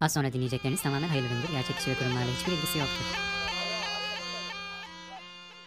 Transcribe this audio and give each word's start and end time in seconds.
Az 0.00 0.12
sonra 0.12 0.32
dinleyecekleriniz 0.32 0.82
tamamen 0.82 1.08
hayırlıdır. 1.08 1.34
Gerçek 1.52 1.76
kişi 1.76 1.90
ve 1.90 1.94
kurumlarla 1.94 2.30
hiçbir 2.38 2.52
ilgisi 2.52 2.78
yoktur. 2.78 3.04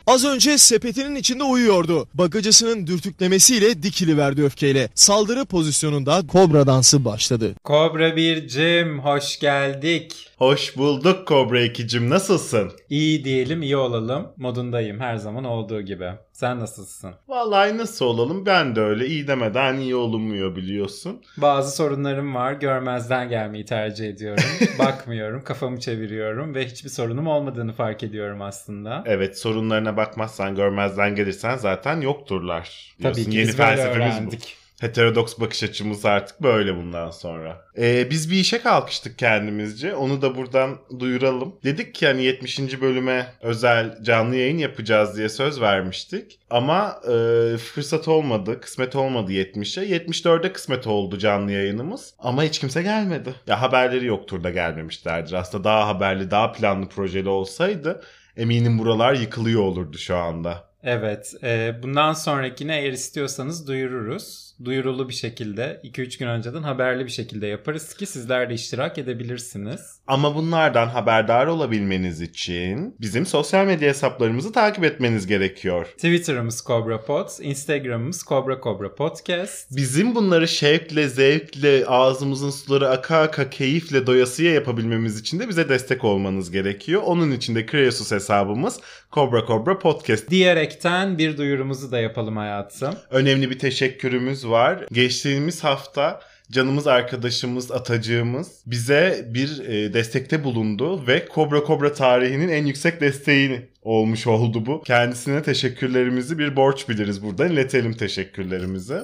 Az 0.08 0.25
önce 0.25 0.58
sepetinin 0.58 1.16
içinde 1.16 1.44
uyuyordu. 1.44 2.08
Bagacısının 2.13 2.88
dürtüklemesiyle 2.88 3.84
dikiliverdi 3.84 4.44
öfkeyle. 4.44 4.89
Saldırı 4.96 5.46
pozisyonunda 5.46 6.28
kobra 6.28 6.68
dansı 6.68 7.05
başladı. 7.05 7.55
Kobra 7.63 8.15
bircim 8.15 9.00
hoş 9.00 9.39
geldik. 9.39 10.28
Hoş 10.38 10.77
bulduk 10.77 11.27
Kobra 11.27 11.66
2'cim 11.66 12.09
nasılsın? 12.09 12.71
İyi 12.89 13.23
diyelim 13.23 13.61
iyi 13.61 13.77
olalım 13.77 14.27
modundayım 14.38 15.00
her 15.00 15.16
zaman 15.18 15.43
olduğu 15.43 15.82
gibi. 15.82 16.09
Sen 16.40 16.60
nasılsın? 16.60 17.12
Vallahi 17.28 17.78
nasıl 17.78 18.06
olalım 18.06 18.46
ben 18.46 18.76
de 18.76 18.82
öyle 18.82 19.08
iyi 19.08 19.28
demeden 19.28 19.78
iyi 19.78 19.96
olunmuyor 19.96 20.56
biliyorsun. 20.56 21.21
Bazı 21.38 21.76
sorunlarım 21.76 22.36
var 22.36 22.54
görmezden 22.54 23.30
gelmeyi 23.30 23.66
tercih 23.66 24.10
ediyorum. 24.10 24.44
Bakmıyorum 24.80 25.44
kafamı 25.44 25.80
çeviriyorum 25.80 26.56
ve 26.56 26.66
hiçbir 26.66 26.89
sorunum 26.89 27.28
olmadığını 27.28 27.74
fark 27.74 28.04
ediyorum 28.04 28.42
aslında. 28.42 29.04
Evet 29.06 29.39
sorunlarına 29.39 29.97
bakmazsan 29.97 30.56
görmezden 30.56 31.16
gelirsen 31.16 31.57
zaten 31.57 32.02
yokturlar. 32.02 32.95
Tabii 33.02 33.16
Diyorsun. 33.16 33.31
ki 33.31 33.38
Yeni 33.38 33.47
biz 33.47 33.58
böyle 33.58 33.75
felsefemiz 33.75 34.16
öğrendik. 34.16 34.39
bu. 34.42 34.69
Heterodoks 34.81 35.39
bakış 35.39 35.64
açımız 35.64 36.06
artık 36.06 36.42
böyle 36.42 36.75
bundan 36.75 37.11
sonra. 37.11 37.66
Ee, 37.78 38.09
biz 38.09 38.31
bir 38.31 38.36
işe 38.36 38.61
kalkıştık 38.61 39.17
kendimizce. 39.17 39.95
Onu 39.95 40.22
da 40.22 40.36
buradan 40.36 40.78
duyuralım. 41.00 41.55
Dedik 41.64 41.95
ki 41.95 42.08
hani 42.08 42.23
70. 42.23 42.81
bölüme 42.81 43.33
özel 43.42 44.03
canlı 44.03 44.36
yayın 44.36 44.58
yapacağız 44.58 45.17
diye 45.17 45.30
söz 45.30 45.61
vermiştik. 45.61 46.39
Ama 46.50 47.02
e, 47.03 47.11
fırsat 47.58 48.08
olmadı, 48.08 48.61
kısmet 48.61 48.95
olmadı 48.95 49.31
70'e. 49.31 49.97
74'e 49.97 50.53
kısmet 50.53 50.88
oldu 50.88 51.17
canlı 51.17 51.52
yayınımız. 51.52 52.14
Ama 52.19 52.44
hiç 52.44 52.59
kimse 52.59 52.81
gelmedi. 52.81 53.36
Ya 53.47 53.61
haberleri 53.61 54.05
yoktur 54.05 54.44
da 54.44 54.50
gelmemişlerdir. 54.50 55.33
Aslında 55.33 55.64
daha 55.64 55.88
haberli, 55.88 56.31
daha 56.31 56.52
planlı 56.52 56.89
projeli 56.89 57.30
olsaydı 57.30 58.02
eminim 58.38 58.80
buralar 58.80 59.13
yıkılıyor 59.13 59.61
olurdu 59.61 59.97
şu 59.97 60.16
anda. 60.16 60.69
Evet 60.83 61.33
e, 61.44 61.75
bundan 61.83 62.13
sonrakine 62.13 62.80
eğer 62.80 62.91
istiyorsanız 62.91 63.67
duyururuz. 63.67 64.48
Duyurulu 64.65 65.09
bir 65.09 65.13
şekilde 65.13 65.81
2-3 65.83 66.19
gün 66.19 66.27
önceden 66.27 66.63
haberli 66.63 67.05
bir 67.05 67.11
şekilde 67.11 67.47
yaparız 67.47 67.93
ki 67.93 68.05
sizler 68.05 68.49
de 68.49 68.53
iştirak 68.53 68.97
edebilirsiniz. 68.97 69.81
Ama 70.07 70.35
bunlardan 70.35 70.88
haberdar 70.88 71.47
olabilmeniz 71.47 72.21
için 72.21 72.95
bizim 73.01 73.25
sosyal 73.25 73.66
medya 73.66 73.89
hesaplarımızı 73.89 74.51
takip 74.51 74.83
etmeniz 74.83 75.27
gerekiyor. 75.27 75.85
Twitter'ımız 75.85 76.63
Cobra 76.67 77.05
Pod, 77.05 77.29
Instagram'ımız 77.41 78.23
Cobra 78.27 78.61
Cobra 78.63 78.95
Podcast. 78.95 79.75
Bizim 79.75 80.16
bunları 80.16 80.47
şevkle, 80.47 81.07
zevkle, 81.07 81.85
ağzımızın 81.85 82.49
suları 82.49 82.89
aka 82.89 83.21
aka 83.21 83.49
keyifle 83.49 84.07
doyasıya 84.07 84.53
yapabilmemiz 84.53 85.19
için 85.19 85.39
de 85.39 85.49
bize 85.49 85.69
destek 85.69 86.03
olmanız 86.03 86.51
gerekiyor. 86.51 87.01
Onun 87.05 87.31
için 87.31 87.55
de 87.55 87.66
Kreasus 87.66 88.11
hesabımız 88.11 88.79
Cobra 89.11 89.45
Cobra 89.47 89.79
Podcast. 89.79 90.29
Diyerekten 90.29 91.17
bir 91.17 91.38
duyurumuzu 91.38 91.91
da 91.91 91.99
yapalım 91.99 92.38
hayatım. 92.38 92.95
Önemli 93.09 93.49
bir 93.49 93.59
teşekkürümüz 93.59 94.47
var. 94.47 94.48
Geçtiğimiz 94.92 95.64
hafta 95.64 96.22
canımız 96.52 96.88
arkadaşımız, 96.88 97.72
atacığımız 97.72 98.47
bize 98.66 99.25
bir 99.28 99.59
e, 99.59 99.94
destekte 99.94 100.44
bulundu 100.44 101.08
ve 101.08 101.25
Kobra 101.25 101.64
Kobra 101.64 101.94
tarihinin 101.94 102.50
en 102.50 102.66
yüksek 102.66 103.02
desteğini 103.02 103.61
olmuş 103.81 104.28
oldu 104.28 104.66
bu. 104.66 104.83
Kendisine 104.83 105.44
teşekkürlerimizi 105.44 106.39
bir 106.39 106.56
borç 106.56 106.89
biliriz 106.89 107.23
buradan. 107.23 107.52
İletelim 107.52 107.94
teşekkürlerimizi. 107.94 108.97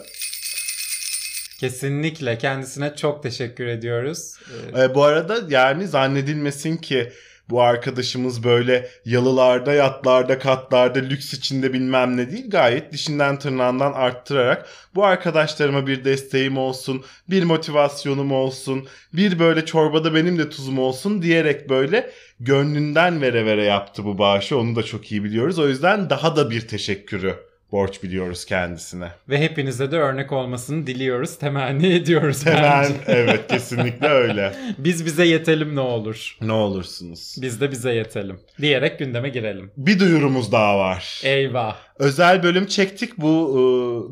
Kesinlikle 1.60 2.38
kendisine 2.38 2.96
çok 2.96 3.24
teşekkür 3.24 3.66
ediyoruz. 3.68 4.34
Ee, 4.78 4.96
bu 4.96 5.04
arada 5.04 5.40
yani 5.50 5.88
zannedilmesin 5.88 6.78
ki 6.78 7.12
bu 7.50 7.62
arkadaşımız 7.62 8.44
böyle 8.44 8.90
yalılarda, 9.06 9.74
yatlarda, 9.74 10.40
katlarda, 10.40 11.00
lüks 11.00 11.34
içinde 11.34 11.74
bilmem 11.74 12.18
ne 12.18 12.32
değil. 12.32 12.50
Gayet 12.50 12.94
dişinden 12.94 13.40
tırnağından 13.40 13.94
arttırarak 13.94 14.70
bu 14.96 15.06
arkadaşlarıma 15.06 15.88
bir 15.88 16.06
desteğim 16.06 16.58
olsun, 16.58 17.06
bir 17.30 17.44
motivasyonum 17.44 18.32
olsun, 18.32 18.88
bir 19.14 19.40
böyle 19.40 19.66
çorbada 19.66 20.16
benim 20.16 20.38
de 20.38 20.50
tuzum 20.50 20.80
olsun 20.80 21.22
diyerek 21.22 21.70
böyle 21.70 22.12
gönlünden 22.40 23.22
vere 23.22 23.46
vere 23.46 23.64
yaptı 23.64 24.06
bu 24.06 24.18
bağışı. 24.18 24.58
Onu 24.58 24.76
da 24.76 24.84
çok 24.84 25.12
iyi 25.12 25.24
biliyoruz. 25.24 25.60
O 25.60 25.68
yüzden 25.68 26.10
daha 26.10 26.36
da 26.36 26.50
bir 26.50 26.68
teşekkürü 26.68 27.55
borç 27.72 28.04
biliyoruz 28.04 28.46
kendisine. 28.46 29.12
Ve 29.30 29.40
hepinize 29.40 29.92
de 29.92 29.98
örnek 29.98 30.32
olmasını 30.32 30.88
diliyoruz, 30.88 31.38
temenni 31.38 31.94
ediyoruz 31.94 32.46
Hemen 32.46 32.84
bence. 32.84 32.94
evet 33.08 33.48
kesinlikle 33.48 34.08
öyle. 34.08 34.54
Biz 34.78 35.06
bize 35.06 35.26
yetelim 35.26 35.76
ne 35.76 35.80
olur. 35.80 36.38
Ne 36.42 36.52
olursunuz. 36.52 37.36
Biz 37.42 37.62
de 37.62 37.72
bize 37.72 37.94
yetelim. 37.94 38.40
Diyerek 38.62 39.00
gündeme 39.00 39.30
girelim. 39.30 39.72
Bir 39.78 40.00
duyurumuz 40.00 40.52
daha 40.52 40.78
var. 40.78 41.22
Eyvah. 41.24 41.78
Özel 42.00 42.44
bölüm 42.44 42.66
çektik. 42.66 43.18
Bu 43.18 43.28
e, 43.28 43.60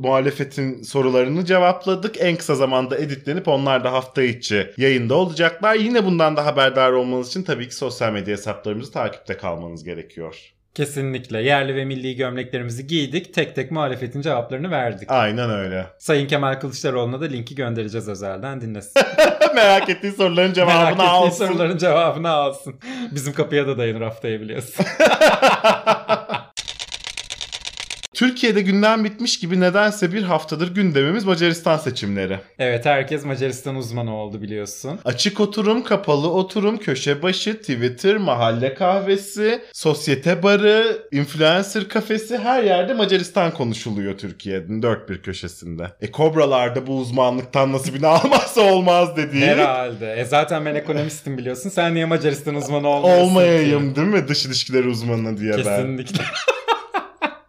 muhalefetin 0.08 0.82
sorularını 0.84 1.46
cevapladık. 1.46 2.16
En 2.22 2.36
kısa 2.36 2.56
zamanda 2.56 2.98
editlenip 2.98 3.48
onlar 3.48 3.84
da 3.84 3.92
hafta 3.92 4.24
içi 4.24 4.72
yayında 4.78 5.16
olacaklar. 5.16 5.76
Yine 5.76 6.06
bundan 6.06 6.38
da 6.38 6.46
haberdar 6.46 6.92
olmanız 6.92 7.28
için 7.28 7.44
tabii 7.44 7.68
ki 7.68 7.76
sosyal 7.76 8.14
medya 8.14 8.34
hesaplarımızı 8.34 8.92
takipte 8.92 9.38
kalmanız 9.38 9.84
gerekiyor. 9.84 10.54
Kesinlikle. 10.76 11.42
Yerli 11.42 11.76
ve 11.76 11.86
milli 11.86 12.16
gömleklerimizi 12.16 12.88
giydik. 12.88 13.34
Tek 13.34 13.56
tek 13.56 13.72
muhalefetin 13.72 14.22
cevaplarını 14.22 14.72
verdik. 14.72 15.12
Aynen 15.12 15.50
öyle. 15.50 15.86
Sayın 15.98 16.28
Kemal 16.28 16.54
Kılıçdaroğlu'na 16.54 17.22
da 17.22 17.26
linki 17.26 17.56
göndereceğiz 17.56 18.10
özelden 18.10 18.62
dinlesin. 18.62 19.02
Merak 19.56 19.90
ettiği 19.90 20.12
soruların 20.12 20.36
Merak 20.36 20.56
cevabını 20.56 20.92
ettiği 20.94 21.08
alsın. 21.10 21.48
soruların 21.48 21.78
cevabını 21.78 22.30
alsın. 22.30 22.76
Bizim 23.12 23.34
kapıya 23.34 23.68
da 23.68 23.78
dayanır 23.78 24.02
haftaya 24.02 24.42
biliyorsun. 24.42 24.86
Türkiye'de 28.28 28.62
gündem 28.62 29.04
bitmiş 29.04 29.40
gibi 29.40 29.60
nedense 29.60 30.14
bir 30.14 30.24
haftadır 30.24 30.76
gündemimiz 30.76 31.26
Macaristan 31.26 31.78
seçimleri. 31.78 32.40
evet 32.60 32.86
herkes 32.86 33.26
Macaristan 33.26 33.76
uzmanı 33.76 34.16
oldu 34.16 34.42
biliyorsun. 34.42 35.00
Açık 35.06 35.40
oturum, 35.40 35.84
kapalı 35.84 36.30
oturum, 36.32 36.78
köşe 36.78 37.22
başı, 37.22 37.58
Twitter, 37.60 38.18
mahalle 38.18 38.74
kahvesi, 38.74 39.62
sosyete 39.74 40.44
barı, 40.44 41.08
influencer 41.12 41.88
kafesi 41.90 42.38
her 42.38 42.64
yerde 42.64 42.94
Macaristan 42.94 43.52
konuşuluyor 43.54 44.18
Türkiye'nin 44.18 44.82
dört 44.82 45.10
bir 45.10 45.22
köşesinde. 45.22 45.92
E 46.02 46.12
kobralarda 46.12 46.88
bu 46.88 46.98
uzmanlıktan 46.98 47.72
nasibini 47.72 48.08
almazsa 48.08 48.62
olmaz 48.62 49.18
dediği. 49.18 49.46
Herhalde. 49.46 50.14
E 50.14 50.26
zaten 50.26 50.66
ben 50.66 50.76
ekonomistim 50.76 51.38
biliyorsun. 51.38 51.70
Sen 51.70 51.94
niye 51.96 52.06
Macaristan 52.06 52.56
uzmanı 52.56 52.88
olmuyorsun 52.88 53.24
Olmayayım 53.26 53.90
ki? 53.90 53.96
değil 53.96 54.08
mi 54.08 54.28
dış 54.28 54.46
ilişkiler 54.46 54.84
uzmanı 54.86 55.38
diye 55.38 55.52
ben. 55.52 55.58
Kesinlikle. 55.64 56.24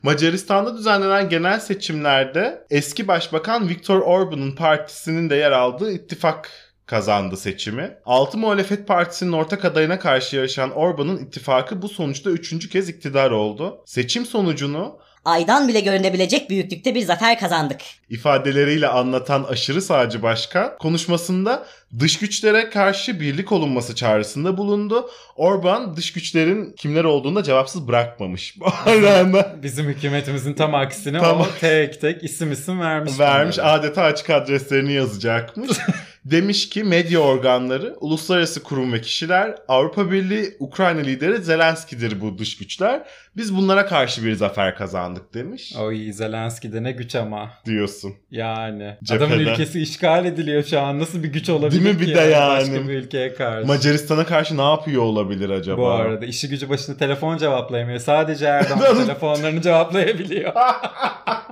Macaristan'da 0.05 0.77
düzenlenen 0.77 1.29
genel 1.29 1.61
seçimlerde 1.61 2.67
eski 2.71 3.09
başbakan 3.09 3.69
Viktor 3.69 3.99
Orban'ın 4.01 4.53
partisinin 4.53 5.31
de 5.31 5.37
yer 5.37 5.53
aldığı 5.53 5.93
ittifak 5.93 6.51
kazandı 6.87 7.37
seçimi. 7.37 7.97
Altı 8.05 8.39
Muhalefet 8.39 8.89
Partisi'nin 8.89 9.33
ortak 9.33 9.65
adayına 9.65 9.99
karşı 9.99 10.37
yarışan 10.37 10.71
Orban'ın 10.71 11.17
ittifakı 11.17 11.83
bu 11.83 11.89
sonuçta 11.89 12.31
üçüncü 12.31 12.69
kez 12.69 12.89
iktidar 12.89 13.31
oldu. 13.31 13.83
Seçim 13.87 14.27
sonucunu 14.27 14.99
Aydan 15.25 15.69
bile 15.69 15.81
görünebilecek 15.81 16.51
büyüklükte 16.51 16.95
bir 16.95 17.01
zafer 17.03 17.39
kazandık. 17.39 17.81
ifadeleriyle 18.11 18.89
anlatan 18.89 19.45
aşırı 19.45 19.83
sağcı 19.83 20.23
başkan 20.23 20.79
konuşmasında 20.79 21.67
dış 22.01 22.19
güçlere 22.19 22.71
karşı 22.71 23.21
birlik 23.21 23.53
olunması 23.53 23.95
çağrısında 23.95 24.57
bulundu. 24.57 25.11
Orban 25.37 25.97
dış 25.97 26.13
güçlerin 26.13 26.73
kimler 26.73 27.05
olduğunu 27.05 27.37
da 27.37 27.43
cevapsız 27.43 27.89
bırakmamış. 27.89 28.55
Arada 28.87 29.57
Bizim 29.63 29.87
hükümetimizin 29.87 30.55
tam 30.55 30.75
aksine 30.75 31.19
Tam- 31.19 31.41
o 31.41 31.47
tek 31.61 32.01
tek 32.01 32.25
isim 32.25 32.53
isim 32.53 32.81
vermiş. 32.81 33.19
vermiş 33.19 33.59
adeta 33.59 34.03
açık 34.03 34.31
adreslerini 34.31 34.93
yazacakmış. 34.93 35.71
Demiş 36.25 36.69
ki 36.69 36.85
medya 36.85 37.19
organları, 37.21 37.97
uluslararası 38.01 38.63
kurum 38.63 38.93
ve 38.93 39.01
kişiler, 39.01 39.55
Avrupa 39.69 40.11
Birliği, 40.11 40.57
Ukrayna 40.59 41.01
lideri 41.01 41.39
Zelenski'dir 41.43 42.21
bu 42.21 42.39
dış 42.39 42.57
güçler. 42.57 43.03
Biz 43.37 43.57
bunlara 43.57 43.87
karşı 43.87 44.25
bir 44.25 44.33
zafer 44.35 44.77
kazandık 44.77 45.35
demiş. 45.35 45.73
Oy 45.81 46.13
Zelenski 46.13 46.73
de 46.73 46.83
ne 46.83 46.93
güç 46.93 47.15
ama. 47.15 47.51
Diyorsun. 47.67 48.15
Yani. 48.31 48.97
Cephede. 49.05 49.25
Adamın 49.25 49.41
ülkesi 49.41 49.81
işgal 49.81 50.25
ediliyor 50.25 50.65
şu 50.65 50.81
an. 50.81 50.99
Nasıl 50.99 51.23
bir 51.23 51.29
güç 51.29 51.49
olabilir 51.49 51.85
Değil 51.85 51.95
mi? 51.95 52.01
ki 52.01 52.11
Bir 52.11 52.15
de 52.15 52.21
yani. 52.21 52.61
Başka 52.61 52.89
bir 52.89 52.95
ülkeye 52.95 53.35
karşı. 53.35 53.67
Macaristan'a 53.67 54.27
karşı 54.27 54.57
ne 54.57 54.63
yapıyor 54.63 55.03
olabilir 55.03 55.51
acaba? 55.51 55.77
Bu 55.77 55.89
arada 55.89 56.27
işi 56.27 56.49
gücü 56.49 56.69
başında 56.69 56.97
telefon 56.97 57.39
cevaplayamıyor. 57.39 57.99
Sadece 57.99 58.45
Erdoğan 58.47 59.07
telefonlarını 59.07 59.63
cevaplayabiliyor. 59.63 60.53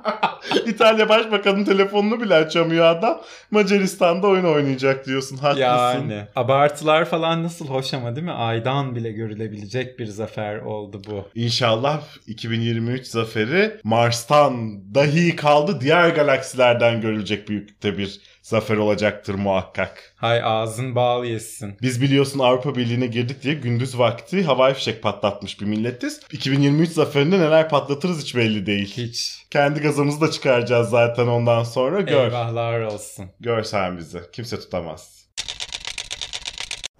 İtalya 0.66 1.08
Başbakanı'nın 1.08 1.64
telefonunu 1.64 2.20
bile 2.20 2.34
açamıyor 2.34 2.84
adam. 2.87 3.20
Macaristan'da 3.50 4.26
oyun 4.26 4.44
oynayacak 4.44 5.06
diyorsun. 5.06 5.37
Haklısın. 5.37 5.62
yani 5.62 6.25
abartılar 6.37 7.04
falan 7.04 7.43
nasıl 7.43 7.66
hoş 7.66 7.94
ama 7.94 8.16
değil 8.16 8.26
mi? 8.26 8.32
Aydan 8.32 8.96
bile 8.96 9.12
görülebilecek 9.12 9.99
bir 9.99 10.06
zafer 10.06 10.58
oldu 10.58 11.02
bu. 11.10 11.28
İnşallah 11.34 12.00
2023 12.26 13.06
zaferi 13.06 13.72
Mars'tan 13.84 14.81
dahi 14.94 15.37
kaldı 15.37 15.78
diğer 15.81 16.08
galaksilerden 16.08 17.00
görülecek 17.00 17.49
büyüklükte 17.49 17.99
bir 17.99 18.20
zafer 18.43 18.77
olacaktır 18.77 19.35
muhakkak. 19.35 20.15
Hay 20.17 20.41
ağzın 20.44 20.94
bal 20.94 21.25
yesin. 21.25 21.77
Biz 21.83 22.03
biliyorsun 22.03 22.39
Avrupa 22.39 22.77
Birliği'ne 22.77 23.06
girdik 23.06 23.43
diye 23.43 23.55
gündüz 23.55 23.99
vakti 23.99 24.44
havai 24.44 24.75
fişek 24.75 25.03
patlatmış 25.03 25.61
bir 25.61 25.67
milletiz. 25.67 26.21
2023 26.33 26.91
zaferinde 26.91 27.39
neler 27.39 27.69
patlatırız 27.69 28.23
hiç 28.23 28.37
belli 28.37 28.67
değil. 28.67 28.94
Hiç. 28.97 29.47
Kendi 29.50 29.81
gazımızı 29.81 30.21
da 30.21 30.31
çıkaracağız 30.31 30.91
zaten 30.91 31.27
ondan 31.27 31.65
sonra. 31.65 32.00
Gör. 32.00 32.25
Eyvahlar 32.25 32.81
olsun. 32.81 33.27
Gör 33.41 33.62
sen 33.62 33.99
bizi. 33.99 34.21
Kimse 34.33 34.61
tutamaz. 34.61 35.22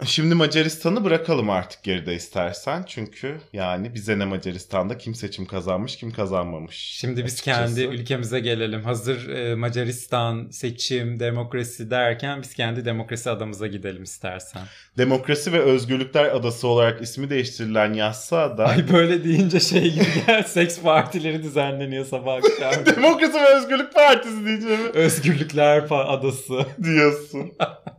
Şimdi 0.05 0.35
Macaristan'ı 0.35 1.03
bırakalım 1.03 1.49
artık 1.49 1.83
geride 1.83 2.15
istersen. 2.15 2.83
Çünkü 2.87 3.37
yani 3.53 3.93
bize 3.93 4.19
ne 4.19 4.25
Macaristan'da 4.25 4.97
kim 4.97 5.15
seçim 5.15 5.45
kazanmış 5.45 5.95
kim 5.97 6.11
kazanmamış. 6.11 6.75
Şimdi 6.75 7.25
biz 7.25 7.33
Açıkçası. 7.33 7.75
kendi 7.75 7.95
ülkemize 7.95 8.39
gelelim. 8.39 8.83
Hazır 8.83 9.29
e, 9.29 9.55
Macaristan, 9.55 10.47
seçim, 10.51 11.19
demokrasi 11.19 11.91
derken 11.91 12.41
biz 12.41 12.53
kendi 12.53 12.85
demokrasi 12.85 13.29
adamıza 13.29 13.67
gidelim 13.67 14.03
istersen. 14.03 14.61
Demokrasi 14.97 15.53
ve 15.53 15.59
Özgürlükler 15.59 16.25
Adası 16.25 16.67
olarak 16.67 17.01
ismi 17.01 17.29
değiştirilen 17.29 17.93
Yassıada 17.93 18.65
Ay 18.65 18.91
böyle 18.91 19.23
deyince 19.23 19.59
şey 19.59 19.93
gibi 19.93 20.05
gel 20.27 20.43
seks 20.47 20.79
partileri 20.79 21.43
düzenleniyor 21.43 22.05
sabah 22.05 22.33
akşam. 22.33 22.85
Demokrasi 22.95 23.33
ve 23.33 23.55
Özgürlük 23.57 23.93
Partisi 23.93 24.45
diyeceğim 24.45 24.79
Özgürlükler 24.93 25.83
Adası. 25.89 26.65
diyorsun. 26.83 27.51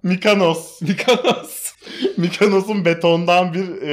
Mikanos. 0.02 0.80
Mikanos. 0.82 1.63
Mikanos'un 2.16 2.84
betondan 2.84 3.54
bir 3.54 3.82
e, 3.82 3.92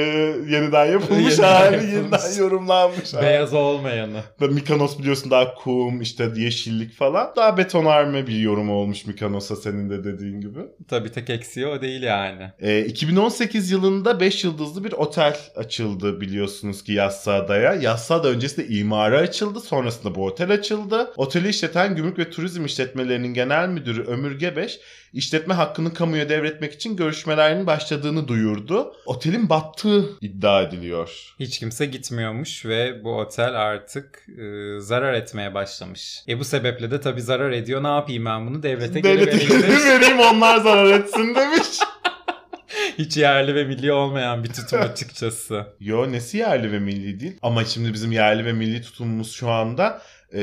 yeniden 0.54 0.86
yapılmış 0.86 1.24
Yeniden 1.32 1.42
hali 1.54 1.74
yapılmış. 1.74 1.92
yeniden 1.92 2.38
yorumlanmış. 2.38 3.14
hali. 3.14 3.22
Beyaz 3.22 3.54
olmayanı. 3.54 4.20
Ve 4.40 4.46
Mikanos 4.46 4.98
biliyorsun 4.98 5.30
daha 5.30 5.54
kum 5.54 6.00
işte 6.00 6.28
yeşillik 6.36 6.94
falan. 6.94 7.32
Daha 7.36 7.56
betonarme 7.56 8.26
bir 8.26 8.38
yorum 8.38 8.70
olmuş 8.70 9.06
Mikanos'a 9.06 9.56
senin 9.56 9.90
de 9.90 10.04
dediğin 10.04 10.40
gibi. 10.40 10.58
Tabii 10.88 11.12
tek 11.12 11.30
eksiği 11.30 11.66
o 11.66 11.80
değil 11.82 12.02
yani. 12.02 12.50
Ee, 12.60 12.80
2018 12.84 13.70
yılında 13.70 14.20
5 14.20 14.44
yıldızlı 14.44 14.84
bir 14.84 14.92
otel 14.92 15.36
açıldı 15.56 16.20
biliyorsunuz 16.20 16.84
ki 16.84 16.92
Yassıada'ya. 16.92 17.74
Yassıada 17.74 18.28
öncesinde 18.28 18.66
imara 18.68 19.18
açıldı. 19.18 19.60
Sonrasında 19.60 20.14
bu 20.14 20.24
otel 20.26 20.50
açıldı. 20.50 21.10
Oteli 21.16 21.48
işleten 21.48 21.96
Gümrük 21.96 22.18
ve 22.18 22.30
Turizm 22.30 22.64
İşletmelerinin 22.64 23.34
Genel 23.34 23.68
Müdürü 23.68 24.02
Ömür 24.04 24.38
Gebeş 24.38 24.78
işletme 25.12 25.54
hakkını 25.54 25.94
kamuya 25.94 26.28
devretmek 26.28 26.72
için 26.72 26.96
görüşmelerinin 26.96 27.66
başladığını 27.82 28.28
duyurdu. 28.28 28.92
Otelin 29.06 29.48
battığı 29.48 30.04
iddia 30.20 30.62
ediliyor. 30.62 31.34
Hiç 31.40 31.58
kimse 31.58 31.86
gitmiyormuş 31.86 32.66
ve 32.66 33.04
bu 33.04 33.18
otel 33.18 33.54
artık 33.54 34.26
e, 34.28 34.80
zarar 34.80 35.12
etmeye 35.14 35.54
başlamış. 35.54 36.22
E 36.28 36.38
bu 36.38 36.44
sebeple 36.44 36.90
de 36.90 37.00
tabii 37.00 37.22
zarar 37.22 37.50
ediyor. 37.50 37.82
Ne 37.82 37.88
yapayım 37.88 38.24
ben 38.24 38.46
bunu 38.46 38.62
devlete 38.62 39.00
geri 39.00 39.18
Devlete 39.20 39.36
vereyim 39.36 39.62
demiş. 39.62 39.84
vereyim 39.84 40.20
onlar 40.20 40.56
zarar 40.56 41.00
etsin 41.00 41.34
demiş. 41.34 41.78
Hiç 42.98 43.16
yerli 43.16 43.54
ve 43.54 43.64
milli 43.64 43.92
olmayan 43.92 44.44
bir 44.44 44.48
tutum 44.52 44.80
açıkçası. 44.92 45.66
Yo 45.80 46.12
nesi 46.12 46.36
yerli 46.38 46.72
ve 46.72 46.78
milli 46.78 47.20
değil. 47.20 47.38
Ama 47.42 47.64
şimdi 47.64 47.92
bizim 47.92 48.12
yerli 48.12 48.44
ve 48.44 48.52
milli 48.52 48.82
tutumumuz 48.82 49.32
şu 49.32 49.50
anda 49.50 50.02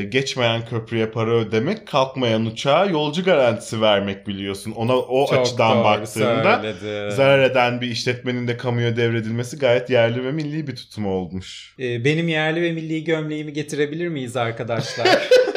geçmeyen 0.10 0.66
köprüye 0.66 1.06
para 1.06 1.32
ödemek, 1.32 1.88
kalkmayan 1.88 2.46
uçağa 2.46 2.86
yolcu 2.86 3.24
garantisi 3.24 3.82
vermek 3.82 4.28
biliyorsun. 4.28 4.72
Ona 4.72 4.98
o 4.98 5.28
Çok 5.28 5.40
açıdan 5.40 5.84
baktığında 5.84 6.62
söyledi. 6.80 7.16
zarar 7.16 7.44
eden 7.44 7.82
bir 7.82 7.88
işletmenin 7.88 8.48
de 8.48 8.58
kamuya 8.58 8.98
devredilmesi 8.98 9.58
gayet 9.60 9.90
yerli 9.90 10.24
ve 10.26 10.32
milli 10.32 10.68
bir 10.68 10.76
tutum 10.76 11.08
olmuş. 11.08 11.76
E, 11.80 12.06
benim 12.06 12.28
yerli 12.28 12.62
ve 12.62 12.72
milli 12.72 13.04
gömleğimi 13.04 13.54
getirebilir 13.54 14.08
miyiz 14.08 14.38
arkadaşlar? 14.38 15.08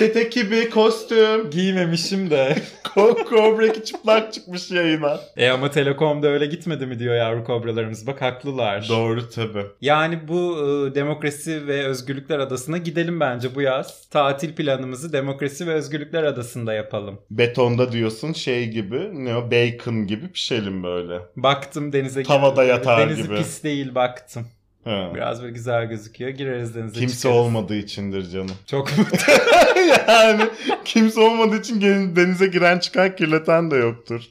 Set 0.00 0.16
ekibi, 0.16 0.70
kostüm, 0.70 1.50
Giymemişim 1.50 2.30
de. 2.30 2.56
Ko- 2.84 3.24
Kobra 3.24 3.84
çıplak 3.84 4.32
çıkmış 4.32 4.70
yayına. 4.70 5.20
E 5.36 5.48
ama 5.48 5.70
Telekom'da 5.70 6.28
öyle 6.28 6.46
gitmedi 6.46 6.86
mi 6.86 6.98
diyor 6.98 7.14
yavru 7.14 7.44
kobralarımız. 7.44 8.06
Bak 8.06 8.22
haklılar. 8.22 8.86
Doğru 8.88 9.28
tabi. 9.30 9.66
Yani 9.80 10.28
bu 10.28 10.56
e, 10.58 10.94
demokrasi 10.94 11.66
ve 11.66 11.84
özgürlükler 11.84 12.38
adasına 12.38 12.78
gidelim 12.78 13.20
bence 13.20 13.54
bu 13.54 13.62
yaz. 13.62 14.08
Tatil 14.08 14.54
planımızı 14.54 15.12
demokrasi 15.12 15.66
ve 15.66 15.72
özgürlükler 15.72 16.22
adasında 16.22 16.72
yapalım. 16.74 17.18
Betonda 17.30 17.92
diyorsun 17.92 18.32
şey 18.32 18.68
gibi, 18.68 19.24
ne 19.24 19.36
o 19.36 19.50
bacon 19.50 20.06
gibi 20.06 20.28
pişelim 20.32 20.82
böyle. 20.82 21.18
Baktım 21.36 21.92
denize 21.92 22.22
Tavada 22.22 22.64
yatar 22.64 23.00
Denizi 23.08 23.22
gibi. 23.22 23.36
pis 23.36 23.64
değil 23.64 23.94
baktım. 23.94 24.46
Ha. 24.84 25.10
Biraz 25.14 25.42
böyle 25.42 25.52
güzel 25.52 25.84
gözüküyor. 25.88 26.30
Gireriz 26.30 26.74
denize 26.74 27.00
Kimse 27.00 27.16
çıkarız. 27.16 27.36
olmadığı 27.36 27.76
içindir 27.76 28.30
canım. 28.30 28.50
Çok 28.66 28.98
mutlu. 28.98 29.16
yani 30.08 30.42
kimse 30.84 31.20
olmadığı 31.20 31.60
için 31.60 31.80
denize 32.16 32.46
giren 32.46 32.78
çıkan 32.78 33.16
kirleten 33.16 33.70
de 33.70 33.76
yoktur. 33.76 34.22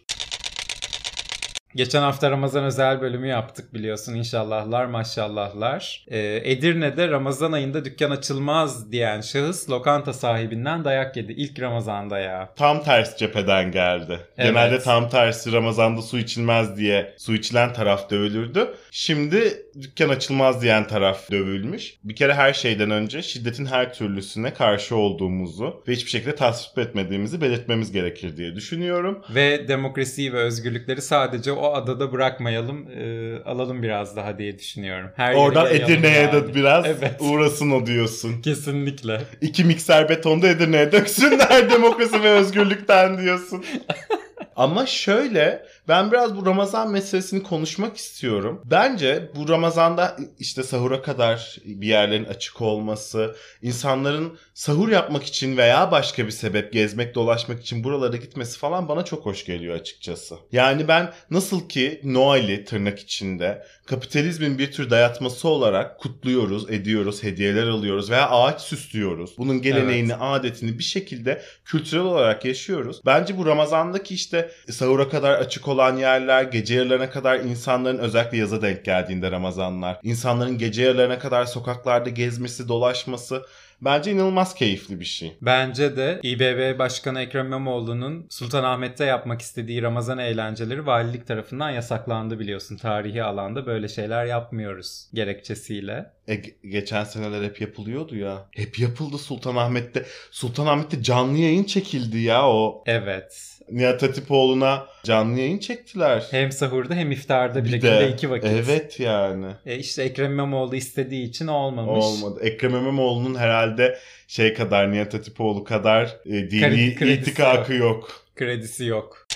Geçen 1.80 2.02
hafta 2.02 2.32
Ramazan 2.32 2.64
özel 2.64 3.02
bölümü 3.02 3.28
yaptık 3.28 3.74
biliyorsun. 3.74 4.16
İnşallahlar 4.16 4.86
maşallahlar. 4.86 6.06
Ee, 6.08 6.42
Edirne'de 6.44 7.08
Ramazan 7.08 7.52
ayında 7.52 7.86
dükkan 7.86 8.12
açılmaz 8.12 8.92
diyen 8.92 9.22
şahıs 9.22 9.70
lokanta 9.70 10.14
sahibinden 10.14 10.86
dayak 10.86 11.18
yedi. 11.18 11.32
İlk 11.32 11.60
Ramazan'da 11.60 12.20
ya. 12.20 12.50
Tam 12.56 12.84
ters 12.84 13.18
cepheden 13.18 13.72
geldi. 13.72 14.20
Evet. 14.38 14.50
Genelde 14.50 14.80
tam 14.80 15.10
tersi 15.10 15.52
Ramazan'da 15.52 16.02
su 16.02 16.18
içilmez 16.18 16.78
diye 16.78 17.14
su 17.18 17.34
içilen 17.34 17.74
taraf 17.74 18.10
dövülürdü. 18.10 18.68
Şimdi 18.92 19.54
dükkan 19.82 20.10
açılmaz 20.10 20.62
diyen 20.62 20.88
taraf 20.88 21.32
dövülmüş. 21.32 21.94
Bir 22.04 22.16
kere 22.16 22.34
her 22.34 22.54
şeyden 22.54 22.92
önce 22.92 23.22
şiddetin 23.22 23.66
her 23.66 23.94
türlüsüne 23.94 24.54
karşı 24.54 24.96
olduğumuzu 24.96 25.84
ve 25.88 25.92
hiçbir 25.92 26.12
şekilde 26.12 26.36
tasvip 26.36 26.78
etmediğimizi 26.78 27.42
belirtmemiz 27.42 27.92
gerekir 27.92 28.38
diye 28.38 28.56
düşünüyorum. 28.56 29.22
Ve 29.36 29.68
demokrasiyi 29.68 30.34
ve 30.34 30.38
özgürlükleri 30.38 31.02
sadece 31.02 31.52
o 31.52 31.69
adada 31.74 32.12
bırakmayalım. 32.12 32.88
e, 32.92 33.44
alalım 33.46 33.84
biraz 33.84 34.16
daha 34.16 34.38
diye 34.38 34.60
düşünüyorum. 34.60 35.10
Her 35.16 35.34
Oradan 35.36 35.76
Edirne'ye 35.76 36.22
yani. 36.22 36.32
de 36.34 36.56
biraz 36.56 36.86
Evet. 36.86 37.16
uğrasın 37.20 37.72
o 37.72 37.86
diyorsun. 37.86 38.42
Kesinlikle. 38.42 39.22
İki 39.42 39.64
mikser 39.64 40.10
betonda 40.10 40.48
Edirne'ye 40.48 40.92
döksünler 40.92 41.70
demokrasi 41.72 42.24
ve 42.24 42.30
özgürlükten 42.30 43.18
diyorsun. 43.18 43.66
Ama 44.56 44.86
şöyle 44.86 45.66
ben 45.90 46.12
biraz 46.12 46.36
bu 46.36 46.46
Ramazan 46.46 46.92
meselesini 46.92 47.44
konuşmak 47.44 47.98
istiyorum. 47.98 48.62
Bence 48.66 49.30
bu 49.36 49.50
Ramazan'da 49.50 50.18
işte 50.40 50.64
sahura 50.64 51.02
kadar 51.02 51.58
bir 51.66 51.88
yerlerin 51.88 52.26
açık 52.26 52.62
olması, 52.62 53.36
insanların 53.62 54.38
sahur 54.54 54.90
yapmak 54.90 55.24
için 55.24 55.58
veya 55.58 55.92
başka 55.92 56.26
bir 56.26 56.32
sebep 56.32 56.74
gezmek 56.74 57.16
dolaşmak 57.16 57.62
için 57.62 57.84
buralara 57.84 58.18
gitmesi 58.18 58.60
falan 58.60 58.90
bana 58.90 59.06
çok 59.06 59.26
hoş 59.26 59.46
geliyor 59.46 59.76
açıkçası. 59.76 60.36
Yani 60.52 60.88
ben 60.88 61.14
nasıl 61.32 61.70
ki 61.70 62.02
Noel'i 62.04 62.66
tırnak 62.66 63.00
içinde 63.00 63.66
kapitalizmin 63.86 64.58
bir 64.58 64.72
tür 64.72 64.90
dayatması 64.90 65.48
olarak 65.48 66.00
kutluyoruz, 66.00 66.70
ediyoruz, 66.70 67.24
hediyeler 67.24 67.68
alıyoruz 67.68 68.12
veya 68.12 68.30
ağaç 68.30 68.62
süslüyoruz. 68.62 69.38
Bunun 69.38 69.62
geleneğini, 69.62 70.16
adetini 70.16 70.80
bir 70.80 70.84
şekilde 70.84 71.42
kültürel 71.66 72.04
olarak 72.04 72.46
yaşıyoruz. 72.46 73.02
Bence 73.06 73.38
bu 73.38 73.46
Ramazan'daki 73.46 74.14
işte 74.14 74.52
sahura 74.70 75.10
kadar 75.10 75.34
açık 75.34 75.68
olan 75.68 75.79
yerler, 75.98 76.44
gece 76.44 76.76
yarılarına 76.76 77.10
kadar 77.10 77.40
insanların 77.40 77.98
özellikle 77.98 78.38
yaza 78.38 78.62
denk 78.62 78.86
geldiğinde 78.86 79.32
Ramazanlar, 79.32 80.00
insanların 80.04 80.58
gece 80.58 80.84
yarılarına 80.84 81.20
kadar 81.20 81.46
sokaklarda 81.46 82.10
gezmesi, 82.10 82.68
dolaşması 82.68 83.46
bence 83.82 84.12
inanılmaz 84.12 84.56
keyifli 84.56 85.00
bir 85.00 85.06
şey. 85.06 85.38
Bence 85.42 85.98
de 85.98 86.20
İBB 86.24 86.80
Başkanı 86.80 87.22
Ekrem 87.22 87.46
İmamoğlu'nun 87.46 88.28
Sultanahmet'te 88.30 89.06
yapmak 89.06 89.42
istediği 89.42 89.82
Ramazan 89.82 90.18
eğlenceleri 90.18 90.86
valilik 90.86 91.28
tarafından 91.28 91.70
yasaklandı 91.70 92.40
biliyorsun. 92.40 92.78
Tarihi 92.78 93.24
alanda 93.24 93.66
böyle 93.66 93.88
şeyler 93.88 94.26
yapmıyoruz 94.26 95.08
gerekçesiyle. 95.14 96.12
E, 96.30 96.34
ge- 96.36 96.54
geçen 96.70 97.04
seneler 97.04 97.44
hep 97.44 97.62
yapılıyordu 97.62 98.16
ya. 98.16 98.46
Hep 98.56 98.80
yapıldı 98.80 99.18
Sultanahmet'te. 99.18 100.06
Sultanahmet'te 100.32 101.04
canlı 101.04 101.38
yayın 101.38 101.64
çekildi 101.64 102.18
ya 102.20 102.50
o. 102.50 102.84
Evet. 102.86 103.56
Nihat 103.72 104.04
Hatipoğlu'na 104.04 104.86
canlı 105.04 105.40
yayın 105.40 105.58
çektiler. 105.58 106.28
Hem 106.32 106.52
sahurda 106.52 106.96
hem 106.96 107.12
iftarda 107.12 107.66
bile 107.66 107.78
Bir 107.78 107.82
de- 107.82 108.12
iki 108.14 108.30
vakit. 108.30 108.50
Evet 108.50 109.00
yani. 109.00 109.46
E 109.66 109.78
işte 109.78 110.04
Ekrem 110.04 110.32
İmamoğlu 110.32 110.76
istediği 110.76 111.24
için 111.30 111.48
olmamış. 111.48 112.06
Olmadı. 112.06 112.40
Ekrem 112.44 112.72
İmamoğlu'nun 112.76 113.36
herhalde 113.36 114.00
şey 114.28 114.54
kadar 114.54 114.92
Nihat 114.92 115.14
Hatipoğlu 115.14 115.64
kadar 115.64 116.06
e, 116.26 116.32
dini 116.52 116.86
itikakı 117.14 117.74
yok. 117.74 118.26
Kredisi 118.36 118.86
yok. 118.86 119.28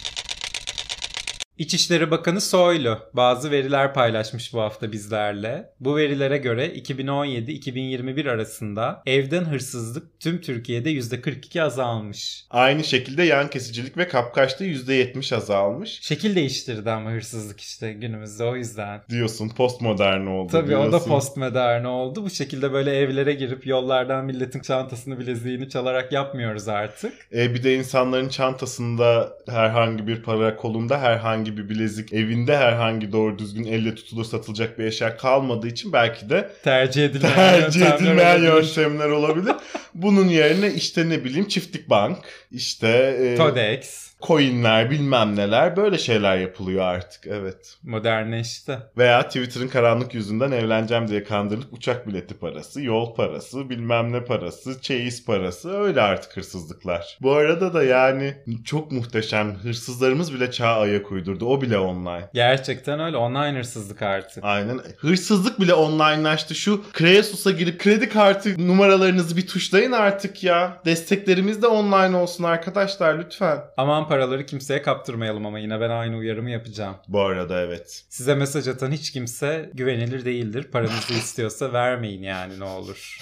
İçişleri 1.57 2.11
Bakanı 2.11 2.41
Soylu 2.41 2.99
bazı 3.13 3.51
veriler 3.51 3.93
paylaşmış 3.93 4.53
bu 4.53 4.61
hafta 4.61 4.91
bizlerle. 4.91 5.69
Bu 5.79 5.95
verilere 5.95 6.37
göre 6.37 6.67
2017-2021 6.67 8.29
arasında 8.29 9.03
evden 9.05 9.45
hırsızlık 9.45 10.19
tüm 10.19 10.41
Türkiye'de 10.41 10.91
%42 10.91 11.61
azalmış. 11.61 12.45
Aynı 12.49 12.83
şekilde 12.83 13.23
yan 13.23 13.49
kesicilik 13.49 13.97
ve 13.97 14.07
kapkaçta 14.07 14.65
%70 14.65 15.35
azalmış. 15.35 15.99
Şekil 16.01 16.35
değiştirdi 16.35 16.91
ama 16.91 17.11
hırsızlık 17.11 17.61
işte 17.61 17.93
günümüzde 17.93 18.43
o 18.43 18.55
yüzden. 18.55 19.01
Diyorsun 19.09 19.49
postmodern 19.49 20.25
oldu 20.25 20.51
Tabii 20.51 20.75
o 20.75 20.85
da 20.85 20.89
diyorsun. 20.89 21.09
postmodern 21.09 21.83
oldu. 21.83 22.23
Bu 22.23 22.29
şekilde 22.29 22.73
böyle 22.73 22.97
evlere 22.97 23.33
girip 23.33 23.67
yollardan 23.67 24.25
milletin 24.25 24.59
çantasını 24.59 25.19
bileziğini 25.19 25.69
çalarak 25.69 26.11
yapmıyoruz 26.11 26.67
artık. 26.67 27.13
E, 27.33 27.53
bir 27.53 27.63
de 27.63 27.75
insanların 27.75 28.29
çantasında 28.29 29.33
herhangi 29.49 30.07
bir 30.07 30.23
para, 30.23 30.55
kolunda 30.55 31.01
herhangi 31.01 31.52
bir 31.57 31.69
bilezik, 31.69 32.13
evinde 32.13 32.57
herhangi 32.57 33.11
doğru 33.11 33.39
düzgün 33.39 33.63
elle 33.63 33.95
tutulur 33.95 34.25
satılacak 34.25 34.79
bir 34.79 34.83
eşya 34.83 35.17
kalmadığı 35.17 35.67
için 35.67 35.93
belki 35.93 36.29
de 36.29 36.51
Tercih 36.63 37.05
edilmeyen 37.05 37.35
tercih 37.35 37.79
yöntemler 37.79 38.05
edilmeyen 38.05 38.51
olabilir. 38.51 38.75
yöntemler 38.75 39.09
olabilir. 39.09 39.55
Bunun 39.93 40.27
yerine 40.27 40.73
işte 40.73 41.09
ne 41.09 41.23
bileyim 41.23 41.47
çiftlik 41.47 41.89
bank, 41.89 42.17
işte 42.51 42.87
e, 43.19 43.35
Todex 43.35 44.12
coinler 44.27 44.91
bilmem 44.91 45.35
neler 45.35 45.75
böyle 45.75 45.97
şeyler 45.97 46.37
yapılıyor 46.37 46.83
artık 46.83 47.27
evet. 47.27 47.77
modernleşti. 47.83 48.77
Veya 48.97 49.27
Twitter'ın 49.27 49.67
karanlık 49.67 50.13
yüzünden 50.13 50.51
evleneceğim 50.51 51.07
diye 51.07 51.23
kandırılıp 51.23 51.73
uçak 51.73 52.07
bileti 52.07 52.33
parası, 52.33 52.81
yol 52.81 53.15
parası, 53.15 53.69
bilmem 53.69 54.11
ne 54.11 54.25
parası, 54.25 54.81
çeyiz 54.81 55.25
parası 55.25 55.77
öyle 55.77 56.01
artık 56.01 56.37
hırsızlıklar. 56.37 57.17
Bu 57.21 57.31
arada 57.31 57.73
da 57.73 57.83
yani 57.83 58.37
çok 58.65 58.91
muhteşem 58.91 59.55
hırsızlarımız 59.55 60.33
bile 60.33 60.51
çağa 60.51 60.79
ayak 60.79 61.11
uydurdu. 61.11 61.45
O 61.45 61.61
bile 61.61 61.77
online. 61.77 62.29
Gerçekten 62.33 62.99
öyle 62.99 63.17
online 63.17 63.57
hırsızlık 63.57 64.01
artık. 64.01 64.43
Aynen. 64.43 64.79
Hırsızlık 64.97 65.59
bile 65.59 65.73
onlinelaştı. 65.73 66.55
Şu 66.55 66.83
Kreasus'a 66.93 67.51
girip 67.51 67.79
kredi 67.79 68.09
kartı 68.09 68.67
numaralarınızı 68.67 69.37
bir 69.37 69.47
tuşlayın 69.47 69.91
artık 69.91 70.43
ya. 70.43 70.81
Desteklerimiz 70.85 71.61
de 71.61 71.67
online 71.67 72.17
olsun 72.17 72.43
arkadaşlar 72.43 73.19
lütfen. 73.19 73.59
Aman 73.77 74.07
paraları 74.13 74.45
kimseye 74.45 74.81
kaptırmayalım 74.81 75.45
ama 75.45 75.59
yine 75.59 75.81
ben 75.81 75.89
aynı 75.89 76.17
uyarımı 76.17 76.49
yapacağım. 76.49 76.95
Bu 77.07 77.21
arada 77.21 77.61
evet. 77.61 78.03
Size 78.09 78.35
mesaj 78.35 78.67
atan 78.67 78.91
hiç 78.91 79.11
kimse 79.11 79.69
güvenilir 79.73 80.25
değildir. 80.25 80.63
Paranızı 80.71 81.13
istiyorsa 81.13 81.73
vermeyin 81.73 82.23
yani 82.23 82.59
ne 82.59 82.63
olur. 82.63 83.17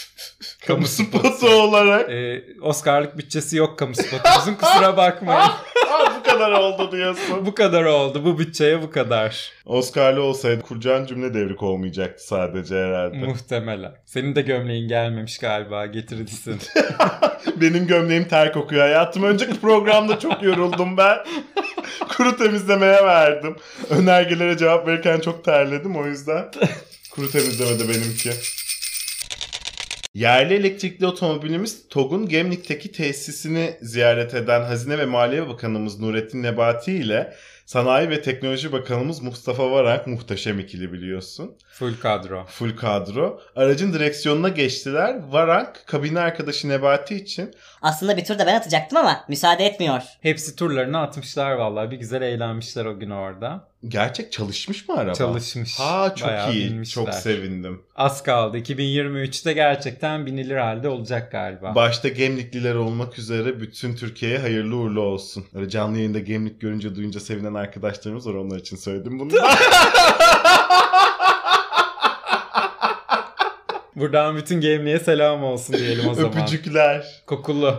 Kamu 0.66 0.86
spotu 0.86 1.48
olarak. 1.48 2.10
Ee, 2.10 2.44
Oscar'lık 2.62 3.18
bütçesi 3.18 3.56
yok 3.56 3.78
kamu 3.78 3.94
spotumuzun 3.94 4.54
kusura 4.54 4.96
bakmayın. 4.96 5.50
Kadar 6.28 6.52
oldu 6.52 6.92
diyorsun. 6.92 7.46
bu 7.46 7.54
kadar 7.54 7.84
oldu 7.84 8.24
bu 8.24 8.38
bütçeye 8.38 8.82
bu 8.82 8.90
kadar. 8.90 9.52
Oscar'lı 9.66 10.22
olsaydı 10.22 10.62
kuracağın 10.62 11.06
cümle 11.06 11.34
devrik 11.34 11.62
olmayacaktı 11.62 12.26
sadece 12.26 12.74
herhalde. 12.74 13.16
Muhtemelen. 13.16 13.92
Senin 14.04 14.34
de 14.34 14.42
gömleğin 14.42 14.88
gelmemiş 14.88 15.38
galiba 15.38 15.86
getirirsin. 15.86 16.60
Benim 17.56 17.86
gömleğim 17.86 18.28
ter 18.28 18.52
kokuyor 18.52 18.82
hayatım. 18.82 19.22
Önceki 19.22 19.60
programda 19.60 20.18
çok 20.18 20.42
yoruldum 20.42 20.96
ben. 20.96 21.18
Kuru 22.16 22.36
temizlemeye 22.36 23.04
verdim. 23.04 23.56
Önergelere 23.90 24.56
cevap 24.56 24.86
verirken 24.86 25.20
çok 25.20 25.44
terledim 25.44 25.96
o 25.96 26.06
yüzden. 26.06 26.44
Kuru 27.10 27.30
temizlemede 27.30 27.88
benimki. 27.88 28.30
Yerli 30.18 30.54
elektrikli 30.54 31.06
otomobilimiz 31.06 31.88
TOG'un 31.88 32.28
Gemlik'teki 32.28 32.92
tesisini 32.92 33.76
ziyaret 33.82 34.34
eden 34.34 34.60
Hazine 34.60 34.98
ve 34.98 35.06
Maliye 35.06 35.48
Bakanımız 35.48 36.00
Nurettin 36.00 36.42
Nebati 36.42 36.92
ile 36.92 37.34
Sanayi 37.66 38.10
ve 38.10 38.22
Teknoloji 38.22 38.72
Bakanımız 38.72 39.22
Mustafa 39.22 39.70
Varank 39.70 40.06
muhteşem 40.06 40.58
ikili 40.58 40.92
biliyorsun. 40.92 41.56
Full 41.72 41.94
kadro. 42.00 42.44
Full 42.44 42.76
kadro. 42.76 43.40
Aracın 43.56 43.92
direksiyonuna 43.92 44.48
geçtiler. 44.48 45.16
Varank 45.28 45.82
kabine 45.86 46.20
arkadaşı 46.20 46.68
Nebati 46.68 47.14
için 47.14 47.54
Aslında 47.82 48.16
bir 48.16 48.24
tur 48.24 48.38
da 48.38 48.46
ben 48.46 48.54
atacaktım 48.54 48.98
ama 48.98 49.24
müsaade 49.28 49.66
etmiyor. 49.66 50.02
Hepsi 50.20 50.56
turlarını 50.56 51.00
atmışlar 51.00 51.52
vallahi. 51.52 51.90
Bir 51.90 51.96
güzel 51.96 52.22
eğlenmişler 52.22 52.84
o 52.84 52.98
gün 52.98 53.10
orada. 53.10 53.67
Gerçek 53.88 54.32
çalışmış 54.32 54.88
mı 54.88 54.96
araba? 54.96 55.14
Çalışmış. 55.14 55.78
Ha 55.78 56.14
çok 56.14 56.28
Bayağı 56.28 56.52
iyi. 56.52 56.70
binmişler. 56.70 57.04
Çok 57.04 57.14
sevindim. 57.14 57.82
Az 57.96 58.22
kaldı. 58.22 58.58
2023'te 58.58 59.52
gerçekten 59.52 60.26
binilir 60.26 60.56
halde 60.56 60.88
olacak 60.88 61.32
galiba. 61.32 61.74
Başta 61.74 62.08
Gemlikliler 62.08 62.74
olmak 62.74 63.18
üzere 63.18 63.60
bütün 63.60 63.96
Türkiye'ye 63.96 64.38
hayırlı 64.38 64.76
uğurlu 64.76 65.00
olsun. 65.00 65.46
Öyle 65.54 65.68
canlı 65.68 65.96
yayında 65.96 66.18
Gemlik 66.18 66.60
görünce 66.60 66.94
duyunca 66.94 67.20
sevinen 67.20 67.54
arkadaşlarımız 67.54 68.26
var 68.28 68.34
onlar 68.34 68.58
için 68.58 68.76
söyledim 68.76 69.18
bunu. 69.18 69.32
Buradan 73.96 74.36
bütün 74.36 74.60
gemliğe 74.60 74.98
selam 74.98 75.44
olsun 75.44 75.76
diyelim 75.76 76.08
o 76.08 76.14
zaman. 76.14 76.32
Öpücükler. 76.32 77.22
Kokulu. 77.26 77.74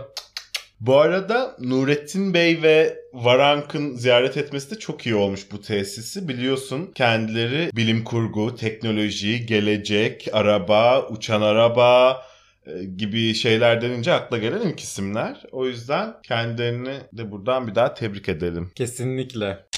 Bu 0.80 1.00
arada 1.00 1.56
Nurettin 1.60 2.34
Bey 2.34 2.62
ve 2.62 2.98
Varank'ın 3.14 3.96
ziyaret 3.96 4.38
etmesi 4.38 4.72
de 4.72 4.80
çok 4.80 5.06
iyi 5.06 5.16
olmuş 5.16 5.52
bu 5.52 5.62
tesisi. 5.62 6.28
Biliyorsun 6.28 6.92
kendileri 6.96 7.70
bilim 7.76 8.04
kurgu, 8.04 8.56
teknoloji, 8.56 9.46
gelecek, 9.46 10.28
araba, 10.34 11.08
uçan 11.08 11.42
araba 11.42 12.22
e, 12.66 12.84
gibi 12.84 13.34
şeyler 13.34 13.82
denince 13.82 14.14
akla 14.14 14.38
gelen 14.38 14.62
ilk 14.62 14.80
isimler. 14.80 15.44
O 15.52 15.66
yüzden 15.66 16.14
kendilerini 16.24 16.96
de 17.14 17.32
buradan 17.32 17.68
bir 17.68 17.76
daha 17.76 17.94
tebrik 17.94 18.30
edelim. 18.30 18.72
Kesinlikle. 18.76 19.69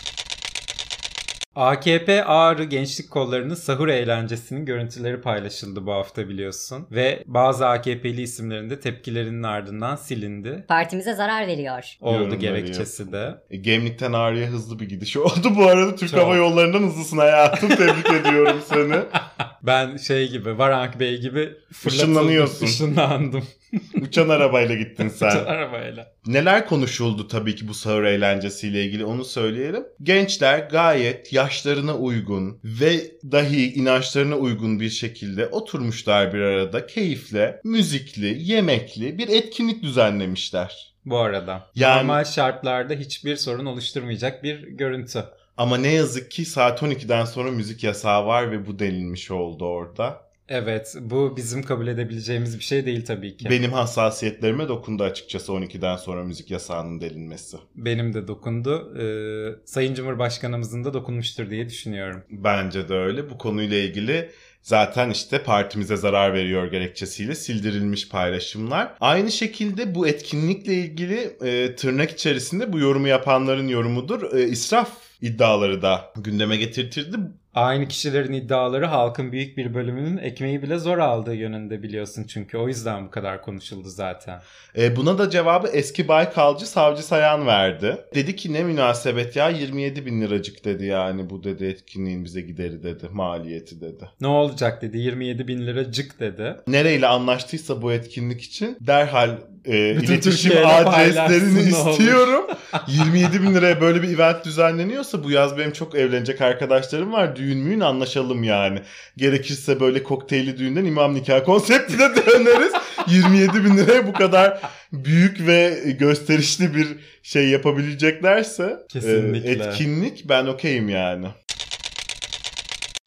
AKP 1.55 2.23
Ağrı 2.25 2.63
Gençlik 2.63 3.11
Kolları'nın 3.11 3.55
sahur 3.55 3.87
eğlencesinin 3.87 4.65
görüntüleri 4.65 5.21
paylaşıldı 5.21 5.85
bu 5.85 5.91
hafta 5.91 6.29
biliyorsun. 6.29 6.87
Ve 6.91 7.23
bazı 7.25 7.67
AKP'li 7.67 8.21
isimlerin 8.21 8.69
de 8.69 8.79
tepkilerinin 8.79 9.43
ardından 9.43 9.95
silindi. 9.95 10.65
Partimize 10.67 11.13
zarar 11.13 11.47
veriyor. 11.47 11.97
Oldu 12.01 12.15
Yorumları 12.15 12.39
gerekçesi 12.39 13.11
de. 13.11 13.35
E, 13.49 13.57
Gemlik'ten 13.57 14.13
Ağrı'ya 14.13 14.47
hızlı 14.47 14.79
bir 14.79 14.89
gidiş 14.89 15.17
oldu. 15.17 15.55
Bu 15.55 15.65
arada 15.67 15.95
Türk 15.95 16.11
Çok. 16.11 16.19
Hava 16.19 16.35
Yolları'ndan 16.35 16.83
hızlısın 16.83 17.17
hayatım. 17.17 17.69
Tebrik 17.69 18.09
ediyorum 18.11 18.61
seni. 18.69 18.95
Ben 19.63 19.97
şey 19.97 20.29
gibi 20.31 20.57
Varank 20.57 20.99
Bey 20.99 21.17
gibi 21.21 21.49
Işınlanıyorsun. 21.87 22.65
ışınlandım. 22.65 23.43
Uçan 24.01 24.29
arabayla 24.29 24.75
gittin 24.75 25.07
sen. 25.09 25.29
Arabayla. 25.45 26.11
Neler 26.27 26.67
konuşuldu 26.67 27.27
tabii 27.27 27.55
ki 27.55 27.67
bu 27.67 27.73
sahur 27.73 28.03
eğlencesiyle 28.03 28.83
ilgili 28.85 29.05
onu 29.05 29.25
söyleyelim. 29.25 29.83
Gençler 30.03 30.59
gayet 30.59 31.33
yaşlarına 31.33 31.95
uygun 31.97 32.59
ve 32.63 33.01
dahi 33.31 33.73
inançlarına 33.73 34.35
uygun 34.35 34.79
bir 34.79 34.89
şekilde 34.89 35.47
oturmuşlar 35.47 36.33
bir 36.33 36.39
arada 36.39 36.87
keyifle, 36.87 37.61
müzikli, 37.63 38.37
yemekli 38.51 39.17
bir 39.17 39.27
etkinlik 39.27 39.83
düzenlemişler. 39.83 40.91
Bu 41.05 41.17
arada. 41.19 41.67
Yani- 41.75 41.97
Normal 41.97 42.23
şartlarda 42.25 42.93
hiçbir 42.93 43.35
sorun 43.35 43.65
oluşturmayacak 43.65 44.43
bir 44.43 44.63
görüntü. 44.67 45.23
Ama 45.61 45.77
ne 45.77 45.93
yazık 45.93 46.31
ki 46.31 46.45
saat 46.45 46.81
12'den 46.81 47.25
sonra 47.25 47.51
müzik 47.51 47.83
yasağı 47.83 48.25
var 48.25 48.51
ve 48.51 48.67
bu 48.67 48.79
denilmiş 48.79 49.31
oldu 49.31 49.65
orada. 49.65 50.21
Evet 50.49 50.95
bu 51.01 51.37
bizim 51.37 51.63
kabul 51.63 51.87
edebileceğimiz 51.87 52.59
bir 52.59 52.63
şey 52.63 52.85
değil 52.85 53.05
tabii 53.05 53.37
ki. 53.37 53.49
Benim 53.49 53.73
hassasiyetlerime 53.73 54.67
dokundu 54.67 55.03
açıkçası 55.03 55.51
12'den 55.51 55.95
sonra 55.95 56.23
müzik 56.23 56.51
yasağının 56.51 57.01
delinmesi. 57.01 57.57
Benim 57.75 58.13
de 58.13 58.27
dokundu. 58.27 58.93
Ee, 58.99 59.65
Sayın 59.65 59.93
Cumhurbaşkanımızın 59.93 60.83
da 60.83 60.93
dokunmuştur 60.93 61.49
diye 61.49 61.69
düşünüyorum. 61.69 62.23
Bence 62.31 62.89
de 62.89 62.93
öyle. 62.93 63.29
Bu 63.29 63.37
konuyla 63.37 63.77
ilgili 63.77 64.29
zaten 64.61 65.09
işte 65.09 65.43
partimize 65.43 65.97
zarar 65.97 66.33
veriyor 66.33 66.71
gerekçesiyle 66.71 67.35
sildirilmiş 67.35 68.09
paylaşımlar. 68.09 68.93
Aynı 68.99 69.31
şekilde 69.31 69.95
bu 69.95 70.07
etkinlikle 70.07 70.73
ilgili 70.73 71.37
e, 71.41 71.75
tırnak 71.75 72.11
içerisinde 72.11 72.73
bu 72.73 72.79
yorumu 72.79 73.07
yapanların 73.07 73.67
yorumudur. 73.67 74.33
E, 74.33 74.47
israf 74.47 75.10
iddiaları 75.21 75.81
da 75.81 76.13
gündeme 76.17 76.57
getirtirdi. 76.57 77.17
Aynı 77.55 77.87
kişilerin 77.87 78.33
iddiaları 78.33 78.85
halkın 78.85 79.31
büyük 79.31 79.57
bir 79.57 79.73
bölümünün 79.73 80.17
ekmeği 80.17 80.61
bile 80.61 80.77
zor 80.77 80.97
aldığı 80.97 81.35
yönünde 81.35 81.83
biliyorsun 81.83 82.23
çünkü 82.23 82.57
o 82.57 82.67
yüzden 82.67 83.05
bu 83.05 83.11
kadar 83.11 83.41
konuşuldu 83.41 83.89
zaten. 83.89 84.41
E, 84.77 84.95
buna 84.95 85.17
da 85.17 85.29
cevabı 85.29 85.67
eski 85.67 86.07
Baykalcı 86.07 86.65
Savcı 86.65 87.03
Sayan 87.03 87.47
verdi. 87.47 87.97
Dedi 88.15 88.35
ki 88.35 88.53
ne 88.53 88.63
münasebet 88.63 89.35
ya 89.35 89.49
27 89.49 90.05
bin 90.05 90.21
liracık 90.21 90.65
dedi 90.65 90.85
yani 90.85 91.29
bu 91.29 91.43
dedi 91.43 91.65
etkinliğin 91.65 92.25
bize 92.25 92.41
gideri 92.41 92.83
dedi 92.83 93.09
maliyeti 93.11 93.81
dedi. 93.81 94.09
Ne 94.21 94.27
olacak 94.27 94.81
dedi 94.81 94.97
27 94.97 95.47
bin 95.47 95.67
lira 95.67 95.91
cık 95.91 96.19
dedi. 96.19 96.55
Nereyle 96.67 97.07
anlaştıysa 97.07 97.81
bu 97.81 97.91
etkinlik 97.91 98.41
için 98.41 98.77
derhal 98.81 99.29
e, 99.67 99.97
Bütün 99.97 100.13
iletişim 100.13 100.51
adreslerini 100.65 101.59
istiyorum. 101.59 102.45
27 102.87 103.41
bin 103.41 103.53
liraya 103.53 103.81
böyle 103.81 104.03
bir 104.03 104.15
event 104.15 104.45
düzenleniyorsa 104.45 105.23
bu 105.23 105.31
yaz 105.31 105.57
benim 105.57 105.71
çok 105.71 105.95
evlenecek 105.95 106.41
arkadaşlarım 106.41 107.13
var. 107.13 107.35
Düğün 107.41 107.57
müğün 107.57 107.79
anlaşalım 107.79 108.43
yani. 108.43 108.79
Gerekirse 109.17 109.79
böyle 109.79 110.03
kokteyli 110.03 110.57
düğünden 110.57 110.85
imam 110.85 111.15
nikah 111.15 111.45
konseptine 111.45 112.15
döneriz. 112.15 112.73
27 113.07 113.65
bin 113.65 113.77
liraya 113.77 114.07
bu 114.07 114.13
kadar 114.13 114.61
büyük 114.93 115.47
ve 115.47 115.79
gösterişli 115.99 116.75
bir 116.75 116.87
şey 117.23 117.49
yapabileceklerse 117.49 118.77
Kesinlikle. 118.89 119.49
e, 119.49 119.51
etkinlik 119.51 120.29
ben 120.29 120.45
okeyim 120.45 120.89
yani. 120.89 121.27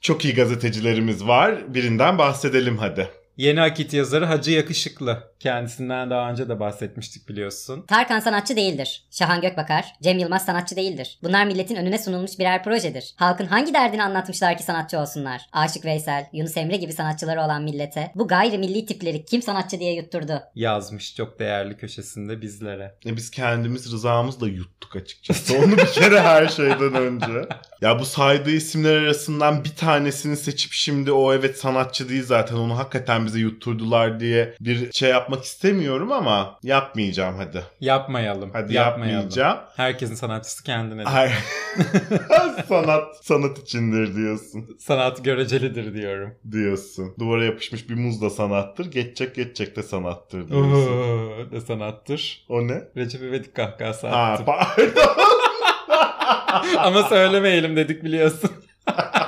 Çok 0.03 0.25
iyi 0.25 0.35
gazetecilerimiz 0.35 1.26
var. 1.26 1.75
Birinden 1.75 2.19
bahsedelim 2.19 2.79
hadi. 2.79 3.09
Yeni 3.37 3.62
akit 3.62 3.93
yazarı 3.93 4.25
Hacı 4.25 4.50
Yakışıklı. 4.50 5.34
Kendisinden 5.45 6.11
daha 6.11 6.31
önce 6.31 6.49
de 6.49 6.61
bahsetmiştik 6.61 7.29
biliyorsun. 7.29 7.85
Tarkan 7.89 8.21
sanatçı 8.21 8.57
değildir. 8.57 9.05
Şahan 9.11 9.41
Gökbakar, 9.41 9.93
Cem 10.03 10.19
Yılmaz 10.19 10.45
sanatçı 10.45 10.77
değildir. 10.77 11.19
Bunlar 11.23 11.47
milletin 11.47 11.77
önüne 11.77 11.99
sunulmuş 11.99 12.39
birer 12.39 12.65
projedir. 12.65 13.15
Halkın 13.17 13.47
hangi 13.47 13.75
derdini 13.75 14.03
anlatmışlar 14.03 14.57
ki 14.57 14.63
sanatçı 14.63 14.99
olsunlar? 14.99 15.43
Aşık 15.53 15.85
Veysel, 15.85 16.27
Yunus 16.33 16.57
Emre 16.57 16.77
gibi 16.77 16.93
sanatçıları 16.93 17.41
olan 17.41 17.63
millete 17.63 18.13
bu 18.15 18.29
gayrimilli 18.29 18.87
tipleri 18.87 19.25
kim 19.25 19.43
sanatçı 19.43 19.81
diye 19.81 19.95
yutturdu? 19.95 20.41
Yazmış 20.55 21.15
çok 21.15 21.39
değerli 21.39 21.77
köşesinde 21.77 22.43
bizlere. 22.43 22.95
E 23.07 23.17
biz 23.17 23.31
kendimiz 23.31 23.93
rızamızla 23.93 24.49
yuttuk 24.49 24.97
açıkçası. 24.97 25.59
Onu 25.59 25.77
bir 25.77 25.87
kere 25.87 26.21
her 26.21 26.49
şeyden 26.49 26.95
önce. 26.95 27.49
Ya 27.81 27.99
bu 27.99 28.05
saydığı 28.05 28.51
isimler 28.51 28.97
arasından 28.97 29.65
bir 29.65 29.77
tanesini 29.77 30.37
seçip 30.37 30.73
şimdi 30.73 31.13
o 31.13 31.35
evet 31.35 31.59
sanatçı 31.59 32.09
değil 32.09 32.25
zaten 32.25 32.57
onu 32.57 32.79
hakikaten 32.79 33.27
bize 33.27 33.39
yutturdular 33.39 34.21
diye 34.21 34.55
bir 34.61 34.93
şey 34.93 35.09
yapmak 35.35 35.45
istemiyorum 35.45 36.12
ama 36.12 36.59
yapmayacağım 36.62 37.37
hadi. 37.37 37.62
Yapmayalım. 37.81 38.50
Hadi 38.53 38.75
yapmayalım. 38.75 39.14
yapmayacağım. 39.14 39.59
Herkesin 39.76 40.14
sanatçısı 40.14 40.64
kendine. 40.64 41.03
Hayır. 41.03 41.35
sanat 42.69 43.25
sanat 43.25 43.59
içindir 43.59 44.17
diyorsun. 44.17 44.76
Sanat 44.79 45.25
görecelidir 45.25 45.95
diyorum. 45.95 46.35
Diyorsun. 46.50 47.14
Duvara 47.19 47.45
yapışmış 47.45 47.88
bir 47.91 47.95
muz 47.95 48.23
da 48.23 48.31
sanattır. 48.31 48.91
Geçecek 48.91 49.35
geçecek 49.35 49.76
de 49.76 49.83
sanattır 49.83 50.49
diyorsun. 50.49 50.93
Oo, 50.93 51.50
de 51.50 51.61
sanattır. 51.61 52.45
o 52.49 52.69
ne? 52.69 52.83
Recep 52.97 53.23
İvedik 53.23 53.55
kahkahası 53.57 54.07
Ha 54.09 54.17
attım. 54.33 54.47
pardon. 54.47 54.93
Ama 56.79 57.03
söylemeyelim 57.03 57.76
dedik 57.76 58.05
biliyorsun. 58.05 58.50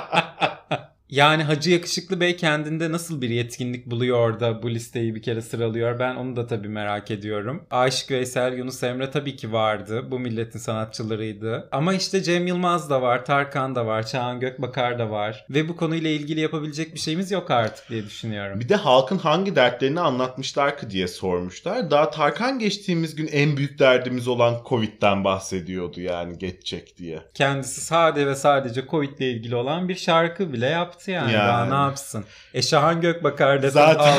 Yani 1.09 1.43
Hacı 1.43 1.71
Yakışıklı 1.71 2.19
Bey 2.19 2.35
kendinde 2.35 2.91
nasıl 2.91 3.21
bir 3.21 3.29
yetkinlik 3.29 3.85
buluyor 3.85 4.39
da 4.39 4.63
bu 4.63 4.69
listeyi 4.69 5.15
bir 5.15 5.21
kere 5.21 5.41
sıralıyor? 5.41 5.99
Ben 5.99 6.15
onu 6.15 6.35
da 6.35 6.47
tabii 6.47 6.67
merak 6.67 7.11
ediyorum. 7.11 7.63
Aşık 7.71 8.11
Veysel, 8.11 8.57
Yunus 8.57 8.83
Emre 8.83 9.11
tabii 9.11 9.35
ki 9.35 9.53
vardı. 9.53 10.11
Bu 10.11 10.19
milletin 10.19 10.59
sanatçılarıydı. 10.59 11.69
Ama 11.71 11.93
işte 11.93 12.23
Cem 12.23 12.47
Yılmaz 12.47 12.89
da 12.89 13.01
var, 13.01 13.25
Tarkan 13.25 13.75
da 13.75 13.85
var, 13.85 14.07
Çağan 14.07 14.39
Gökbakar 14.39 14.99
da 14.99 15.09
var. 15.09 15.45
Ve 15.49 15.69
bu 15.69 15.75
konuyla 15.75 16.09
ilgili 16.09 16.39
yapabilecek 16.39 16.93
bir 16.93 16.99
şeyimiz 16.99 17.31
yok 17.31 17.51
artık 17.51 17.89
diye 17.89 18.03
düşünüyorum. 18.03 18.59
Bir 18.59 18.69
de 18.69 18.75
halkın 18.75 19.17
hangi 19.17 19.55
dertlerini 19.55 19.99
anlatmışlar 19.99 20.77
ki 20.77 20.89
diye 20.89 21.07
sormuşlar. 21.07 21.91
Daha 21.91 22.09
Tarkan 22.09 22.59
geçtiğimiz 22.59 23.15
gün 23.15 23.27
en 23.27 23.57
büyük 23.57 23.79
derdimiz 23.79 24.27
olan 24.27 24.61
Covid'den 24.69 25.23
bahsediyordu 25.23 26.01
yani 26.01 26.37
geçecek 26.37 26.97
diye. 26.97 27.19
Kendisi 27.33 27.81
sade 27.81 28.27
ve 28.27 28.35
sadece 28.35 28.85
Covid 28.87 29.19
ile 29.19 29.31
ilgili 29.31 29.55
olan 29.55 29.89
bir 29.89 29.95
şarkı 29.95 30.53
bile 30.53 30.65
yaptı 30.65 30.96
yani. 31.07 31.33
Yani. 31.33 31.47
Daha 31.47 31.65
ne 31.65 31.87
yapsın? 31.87 32.25
E 32.53 32.61
Şahan 32.61 33.01
Gökbakar 33.01 33.63
desen 33.63 33.93
Zaten 33.93 34.17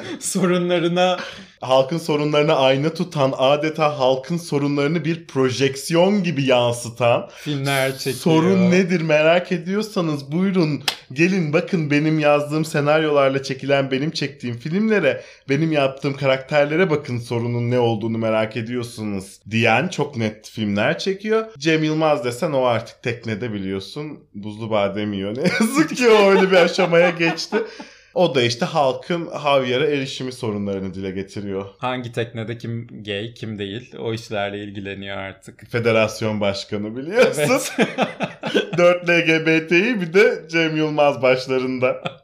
sorunlarına 0.20 1.18
halkın 1.68 1.98
sorunlarını 1.98 2.56
ayna 2.56 2.94
tutan, 2.94 3.34
adeta 3.38 3.98
halkın 3.98 4.36
sorunlarını 4.36 5.04
bir 5.04 5.26
projeksiyon 5.26 6.22
gibi 6.22 6.44
yansıtan 6.44 7.28
filmler 7.36 7.98
çekiyor. 7.98 8.14
Sorun 8.14 8.70
nedir 8.70 9.00
merak 9.00 9.52
ediyorsanız 9.52 10.32
buyurun 10.32 10.82
gelin 11.12 11.52
bakın 11.52 11.90
benim 11.90 12.18
yazdığım 12.18 12.64
senaryolarla 12.64 13.42
çekilen 13.42 13.90
benim 13.90 14.10
çektiğim 14.10 14.56
filmlere 14.56 15.24
benim 15.48 15.72
yaptığım 15.72 16.16
karakterlere 16.16 16.90
bakın 16.90 17.18
sorunun 17.18 17.70
ne 17.70 17.78
olduğunu 17.78 18.18
merak 18.18 18.56
ediyorsunuz 18.56 19.40
diyen 19.50 19.88
çok 19.88 20.16
net 20.16 20.48
filmler 20.48 20.98
çekiyor. 20.98 21.46
Cem 21.58 21.84
Yılmaz 21.84 22.24
desen 22.24 22.52
o 22.52 22.64
artık 22.64 23.02
teknede 23.02 23.52
biliyorsun 23.52 24.18
buzlu 24.34 24.70
badem 24.70 25.12
yiyor. 25.12 25.36
Ne 25.36 25.42
yazık 25.60 25.96
ki 25.96 26.08
o 26.08 26.30
öyle 26.30 26.50
bir 26.50 26.56
aşamaya 26.56 27.10
geçti. 27.10 27.56
O 28.14 28.34
da 28.34 28.42
işte 28.42 28.64
halkın 28.64 29.26
havyara 29.26 29.86
erişimi 29.86 30.32
sorunlarını 30.32 30.94
dile 30.94 31.10
getiriyor. 31.10 31.66
Hangi 31.78 32.12
teknede 32.12 32.58
kim 32.58 33.02
gay 33.04 33.34
kim 33.34 33.58
değil 33.58 33.94
o 33.98 34.12
işlerle 34.14 34.64
ilgileniyor 34.64 35.16
artık. 35.16 35.70
Federasyon 35.70 36.40
başkanı 36.40 36.96
biliyorsun. 36.96 37.42
Evet. 37.42 37.72
4 38.78 39.08
LGBT'yi 39.08 40.00
bir 40.00 40.12
de 40.12 40.42
Cem 40.50 40.76
Yılmaz 40.76 41.22
başlarında. 41.22 42.02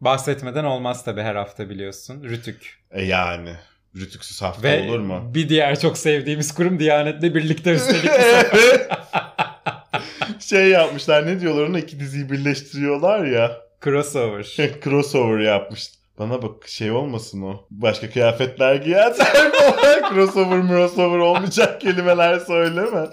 Bahsetmeden 0.00 0.64
olmaz 0.64 1.04
tabi 1.04 1.20
her 1.20 1.34
hafta 1.34 1.70
biliyorsun. 1.70 2.22
Rütük. 2.24 2.78
E 2.90 3.04
yani. 3.04 3.50
Rütüksüz 3.96 4.42
hafta 4.42 4.62
Ve 4.62 4.88
olur 4.90 4.98
mu? 4.98 5.30
bir 5.34 5.48
diğer 5.48 5.80
çok 5.80 5.98
sevdiğimiz 5.98 6.54
kurum 6.54 6.78
Diyanet'le 6.78 7.22
birlikte 7.34 7.70
üstelik. 7.74 8.10
Evet. 8.10 8.88
Şey 10.40 10.68
yapmışlar 10.68 11.26
ne 11.26 11.40
diyorlar 11.40 11.62
ona 11.66 11.78
iki 11.78 12.00
diziyi 12.00 12.30
birleştiriyorlar 12.30 13.24
ya. 13.24 13.56
Crossover. 13.84 14.42
Crossover 14.84 15.38
yapmış. 15.38 15.90
Bana 16.18 16.42
bak 16.42 16.68
şey 16.68 16.90
olmasın 16.90 17.42
o. 17.42 17.66
Başka 17.70 18.10
kıyafetler 18.10 18.74
giyersen 18.74 19.46
mi? 19.46 19.52
Crossover 20.10 20.68
crossover 20.68 21.18
olmayacak 21.18 21.80
kelimeler 21.80 22.38
söyleme. 22.38 23.06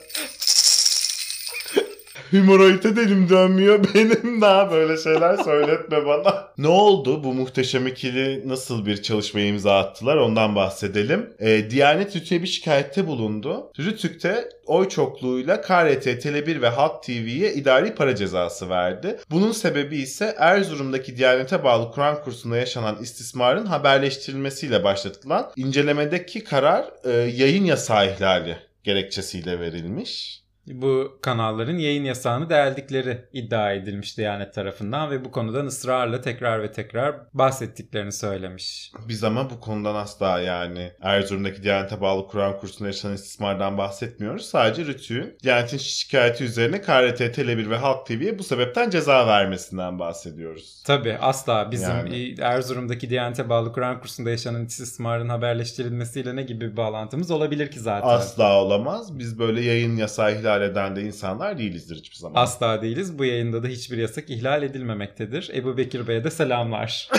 Hümoroide 2.34 2.96
dedim 2.96 3.30
dönmüyor 3.30 3.86
benim 3.96 4.42
daha 4.42 4.72
böyle 4.72 4.98
şeyler 4.98 5.38
söyletme 5.38 6.06
bana. 6.06 6.48
ne 6.58 6.68
oldu 6.68 7.24
bu 7.24 7.34
muhteşem 7.34 7.88
ikili 7.88 8.50
nasıl 8.50 8.86
bir 8.86 9.02
çalışma 9.02 9.40
imza 9.40 9.78
attılar 9.78 10.18
ondan 10.18 10.56
bahsedelim. 10.56 11.30
E, 11.40 11.70
Diyanet 11.70 12.16
Rütü'ye 12.16 12.42
bir 12.42 12.48
şikayette 12.48 13.08
bulundu. 13.08 13.72
Rütük'te 13.80 14.50
oy 14.66 14.90
çokluğuyla 14.90 15.62
KRT, 15.62 16.08
Tele1 16.08 16.62
ve 16.62 16.70
Halk 16.70 17.04
TV'ye 17.04 17.54
idari 17.54 17.96
para 17.96 18.16
cezası 18.16 18.70
verdi. 18.70 19.18
Bunun 19.32 19.52
sebebi 19.52 19.98
ise 19.98 20.36
Erzurum'daki 20.38 21.18
Diyanet'e 21.18 21.64
bağlı 21.64 21.92
Kur'an 21.92 22.24
kursunda 22.24 22.58
yaşanan 22.58 22.98
istismarın 23.02 23.66
haberleştirilmesiyle 23.66 24.84
başlatılan 24.84 25.52
incelemedeki 25.56 26.44
karar 26.44 26.86
e, 27.04 27.12
yayın 27.12 27.66
yasağı 27.66 28.12
ihlali 28.12 28.58
gerekçesiyle 28.84 29.60
verilmiş. 29.60 30.47
Bu 30.68 31.20
kanalların 31.22 31.78
yayın 31.78 32.04
yasağını 32.04 32.50
deldikleri 32.50 33.26
iddia 33.34 33.74
edilmiş 33.74 34.18
Diyanet 34.18 34.54
tarafından 34.54 35.12
ve 35.12 35.26
bu 35.26 35.32
konudan 35.32 35.66
ısrarla 35.66 36.22
tekrar 36.22 36.64
ve 36.64 36.72
tekrar 36.72 37.16
bahsettiklerini 37.34 38.12
söylemiş. 38.12 38.92
Biz 39.08 39.24
ama 39.24 39.50
bu 39.50 39.60
konudan 39.60 39.96
asla 39.96 40.40
yani 40.40 40.92
Erzurum'daki 41.02 41.64
Diyanet'e 41.64 42.02
bağlı 42.02 42.28
Kur'an 42.28 42.60
kursunda 42.60 42.90
yaşanan 42.90 43.16
istismardan 43.16 43.78
bahsetmiyoruz. 43.78 44.46
Sadece 44.46 44.86
Rütü'nün 44.86 45.38
Diyanet'in 45.44 45.78
şikayeti 45.78 46.44
üzerine 46.44 46.82
KRT, 46.82 47.22
Tele1 47.22 47.70
ve 47.70 47.78
Halk 47.78 48.06
TV'ye 48.06 48.40
bu 48.40 48.44
sebepten 48.44 48.90
ceza 48.90 49.28
vermesinden 49.28 50.00
bahsediyoruz. 50.00 50.84
Tabii 50.86 51.18
asla 51.22 51.72
bizim 51.72 51.90
Yani. 51.90 52.36
Erzurum'daki 52.42 53.10
Diyanet'e 53.10 53.50
bağlı 53.50 53.74
Kur'an 53.74 54.00
kursunda 54.00 54.30
yaşanan 54.30 54.66
istismarın 54.66 55.30
haberleştirilmesiyle 55.30 56.36
ne 56.36 56.44
gibi 56.44 56.72
bir 56.72 56.78
bağlantımız 56.78 57.32
olabilir 57.32 57.72
ki 57.72 57.80
zaten? 57.80 58.08
Asla 58.08 58.62
olamaz. 58.62 59.20
Biz 59.20 59.40
böyle 59.40 59.62
yayın 59.62 59.96
yasağı 59.96 60.36
ihlal 60.36 60.57
eden 60.62 60.96
de 60.96 61.02
insanlar 61.02 61.58
değilizdir 61.58 61.96
hiçbir 61.96 62.16
zaman. 62.16 62.42
Asla 62.42 62.82
değiliz. 62.82 63.20
Bu 63.20 63.26
yayında 63.26 63.64
da 63.64 63.68
hiçbir 63.68 63.98
yasak 63.98 64.30
ihlal 64.30 64.64
edilmemektedir. 64.64 65.52
Ebu 65.56 65.78
Bekir 65.78 66.08
Bey'e 66.08 66.24
de 66.24 66.32
selamlar. 66.32 67.10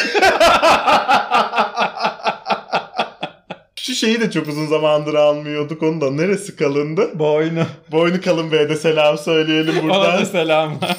Şu 3.81 3.95
şeyi 3.95 4.21
de 4.21 4.31
çok 4.31 4.49
uzun 4.49 4.67
zamandır 4.67 5.15
almıyorduk. 5.15 5.83
Onu 5.83 6.01
da 6.01 6.11
neresi 6.11 6.57
kalındı? 6.57 7.19
Boynu. 7.19 7.65
Boynu 7.91 8.21
kalın 8.21 8.53
Bey'e 8.53 8.69
de 8.69 8.77
selam 8.77 9.19
söyleyelim 9.19 9.79
Ona 9.79 9.95
da 9.95 10.09
buradan. 10.13 10.25
selamlar. 10.25 10.97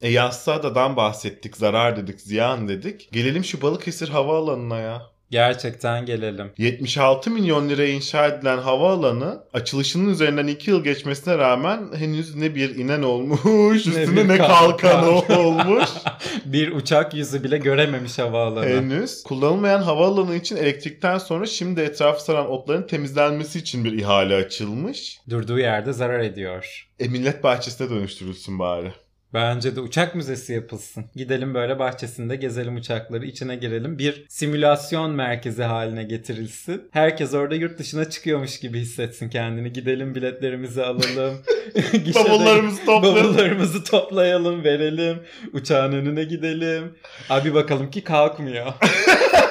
E 0.00 0.08
Yassıada'dan 0.10 0.96
bahsettik, 0.96 1.56
zarar 1.56 1.96
dedik, 1.96 2.20
ziyan 2.20 2.68
dedik. 2.68 3.12
Gelelim 3.12 3.44
şu 3.44 3.62
Balıkesir 3.62 4.08
havaalanına 4.08 4.78
ya. 4.78 5.02
Gerçekten 5.30 6.06
gelelim. 6.06 6.50
76 6.58 7.30
milyon 7.30 7.68
liraya 7.68 7.90
inşa 7.92 8.26
edilen 8.26 8.58
havaalanı 8.58 9.44
açılışının 9.52 10.10
üzerinden 10.10 10.46
2 10.46 10.70
yıl 10.70 10.84
geçmesine 10.84 11.38
rağmen 11.38 11.80
henüz 11.96 12.34
ne 12.34 12.54
bir 12.54 12.76
inen 12.76 13.02
olmuş, 13.02 13.40
üstüne 13.86 14.16
bir 14.16 14.28
ne 14.28 14.36
kalkan. 14.38 14.76
kalkan 14.76 15.38
olmuş. 15.38 15.88
Bir 16.44 16.72
uçak 16.72 17.14
yüzü 17.14 17.44
bile 17.44 17.58
görememiş 17.58 18.18
havaalanı. 18.18 18.66
henüz. 18.66 19.22
Kullanılmayan 19.22 19.82
havaalanı 19.82 20.36
için 20.36 20.56
elektrikten 20.56 21.18
sonra 21.18 21.46
şimdi 21.46 21.80
etrafı 21.80 22.24
saran 22.24 22.50
otların 22.50 22.86
temizlenmesi 22.86 23.58
için 23.58 23.84
bir 23.84 23.92
ihale 23.92 24.34
açılmış. 24.34 25.18
Durduğu 25.30 25.58
yerde 25.58 25.92
zarar 25.92 26.20
ediyor. 26.20 26.88
E 27.00 27.08
millet 27.08 27.42
bahçesine 27.44 27.90
dönüştürülsün 27.90 28.58
bari. 28.58 28.92
Bence 29.34 29.76
de 29.76 29.80
uçak 29.80 30.14
müzesi 30.14 30.52
yapılsın. 30.52 31.04
Gidelim 31.16 31.54
böyle 31.54 31.78
bahçesinde 31.78 32.36
gezelim 32.36 32.76
uçakları, 32.76 33.26
içine 33.26 33.56
girelim. 33.56 33.98
Bir 33.98 34.24
simülasyon 34.28 35.10
merkezi 35.10 35.62
haline 35.62 36.02
getirilsin. 36.02 36.82
Herkes 36.90 37.34
orada 37.34 37.54
yurt 37.54 37.78
dışına 37.78 38.10
çıkıyormuş 38.10 38.60
gibi 38.60 38.80
hissetsin 38.80 39.28
kendini. 39.28 39.72
Gidelim 39.72 40.14
biletlerimizi 40.14 40.82
alalım. 40.82 41.42
Bavullarımızı 42.14 42.84
toplayalım. 42.84 43.24
Bavullarımızı 43.24 43.84
toplayalım, 43.84 44.64
verelim. 44.64 45.22
Uçağın 45.52 45.92
önüne 45.92 46.24
gidelim. 46.24 46.94
Abi 47.30 47.54
bakalım 47.54 47.90
ki 47.90 48.04
kalkmıyor. 48.04 48.66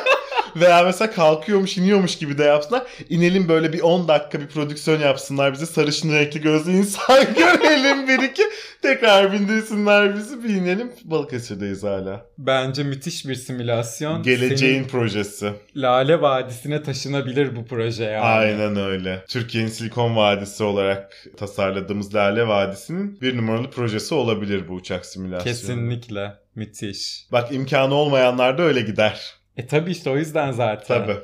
Veya 0.56 0.84
mesela 0.84 1.12
kalkıyormuş 1.12 1.78
iniyormuş 1.78 2.18
gibi 2.18 2.38
de 2.38 2.44
yapsınlar. 2.44 2.84
İnelim 3.10 3.50
böyle 3.50 3.74
bir 3.74 3.82
10 3.82 4.08
dakika 4.08 4.40
bir 4.42 4.48
prodüksiyon 4.48 5.00
yapsınlar 5.00 5.54
bize. 5.54 5.66
Sarışın 5.66 6.14
renkli 6.14 6.42
gözlü 6.42 6.72
insan 6.72 7.34
görelim 7.38 8.08
bir 8.08 8.24
iki. 8.30 8.44
Tekrar 8.82 9.34
bindirsinler 9.34 10.16
bizi 10.16 10.44
bir 10.44 10.50
inelim. 10.50 10.92
Balıkesir'deyiz 11.04 11.84
hala. 11.84 12.26
Bence 12.38 12.84
müthiş 12.84 13.28
bir 13.28 13.36
simülasyon. 13.36 14.24
Geleceğin 14.24 14.74
Senin 14.74 14.88
projesi. 14.88 15.52
Lale 15.76 16.22
Vadisi'ne 16.22 16.84
taşınabilir 16.84 17.56
bu 17.56 17.66
proje 17.66 18.04
yani. 18.04 18.26
Aynen 18.26 18.76
öyle. 18.76 19.24
Türkiye'nin 19.30 19.70
Silikon 19.70 20.16
Vadisi 20.16 20.64
olarak 20.64 21.28
tasarladığımız 21.38 22.16
Lale 22.16 22.48
Vadisi'nin 22.48 23.22
bir 23.22 23.38
numaralı 23.38 23.70
projesi 23.70 24.16
olabilir 24.16 24.68
bu 24.68 24.74
uçak 24.74 25.06
simülasyonu. 25.06 25.56
Kesinlikle. 25.56 26.34
Müthiş. 26.56 27.26
Bak 27.32 27.52
imkanı 27.52 27.94
olmayanlar 27.94 28.58
da 28.58 28.64
öyle 28.64 28.82
gider. 28.82 29.39
E 29.60 29.68
tabi 29.68 29.92
işte 29.92 30.10
o 30.10 30.18
yüzden 30.18 30.52
zaten. 30.52 31.06
Tabii. 31.06 31.18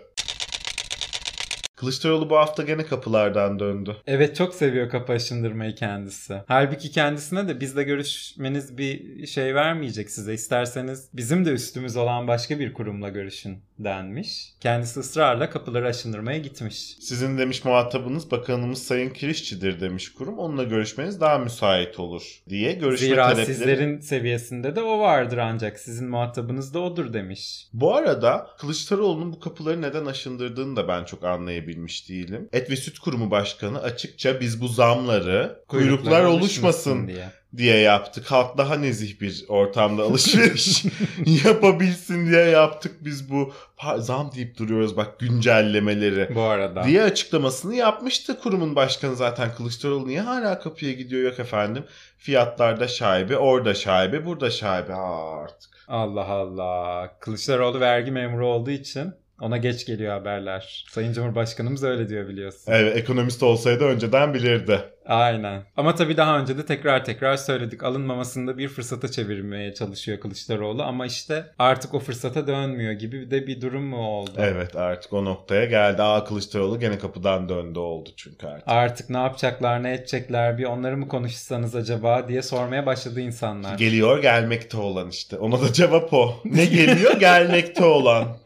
Kılıçdaroğlu 1.76 2.30
bu 2.30 2.38
hafta 2.38 2.64
gene 2.64 2.86
kapılardan 2.86 3.60
döndü. 3.60 3.96
Evet 4.08 4.36
çok 4.36 4.56
seviyor 4.56 4.90
kapı 4.90 5.14
aşındırmayı 5.14 5.76
kendisi. 5.76 6.42
Halbuki 6.48 6.92
kendisine 6.92 7.48
de 7.48 7.60
bizle 7.60 7.84
görüşmeniz 7.84 8.78
bir 8.78 9.26
şey 9.28 9.56
vermeyecek 9.56 10.10
size. 10.10 10.34
İsterseniz 10.34 11.10
bizim 11.14 11.46
de 11.46 11.52
üstümüz 11.52 11.96
olan 11.96 12.28
başka 12.28 12.60
bir 12.60 12.74
kurumla 12.74 13.10
görüşün 13.10 13.58
denmiş. 13.80 14.54
Kendisi 14.60 15.00
ısrarla 15.00 15.50
kapıları 15.50 15.88
aşındırmaya 15.88 16.38
gitmiş. 16.38 16.98
Sizin 17.00 17.38
demiş 17.38 17.66
muhatabınız 17.66 18.32
bakanımız 18.32 18.84
Sayın 18.84 19.10
Kirişçi'dir 19.10 19.80
demiş 19.80 20.14
kurum. 20.14 20.40
Onunla 20.40 20.64
görüşmeniz 20.64 21.22
daha 21.22 21.38
müsait 21.38 22.00
olur 22.00 22.42
diye 22.50 22.74
görüşme 22.74 23.08
Zira 23.08 23.24
talepleri. 23.24 23.46
sizlerin 23.46 24.00
seviyesinde 24.00 24.76
de 24.76 24.82
o 24.82 25.00
vardır 25.00 25.38
ancak 25.38 25.80
sizin 25.80 26.10
muhatabınız 26.10 26.74
da 26.74 26.80
odur 26.80 27.14
demiş. 27.14 27.68
Bu 27.74 27.96
arada 27.96 28.48
Kılıçdaroğlu'nun 28.60 29.34
bu 29.34 29.40
kapıları 29.40 29.82
neden 29.82 30.06
aşındırdığını 30.06 30.76
da 30.76 30.88
ben 30.88 31.04
çok 31.04 31.24
anlayabilmiş 31.24 32.10
değilim. 32.10 32.50
Et 32.54 32.70
ve 32.70 32.76
Süt 32.76 33.00
Kurumu 33.00 33.32
Başkanı 33.32 33.82
açıkça 33.82 34.40
biz 34.40 34.62
bu 34.62 34.68
zamları 34.68 35.64
kuyruklar 35.68 36.24
oluşmasın 36.24 37.08
diye. 37.08 37.32
Diye 37.58 37.78
yaptık. 37.78 38.32
Halk 38.32 38.58
daha 38.58 38.76
nezih 38.76 39.22
bir 39.22 39.46
ortamda 39.48 40.04
alışveriş 40.04 40.86
yapabilsin 41.46 42.28
diye 42.32 42.46
yaptık 42.46 42.96
biz 43.06 43.30
bu 43.32 43.54
zam 43.98 44.32
deyip 44.36 44.58
duruyoruz 44.58 44.98
bak 44.98 45.20
güncellemeleri 45.20 46.36
Bu 46.36 46.42
arada. 46.42 46.84
diye 46.84 47.04
açıklamasını 47.04 47.76
yapmıştı 47.76 48.40
kurumun 48.40 48.76
başkanı 48.76 49.16
zaten 49.16 49.56
Kılıçdaroğlu 49.56 50.08
niye 50.08 50.22
hala 50.22 50.60
kapıya 50.60 50.92
gidiyor 50.92 51.24
yok 51.32 51.40
efendim 51.40 51.84
fiyatlarda 52.18 52.88
şaibe 52.88 53.38
orada 53.38 53.74
şaibe 53.74 54.26
burada 54.26 54.50
şaibe 54.52 54.94
Aa, 54.94 55.40
artık. 55.44 55.70
Allah 55.88 56.26
Allah. 56.28 57.12
Kılıçdaroğlu 57.20 57.80
vergi 57.80 58.12
memuru 58.12 58.48
olduğu 58.48 58.72
için 58.72 59.14
ona 59.42 59.58
geç 59.58 59.86
geliyor 59.86 60.14
haberler. 60.14 60.86
Sayın 60.90 61.14
Cumhurbaşkanımız 61.14 61.84
öyle 61.84 62.10
diyor 62.10 62.28
biliyorsun. 62.28 62.64
Evet 62.68 62.98
ekonomist 62.98 63.44
olsaydı 63.44 63.84
önceden 63.84 64.34
bilirdi. 64.34 64.82
Aynen. 65.06 65.64
Ama 65.78 65.96
tabii 65.96 66.18
daha 66.18 66.40
önce 66.40 66.58
de 66.58 66.66
tekrar 66.66 67.06
tekrar 67.06 67.38
söyledik. 67.38 67.84
Alınmamasını 67.84 68.48
da 68.48 68.58
bir 68.58 68.68
fırsata 68.68 69.12
çevirmeye 69.12 69.74
çalışıyor 69.74 70.20
Kılıçdaroğlu. 70.20 70.84
Ama 70.84 71.06
işte 71.06 71.46
artık 71.60 71.94
o 71.94 72.00
fırsata 72.00 72.48
dönmüyor 72.48 72.94
gibi 72.94 73.32
de 73.32 73.48
bir 73.48 73.62
durum 73.62 73.84
mu 73.84 73.98
oldu? 73.98 74.32
Evet 74.38 74.76
artık 74.76 75.14
o 75.14 75.26
noktaya 75.26 75.66
geldi. 75.66 76.02
Aa 76.02 76.24
Kılıçdaroğlu 76.24 76.80
gene 76.80 77.00
kapıdan 77.00 77.50
döndü 77.50 77.80
oldu 77.80 78.10
çünkü 78.18 78.48
artık. 78.48 78.68
Artık 78.68 79.10
ne 79.10 79.18
yapacaklar 79.18 79.84
ne 79.84 79.94
edecekler 79.94 80.58
bir 80.58 80.64
onları 80.66 80.98
mı 80.98 81.08
konuşsanız 81.08 81.76
acaba 81.76 82.28
diye 82.28 82.42
sormaya 82.42 82.86
başladı 82.86 83.22
insanlar. 83.22 83.78
Geliyor 83.78 84.22
gelmekte 84.22 84.78
olan 84.78 85.10
işte. 85.10 85.38
Ona 85.38 85.62
da 85.62 85.74
cevap 85.74 86.14
o. 86.14 86.36
Ne 86.46 86.66
geliyor 86.66 87.20
gelmekte 87.20 87.86
olan. 87.86 88.38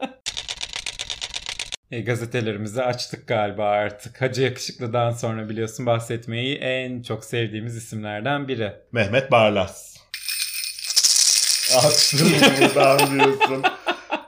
E, 1.90 2.00
gazetelerimizi 2.00 2.82
açtık 2.82 3.26
galiba 3.26 3.64
artık. 3.64 4.20
Hacı 4.22 4.42
Yakışıklı'dan 4.42 5.10
sonra 5.10 5.48
biliyorsun 5.48 5.86
bahsetmeyi 5.86 6.56
en 6.56 7.02
çok 7.02 7.24
sevdiğimiz 7.24 7.76
isimlerden 7.76 8.48
biri. 8.48 8.72
Mehmet 8.92 9.30
Barlas. 9.30 9.96
Açtın 11.76 12.28
buradan 12.60 12.98
diyorsun. 12.98 13.62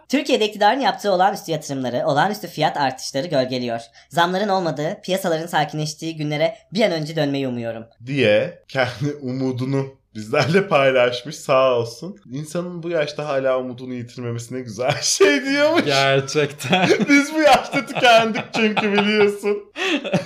Türkiye'de 0.08 0.46
iktidarın 0.48 0.80
yaptığı 0.80 1.12
olağanüstü 1.12 1.52
yatırımları, 1.52 2.06
olağanüstü 2.06 2.48
fiyat 2.48 2.76
artışları 2.76 3.26
gölgeliyor. 3.26 3.80
Zamların 4.08 4.48
olmadığı, 4.48 5.00
piyasaların 5.02 5.46
sakinleştiği 5.46 6.16
günlere 6.16 6.56
bir 6.72 6.84
an 6.84 6.92
önce 6.92 7.16
dönmeyi 7.16 7.48
umuyorum. 7.48 7.86
diye 8.06 8.62
kendi 8.68 9.14
umudunu 9.20 10.01
bizlerle 10.14 10.68
paylaşmış 10.68 11.36
sağ 11.36 11.76
olsun. 11.78 12.16
İnsanın 12.30 12.82
bu 12.82 12.90
yaşta 12.90 13.28
hala 13.28 13.58
umudunu 13.58 13.94
yitirmemesi 13.94 14.54
ne 14.54 14.60
güzel 14.60 14.94
şey 15.02 15.44
diyormuş. 15.44 15.84
Gerçekten. 15.84 16.88
Biz 17.08 17.34
bu 17.34 17.40
yaşta 17.40 17.86
tükendik 17.86 18.44
çünkü 18.54 18.92
biliyorsun. 18.92 19.72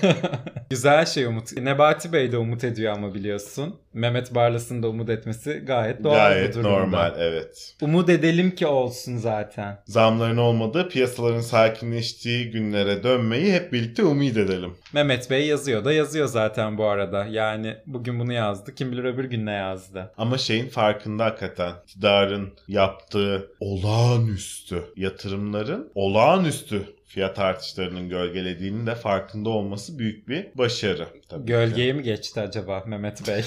Güzel 0.71 1.07
şey 1.07 1.25
Umut. 1.25 1.57
Nebati 1.57 2.13
Bey 2.13 2.33
de 2.33 2.39
umut 2.39 2.65
ediyor 2.65 2.93
ama 2.93 3.15
biliyorsun. 3.15 3.77
Mehmet 3.97 4.35
Barlas'ın 4.35 4.83
da 4.83 4.89
umut 4.89 5.09
etmesi 5.11 5.53
gayet 5.67 6.05
doğal 6.05 6.15
Gayet 6.15 6.49
bir 6.49 6.55
durumda. 6.55 6.71
normal 6.71 7.13
evet. 7.19 7.75
Umut 7.83 8.09
edelim 8.09 8.51
ki 8.55 8.67
olsun 8.67 9.17
zaten. 9.17 9.79
Zamların 9.87 10.37
olmadığı 10.37 10.89
piyasaların 10.89 11.41
sakinleştiği 11.41 12.51
günlere 12.51 13.03
dönmeyi 13.03 13.53
hep 13.53 13.73
birlikte 13.73 14.05
umut 14.05 14.37
edelim. 14.37 14.75
Mehmet 14.93 15.31
Bey 15.31 15.47
yazıyor 15.47 15.85
da 15.85 15.93
yazıyor 15.93 16.27
zaten 16.27 16.79
bu 16.79 16.85
arada. 16.85 17.27
Yani 17.31 17.77
bugün 17.87 18.21
bunu 18.21 18.33
yazdı. 18.33 18.75
Kim 18.75 18.93
bilir 18.93 19.05
öbür 19.05 19.25
gün 19.25 19.47
ne 19.47 19.53
yazdı. 19.53 20.13
Ama 20.17 20.39
şeyin 20.39 20.69
farkında 20.69 21.25
hakikaten 21.25 21.73
iktidarın 21.87 22.53
yaptığı 22.69 23.51
olağanüstü 23.61 24.83
yatırımların 24.97 25.91
olağanüstü 25.95 26.96
fiyat 27.07 27.39
artışlarının 27.39 28.09
gölgelediğinin 28.09 28.87
de 28.87 28.95
farkında 28.95 29.49
olması 29.51 29.99
büyük 29.99 30.29
bir 30.29 30.47
başarı. 30.55 31.09
Tabii 31.29 31.43
ki. 31.43 31.47
Gölgeye 31.47 31.93
mi 31.93 32.03
geçti 32.03 32.41
acaba 32.41 32.85
Mehmet 32.87 33.29
Bey? 33.29 33.45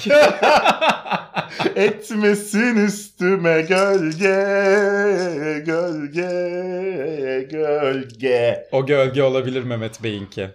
Etmesin 1.86 2.76
üstüme 2.76 3.62
gölge, 3.62 4.36
gölge, 5.66 6.28
gölge. 7.50 8.68
o 8.72 8.86
gölge 8.86 9.22
olabilir 9.22 9.62
Mehmet 9.62 10.02
Bey'inki. 10.02 10.50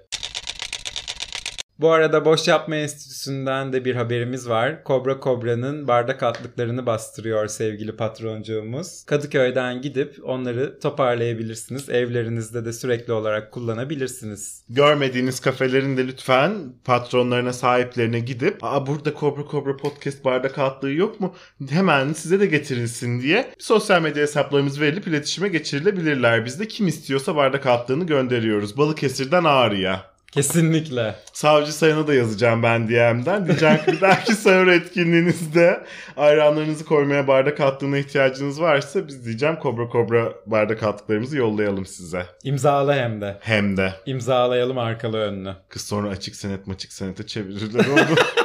Bu 1.80 1.92
arada 1.92 2.26
Boş 2.26 2.48
Yapma 2.48 2.76
Enstitüsü'nden 2.76 3.74
de 3.74 3.86
bir 3.86 3.96
haberimiz 3.96 4.50
var. 4.50 4.84
Kobra 4.84 5.20
Kobra'nın 5.20 5.88
bardak 5.88 6.24
altlıklarını 6.24 6.86
bastırıyor 6.86 7.48
sevgili 7.48 7.96
patroncuğumuz. 7.96 9.04
Kadıköy'den 9.06 9.82
gidip 9.82 10.16
onları 10.24 10.80
toparlayabilirsiniz. 10.80 11.90
Evlerinizde 11.90 12.66
de 12.66 12.74
sürekli 12.74 13.14
olarak 13.14 13.52
kullanabilirsiniz. 13.52 14.64
Görmediğiniz 14.70 15.40
kafelerin 15.40 15.98
de 15.98 16.08
lütfen 16.08 16.74
patronlarına 16.84 17.54
sahiplerine 17.54 18.20
gidip 18.20 18.64
Aa 18.64 18.88
burada 18.88 19.14
Kobra 19.14 19.46
Kobra 19.46 19.78
Podcast 19.78 20.26
bardak 20.26 20.58
altlığı 20.58 20.92
yok 20.92 21.20
mu? 21.20 21.36
Hemen 21.70 22.14
size 22.14 22.40
de 22.40 22.46
getirilsin 22.46 23.22
diye 23.22 23.52
sosyal 23.60 24.02
medya 24.02 24.24
hesaplarımız 24.24 24.82
verilip 24.82 25.08
iletişime 25.08 25.48
geçirilebilirler. 25.48 26.46
Biz 26.46 26.60
de 26.60 26.68
kim 26.68 26.88
istiyorsa 26.88 27.36
bardak 27.36 27.66
altlığını 27.66 28.06
gönderiyoruz. 28.06 28.78
Balıkesir'den 28.78 29.44
Ağrı'ya. 29.44 30.15
Kesinlikle. 30.36 31.16
Savcı 31.34 31.74
Sayın'a 31.74 32.08
da 32.08 32.14
yazacağım 32.14 32.64
ben 32.64 32.88
DM'den. 32.90 33.48
Diyeceğim 33.48 33.78
ki 33.78 33.88
bir 33.88 34.02
dahaki 34.02 34.34
sahur 34.34 34.68
etkinliğinizde 34.68 35.84
ayranlarınızı 36.18 36.86
koymaya 36.86 37.28
bardak 37.28 37.60
attığına 37.60 37.98
ihtiyacınız 37.98 38.62
varsa 38.62 39.08
biz 39.08 39.26
diyeceğim 39.26 39.56
Kobra 39.56 39.90
Kobra 39.90 40.34
bardak 40.46 40.84
attıklarımızı 40.84 41.38
yollayalım 41.38 41.86
size. 41.86 42.26
İmzala 42.44 42.96
hem 42.96 43.22
de. 43.22 43.38
Hem 43.42 43.78
de 43.78 43.94
İmzalayalım 44.06 44.78
arkalı 44.78 45.18
önlü. 45.18 45.54
kız 45.70 45.82
sonra 45.82 46.10
açık 46.10 46.36
senet 46.36 46.68
maçık 46.68 46.94
senete 46.94 47.28
çevirirler 47.28 47.86
onu. 47.92 48.16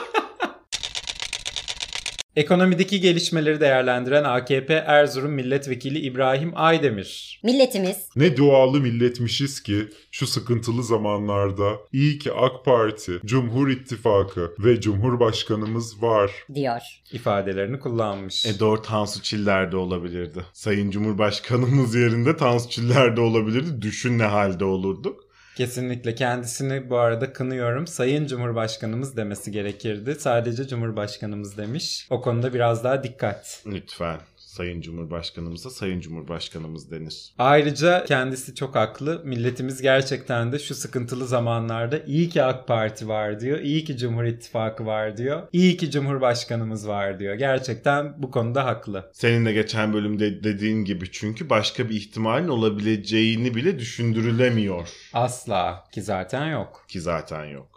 Ekonomideki 2.36 3.00
gelişmeleri 3.00 3.60
değerlendiren 3.60 4.24
AKP 4.24 4.74
Erzurum 4.74 5.32
Milletvekili 5.32 5.98
İbrahim 5.98 6.52
Aydemir. 6.54 7.40
Milletimiz 7.44 7.96
Ne 8.16 8.36
dualı 8.36 8.80
milletmişiz 8.80 9.62
ki 9.62 9.88
şu 10.10 10.26
sıkıntılı 10.26 10.84
zamanlarda 10.84 11.72
iyi 11.92 12.18
ki 12.18 12.32
AK 12.32 12.64
Parti, 12.64 13.12
Cumhur 13.24 13.68
İttifakı 13.68 14.54
ve 14.58 14.80
Cumhurbaşkanımız 14.80 16.02
var. 16.02 16.30
diyor. 16.54 16.80
ifadelerini 17.12 17.78
kullanmış. 17.80 18.46
e 18.46 18.58
doğru 18.58 18.82
Tansu 18.82 19.22
Çiller 19.22 19.72
de 19.72 19.76
olabilirdi. 19.76 20.44
Sayın 20.52 20.90
Cumhurbaşkanımız 20.90 21.94
yerinde 21.94 22.36
Tansu 22.36 22.68
Çiller 22.70 23.16
de 23.16 23.20
olabilirdi. 23.20 23.82
Düşün 23.82 24.18
ne 24.18 24.24
halde 24.24 24.64
olurduk. 24.64 25.29
Kesinlikle 25.56 26.14
kendisini 26.14 26.90
bu 26.90 26.98
arada 26.98 27.32
kınıyorum. 27.32 27.86
Sayın 27.86 28.26
Cumhurbaşkanımız 28.26 29.16
demesi 29.16 29.52
gerekirdi. 29.52 30.14
Sadece 30.14 30.68
Cumhurbaşkanımız 30.68 31.56
demiş. 31.58 32.06
O 32.10 32.20
konuda 32.20 32.54
biraz 32.54 32.84
daha 32.84 33.02
dikkat. 33.02 33.62
Lütfen. 33.66 34.20
Sayın 34.50 34.80
Cumhurbaşkanımıza 34.80 35.70
Sayın 35.70 36.00
Cumhurbaşkanımız 36.00 36.90
denir. 36.90 37.32
Ayrıca 37.38 38.04
kendisi 38.04 38.54
çok 38.54 38.74
haklı. 38.74 39.22
Milletimiz 39.24 39.82
gerçekten 39.82 40.52
de 40.52 40.58
şu 40.58 40.74
sıkıntılı 40.74 41.26
zamanlarda 41.26 41.98
iyi 41.98 42.28
ki 42.28 42.42
AK 42.42 42.68
Parti 42.68 43.08
var 43.08 43.40
diyor. 43.40 43.58
İyi 43.58 43.84
ki 43.84 43.96
Cumhur 43.96 44.24
İttifakı 44.24 44.86
var 44.86 45.16
diyor. 45.16 45.42
İyi 45.52 45.76
ki 45.76 45.90
Cumhurbaşkanımız 45.90 46.88
var 46.88 47.18
diyor. 47.18 47.34
Gerçekten 47.34 48.22
bu 48.22 48.30
konuda 48.30 48.64
haklı. 48.64 49.10
Senin 49.12 49.46
de 49.46 49.52
geçen 49.52 49.92
bölümde 49.92 50.44
dediğin 50.44 50.84
gibi 50.84 51.10
çünkü 51.10 51.50
başka 51.50 51.88
bir 51.88 51.94
ihtimalin 51.94 52.48
olabileceğini 52.48 53.54
bile 53.54 53.78
düşündürülemiyor. 53.78 54.88
Asla 55.12 55.84
ki 55.92 56.02
zaten 56.02 56.46
yok. 56.46 56.84
Ki 56.88 57.00
zaten 57.00 57.44
yok. 57.44 57.69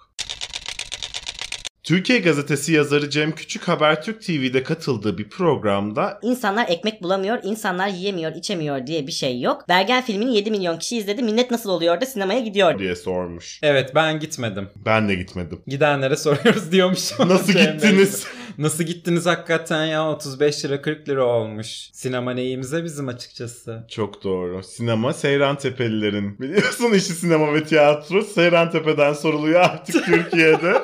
Türkiye 1.83 2.19
Gazetesi 2.19 2.73
yazarı 2.73 3.09
Cem 3.09 3.31
Küçük 3.31 3.67
Habertürk 3.67 4.21
TV'de 4.21 4.63
katıldığı 4.63 5.17
bir 5.17 5.29
programda 5.29 6.19
İnsanlar 6.21 6.65
ekmek 6.69 7.03
bulamıyor, 7.03 7.37
insanlar 7.43 7.87
yiyemiyor, 7.87 8.35
içemiyor 8.35 8.87
diye 8.87 9.07
bir 9.07 9.11
şey 9.11 9.41
yok. 9.41 9.65
Bergen 9.69 10.01
filmini 10.03 10.35
7 10.35 10.51
milyon 10.51 10.77
kişi 10.79 10.97
izledi. 10.97 11.23
Millet 11.23 11.51
nasıl 11.51 11.69
oluyor 11.69 12.01
da 12.01 12.05
sinemaya 12.05 12.39
gidiyor. 12.39 12.79
diye 12.79 12.95
sormuş. 12.95 13.59
Evet 13.63 13.91
ben 13.95 14.19
gitmedim. 14.19 14.69
Ben 14.85 15.09
de 15.09 15.15
gitmedim. 15.15 15.61
Gidenlere 15.67 16.15
soruyoruz 16.17 16.71
diyormuşum. 16.71 17.29
Nasıl 17.29 17.53
gittiniz? 17.53 18.23
Nasıl 18.57 18.83
gittiniz 18.83 19.25
hakikaten 19.25 19.85
ya 19.85 20.09
35 20.09 20.65
lira 20.65 20.81
40 20.81 21.09
lira 21.09 21.25
olmuş. 21.25 21.89
Sinema 21.93 22.33
neyimize 22.33 22.83
bizim 22.83 23.07
açıkçası. 23.07 23.83
Çok 23.89 24.23
doğru. 24.23 24.63
Sinema 24.63 25.13
Seyran 25.13 25.57
Tepelilerin. 25.57 26.39
Biliyorsun 26.39 26.91
işi 26.91 27.13
sinema 27.13 27.53
ve 27.53 27.63
tiyatro 27.63 28.21
Seyran 28.21 28.71
Tepe'den 28.71 29.13
soruluyor 29.13 29.59
artık 29.61 30.05
Türkiye'de. 30.05 30.81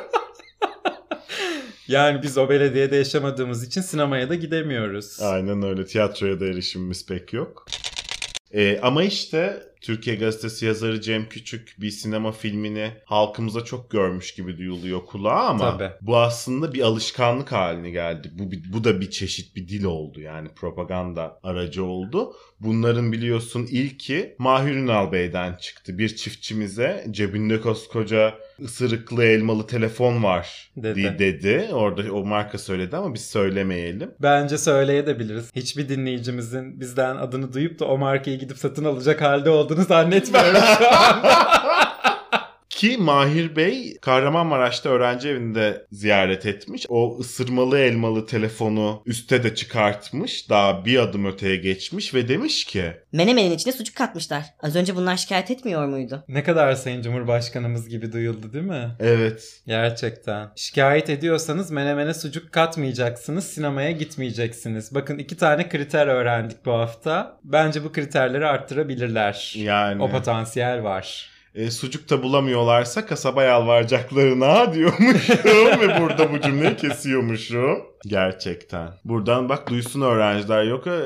Yani 1.89 2.23
biz 2.23 2.37
o 2.37 2.49
belediyede 2.49 2.95
yaşamadığımız 2.95 3.63
için 3.63 3.81
sinemaya 3.81 4.29
da 4.29 4.35
gidemiyoruz. 4.35 5.21
Aynen 5.21 5.63
öyle. 5.63 5.85
Tiyatroya 5.85 6.39
da 6.39 6.45
erişimimiz 6.45 7.05
pek 7.05 7.33
yok. 7.33 7.65
Ee, 8.53 8.79
ama 8.81 9.03
işte 9.03 9.63
Türkiye 9.81 10.15
Gazetesi 10.15 10.65
yazarı 10.65 11.01
Cem 11.01 11.29
Küçük 11.29 11.75
bir 11.77 11.91
sinema 11.91 12.31
filmini 12.31 12.91
halkımıza 13.05 13.63
çok 13.63 13.91
görmüş 13.91 14.33
gibi 14.33 14.57
duyuluyor 14.57 15.05
kulağa 15.05 15.47
ama 15.47 15.77
Tabii. 15.77 15.91
bu 16.01 16.17
aslında 16.17 16.73
bir 16.73 16.81
alışkanlık 16.81 17.51
haline 17.51 17.89
geldi. 17.89 18.31
Bu, 18.33 18.51
bu 18.73 18.83
da 18.83 19.01
bir 19.01 19.09
çeşit 19.09 19.55
bir 19.55 19.67
dil 19.67 19.83
oldu 19.83 20.21
yani 20.21 20.49
propaganda 20.55 21.39
aracı 21.43 21.83
oldu. 21.83 22.33
Bunların 22.59 23.11
biliyorsun 23.11 23.67
ilki 23.71 24.35
Mahir 24.37 24.75
Ünal 24.75 25.11
Bey'den 25.11 25.53
çıktı. 25.55 25.97
Bir 25.97 26.15
çiftçimize 26.15 27.05
cebinde 27.11 27.61
koskoca 27.61 28.33
ısırıklı 28.63 29.23
elmalı 29.23 29.67
telefon 29.67 30.23
var 30.23 30.71
Dedi. 30.77 31.03
dedi. 31.03 31.19
dedi. 31.19 31.73
Orada 31.73 32.13
o 32.13 32.25
marka 32.25 32.57
söyledi 32.57 32.97
ama 32.97 33.13
biz 33.13 33.25
söylemeyelim. 33.25 34.11
Bence 34.21 34.57
söyleyebiliriz. 34.57 35.51
Hiçbir 35.55 35.89
dinleyicimizin 35.89 36.79
bizden 36.79 37.15
adını 37.15 37.53
duyup 37.53 37.79
da 37.79 37.85
o 37.85 37.97
markayı 37.97 38.39
gidip 38.39 38.57
satın 38.57 38.85
alacak 38.85 39.21
halde 39.21 39.49
olduğunu 39.49 39.68
zannetmiyorum 39.75 40.61
şu 40.77 40.87
anda. 40.97 41.47
Ki 42.79 42.97
Mahir 42.97 43.55
Bey 43.55 43.97
Kahramanmaraş'ta 44.01 44.89
öğrenci 44.89 45.29
evinde 45.29 45.85
ziyaret 45.91 46.45
etmiş. 46.45 46.85
O 46.89 47.17
ısırmalı 47.19 47.79
elmalı 47.79 48.25
telefonu 48.25 49.03
üste 49.05 49.43
de 49.43 49.55
çıkartmış. 49.55 50.49
Daha 50.49 50.85
bir 50.85 50.99
adım 50.99 51.25
öteye 51.25 51.55
geçmiş 51.55 52.13
ve 52.13 52.27
demiş 52.27 52.65
ki 52.65 52.93
Menemenin 53.11 53.51
içine 53.51 53.73
sucuk 53.73 53.95
katmışlar. 53.95 54.45
Az 54.59 54.75
önce 54.75 54.95
bunlar 54.95 55.17
şikayet 55.17 55.51
etmiyor 55.51 55.85
muydu? 55.85 56.23
ne 56.27 56.43
kadar 56.43 56.73
Sayın 56.73 57.01
Cumhurbaşkanımız 57.01 57.89
gibi 57.89 58.11
duyuldu 58.11 58.53
değil 58.53 58.65
mi? 58.65 58.91
evet 58.99 59.61
Gerçekten. 59.67 60.49
Şikayet 60.55 61.09
ediyorsanız 61.09 61.71
menemene 61.71 62.13
sucuk 62.13 62.51
katmayacaksınız, 62.51 63.45
sinemaya 63.45 63.91
gitmeyeceksiniz. 63.91 64.95
Bakın 64.95 65.17
iki 65.17 65.37
tane 65.37 65.69
kriter 65.69 66.07
öğrendik 66.07 66.65
bu 66.65 66.71
hafta. 66.71 67.39
Bence 67.43 67.83
bu 67.83 67.91
kriterleri 67.91 68.45
arttırabilirler. 68.47 69.53
yani 69.57 70.03
O 70.03 70.09
potansiyel 70.09 70.83
var. 70.83 71.38
E, 71.55 71.71
sucuk 71.71 72.09
da 72.09 72.23
bulamıyorlarsa 72.23 73.05
kasaba 73.05 73.43
yalvaracaklarına 73.43 74.73
diyormuşum 74.73 75.81
ve 75.81 76.01
burada 76.01 76.33
bu 76.33 76.41
cümleyi 76.41 76.75
kesiyormuşum. 76.75 77.77
Gerçekten. 78.07 78.89
Buradan 79.05 79.49
bak 79.49 79.69
duysun 79.69 80.01
öğrenciler 80.01 80.63
yok 80.63 80.87
e, 80.87 80.99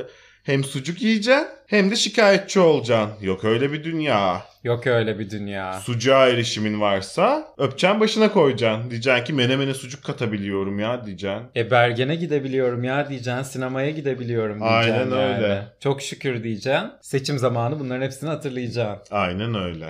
hem 0.44 0.64
sucuk 0.64 1.02
yiyeceksin 1.02 1.48
hem 1.68 1.92
de 1.92 1.96
şikayetçi 1.96 2.60
olacaksın. 2.60 3.26
Yok 3.26 3.44
öyle 3.44 3.72
bir 3.74 3.84
dünya. 3.84 4.42
Yok 4.64 4.88
öyle 4.88 5.20
bir 5.20 5.30
dünya. 5.30 5.74
Sucuğa 5.74 6.28
erişimin 6.28 6.82
varsa 6.82 7.54
öpeceksin 7.58 8.00
başına 8.00 8.32
koyacaksın. 8.32 8.92
Diyeceksin 8.92 9.24
ki 9.26 9.34
menemene 9.34 9.74
sucuk 9.74 10.04
katabiliyorum 10.04 10.80
ya 10.80 11.06
diyeceksin. 11.06 11.44
E 11.56 11.72
Bergen'e 11.72 12.16
gidebiliyorum 12.16 12.84
ya 12.84 13.10
diyeceksin. 13.10 13.44
Sinemaya 13.44 13.90
gidebiliyorum 13.90 14.60
diyeceksin. 14.60 14.92
Aynen 14.92 15.12
yani. 15.12 15.36
öyle. 15.36 15.64
Çok 15.80 16.02
şükür 16.02 16.44
diyeceksin. 16.44 16.92
Seçim 17.02 17.40
zamanı 17.40 17.80
bunların 17.80 18.06
hepsini 18.06 18.30
hatırlayacaksın. 18.30 19.16
Aynen 19.16 19.56
öyle. 19.56 19.86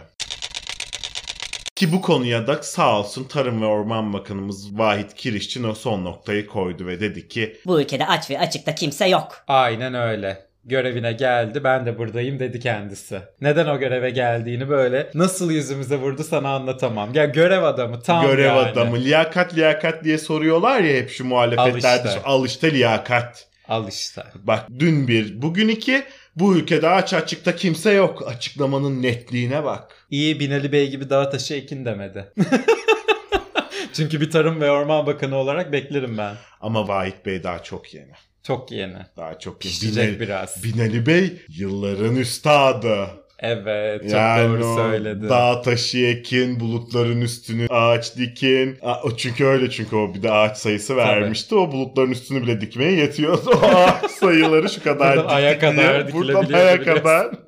Ki 1.76 1.92
bu 1.92 2.02
konuya 2.02 2.48
da 2.48 2.64
sağ 2.64 3.00
olsun 3.00 3.24
Tarım 3.24 3.62
ve 3.62 3.66
Orman 3.66 4.14
Bakanımız 4.14 4.80
Vahit 4.80 5.14
Kirişçi 5.14 5.68
o 5.68 5.74
son 5.74 6.06
noktayı 6.06 6.48
koydu 6.48 6.88
ve 6.88 7.00
dedi 7.00 7.28
ki 7.28 7.58
Bu 7.66 7.82
ülkede 7.82 8.06
aç 8.06 8.30
ve 8.30 8.40
açıkta 8.40 8.76
kimse 8.76 9.08
yok. 9.08 9.44
Aynen 9.48 9.94
öyle. 9.94 10.46
Görevine 10.66 11.14
geldi 11.14 11.64
ben 11.64 11.86
de 11.86 11.98
buradayım 11.98 12.40
dedi 12.40 12.60
kendisi. 12.60 13.20
Neden 13.42 13.68
o 13.68 13.80
göreve 13.80 14.10
geldiğini 14.10 14.70
böyle 14.70 15.10
nasıl 15.14 15.52
yüzümüze 15.52 15.98
vurdu 15.98 16.24
sana 16.24 16.56
anlatamam. 16.56 17.14
Ya 17.14 17.26
görev 17.26 17.64
adamı 17.64 18.02
tam 18.02 18.26
görev 18.28 18.46
yani. 18.46 18.60
adamı 18.60 19.00
liyakat 19.00 19.56
liyakat 19.56 20.04
diye 20.04 20.18
soruyorlar 20.18 20.80
ya 20.80 20.96
hep 20.96 21.10
şu 21.10 21.26
muhalefetlerde. 21.26 22.10
Al 22.10 22.16
işte. 22.16 22.22
Al 22.24 22.46
işte 22.46 22.72
liyakat. 22.72 23.48
Al 23.68 23.88
işte. 23.88 24.24
Bak 24.36 24.66
dün 24.80 25.08
bir 25.08 25.42
bugün 25.42 25.68
iki 25.68 26.04
bu 26.36 26.56
ülkede 26.58 26.90
aç 26.90 27.14
açıkta 27.14 27.56
kimse 27.56 27.92
yok. 27.92 28.28
Açıklamanın 28.28 29.02
netliğine 29.02 29.64
bak. 29.64 30.08
İyi 30.10 30.40
Binali 30.40 30.72
Bey 30.72 30.90
gibi 30.90 31.10
dağ 31.10 31.30
taşı 31.30 31.54
ekin 31.54 31.86
demedi. 31.86 32.34
Çünkü 33.94 34.22
bir 34.22 34.32
Tarım 34.32 34.62
ve 34.62 34.72
Orman 34.72 35.06
Bakanı 35.06 35.36
olarak 35.36 35.72
beklerim 35.72 36.18
ben. 36.18 36.36
Ama 36.62 36.88
Vahit 36.88 37.26
Bey 37.26 37.44
daha 37.44 37.64
çok 37.64 37.94
yeni. 37.94 38.12
Çok 38.44 38.72
yeni. 38.72 38.98
Daha 39.18 39.40
çok 39.40 39.66
yeni. 39.66 39.74
Pişecek 39.74 40.06
Binali, 40.06 40.20
biraz. 40.20 40.64
Binali 40.64 41.06
Bey 41.06 41.42
yılların 41.50 42.16
üstadı. 42.16 43.08
Evet 43.40 44.02
çok 44.02 44.12
yani 44.12 44.50
doğru 44.50 44.66
o 44.66 44.76
söyledi. 44.76 45.30
Dağ 45.30 45.62
taşı 45.62 45.98
ekin, 45.98 46.60
bulutların 46.60 47.22
üstünü 47.22 47.68
ağaç 47.70 48.18
dikin. 48.18 48.78
Çünkü 49.18 49.46
öyle 49.46 49.70
çünkü 49.70 49.96
o 49.96 50.14
bir 50.14 50.24
de 50.24 50.32
ağaç 50.32 50.58
sayısı 50.58 50.98
vermişti. 50.98 51.56
O 51.56 51.72
bulutların 51.72 52.12
üstünü 52.12 52.42
bile 52.42 52.62
dikmeye 52.62 52.92
yetiyordu. 52.92 53.52
O 53.64 53.66
ağaç 53.66 54.12
sayıları 54.12 54.70
şu 54.70 54.84
kadar 54.84 55.18
Buradan 55.18 55.36
aya 55.36 55.60
kadar 55.60 56.08
diye. 56.08 56.14
Buradan 56.14 56.54
aya 56.54 56.84
kadar. 56.84 57.32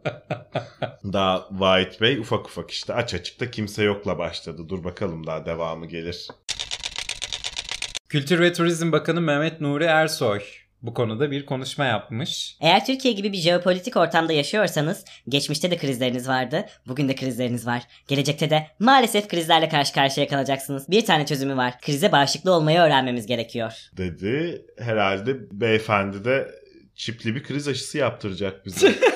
daha 1.13 1.47
White 1.49 2.01
Bey 2.01 2.17
ufak 2.17 2.45
ufak 2.47 2.71
işte 2.71 2.93
aç 2.93 3.13
açıkta 3.13 3.51
kimse 3.51 3.83
yokla 3.83 4.17
başladı. 4.17 4.69
Dur 4.69 4.83
bakalım 4.83 5.27
daha 5.27 5.45
devamı 5.45 5.85
gelir. 5.85 6.27
Kültür 8.09 8.39
ve 8.39 8.53
Turizm 8.53 8.91
Bakanı 8.91 9.21
Mehmet 9.21 9.61
Nuri 9.61 9.83
Ersoy 9.83 10.41
bu 10.85 10.93
konuda 10.93 11.31
bir 11.31 11.45
konuşma 11.45 11.85
yapmış. 11.85 12.57
Eğer 12.61 12.85
Türkiye 12.85 13.13
gibi 13.13 13.33
bir 13.33 13.37
jeopolitik 13.37 13.97
ortamda 13.97 14.33
yaşıyorsanız, 14.33 15.05
geçmişte 15.29 15.71
de 15.71 15.77
krizleriniz 15.77 16.27
vardı, 16.27 16.65
bugün 16.87 17.09
de 17.09 17.15
krizleriniz 17.15 17.67
var. 17.67 17.83
Gelecekte 18.07 18.49
de 18.49 18.67
maalesef 18.79 19.27
krizlerle 19.27 19.69
karşı 19.69 19.93
karşıya 19.93 20.27
kalacaksınız. 20.27 20.89
Bir 20.89 21.05
tane 21.05 21.25
çözümü 21.25 21.57
var. 21.57 21.81
Krize 21.81 22.11
bağışıklı 22.11 22.51
olmayı 22.51 22.79
öğrenmemiz 22.79 23.25
gerekiyor. 23.25 23.73
Dedi. 23.97 24.65
Herhalde 24.77 25.35
beyefendi 25.51 26.25
de 26.25 26.47
çipli 26.95 27.35
bir 27.35 27.43
kriz 27.43 27.67
aşısı 27.67 27.97
yaptıracak 27.97 28.65
bize. 28.65 28.95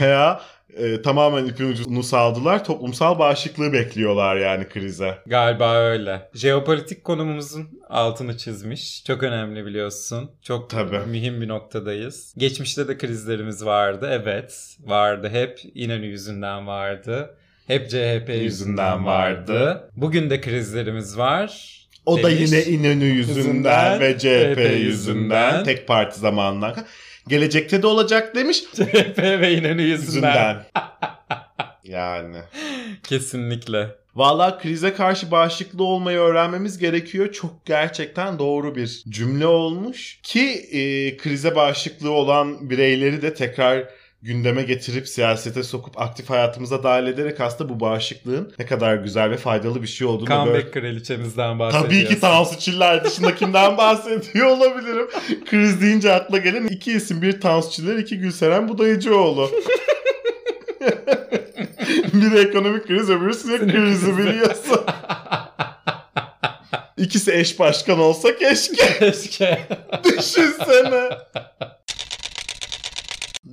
Veya 0.00 0.40
e, 0.76 1.02
tamamen 1.02 1.44
ipin 1.46 1.68
ucunu 1.72 2.02
saldılar. 2.02 2.64
Toplumsal 2.64 3.18
bağışıklığı 3.18 3.72
bekliyorlar 3.72 4.36
yani 4.36 4.68
krize. 4.68 5.18
Galiba 5.26 5.76
öyle. 5.76 6.28
Jeopolitik 6.34 7.04
konumumuzun 7.04 7.80
altını 7.88 8.36
çizmiş. 8.38 9.04
Çok 9.04 9.22
önemli 9.22 9.66
biliyorsun. 9.66 10.30
Çok 10.42 10.70
Tabii. 10.70 10.98
mühim 11.06 11.40
bir 11.40 11.48
noktadayız. 11.48 12.34
Geçmişte 12.36 12.88
de 12.88 12.98
krizlerimiz 12.98 13.64
vardı. 13.64 14.08
Evet 14.12 14.76
vardı. 14.86 15.28
Hep 15.32 15.60
İnönü 15.74 16.06
yüzünden 16.06 16.66
vardı. 16.66 17.34
Hep 17.66 17.90
CHP 17.90 17.94
yüzünden, 18.28 18.34
Yüzünden 18.42 19.06
vardı. 19.06 19.52
vardı. 19.54 19.90
Bugün 19.96 20.30
de 20.30 20.40
krizlerimiz 20.40 21.18
var. 21.18 21.72
O 22.06 22.18
da 22.22 22.30
demiş. 22.30 22.40
yine 22.52 22.64
İnönü 22.64 23.04
yüzünden, 23.04 23.38
Yüzünden, 23.42 24.00
ve 24.00 24.18
CHP 24.18 24.20
CHP 24.20 24.58
yüzünden, 24.58 24.78
yüzünden. 24.78 25.64
tek 25.64 25.86
parti 25.88 26.20
zamanından. 26.20 26.74
Gelecekte 27.28 27.82
de 27.82 27.86
olacak 27.86 28.34
demiş. 28.36 28.64
CHP 28.74 29.18
ve 29.18 29.54
İnönü 29.54 29.82
yüzünden. 29.82 30.64
Yani. 31.84 32.36
Kesinlikle. 33.02 33.88
Valla 34.14 34.58
krize 34.58 34.94
karşı 34.94 35.30
bağışıklı 35.30 35.84
olmayı 35.84 36.18
öğrenmemiz 36.18 36.78
gerekiyor. 36.78 37.32
Çok 37.32 37.66
gerçekten 37.66 38.38
doğru 38.38 38.76
bir 38.76 39.02
cümle 39.08 39.46
olmuş. 39.46 40.18
Ki 40.22 40.48
e, 40.72 41.16
krize 41.16 41.56
bağışıklığı 41.56 42.10
olan 42.10 42.70
bireyleri 42.70 43.22
de 43.22 43.34
tekrar 43.34 43.88
gündeme 44.22 44.62
getirip 44.62 45.08
siyasete 45.08 45.62
sokup 45.62 46.00
aktif 46.00 46.30
hayatımıza 46.30 46.82
dahil 46.82 47.06
ederek 47.06 47.40
aslında 47.40 47.70
bu 47.70 47.80
bağışıklığın 47.80 48.52
ne 48.58 48.66
kadar 48.66 48.96
güzel 48.96 49.30
ve 49.30 49.36
faydalı 49.36 49.82
bir 49.82 49.86
şey 49.86 50.06
olduğunu 50.06 50.28
böyle... 50.28 50.44
Comeback 50.44 50.72
kraliçemizden 50.72 51.58
bahsediyorsun. 51.58 51.90
Tabii 51.90 52.08
ki 52.08 52.20
Tansu 52.20 52.58
Çiller 52.58 53.04
dışında 53.04 53.34
kimden 53.34 53.76
bahsediyor 53.78 54.46
olabilirim. 54.46 55.08
Kriz 55.50 55.80
deyince 55.80 56.12
akla 56.12 56.38
gelen 56.38 56.66
iki 56.66 56.92
isim. 56.92 57.22
Bir 57.22 57.40
Tansu 57.40 57.70
Çiller, 57.70 57.96
iki 57.96 58.18
Gülseren 58.18 58.68
Budayıcıoğlu. 58.68 59.50
Biri 62.12 62.38
ekonomik 62.38 62.86
kriz, 62.86 63.10
öbürü 63.10 63.34
sinir 63.34 63.72
krizi 63.72 64.18
biliyorsun. 64.18 64.80
İkisi 66.96 67.32
eş 67.32 67.58
başkan 67.58 67.98
olsa 67.98 68.36
keşke. 68.36 68.98
Keşke. 68.98 69.60
Düşünsene. 70.04 71.08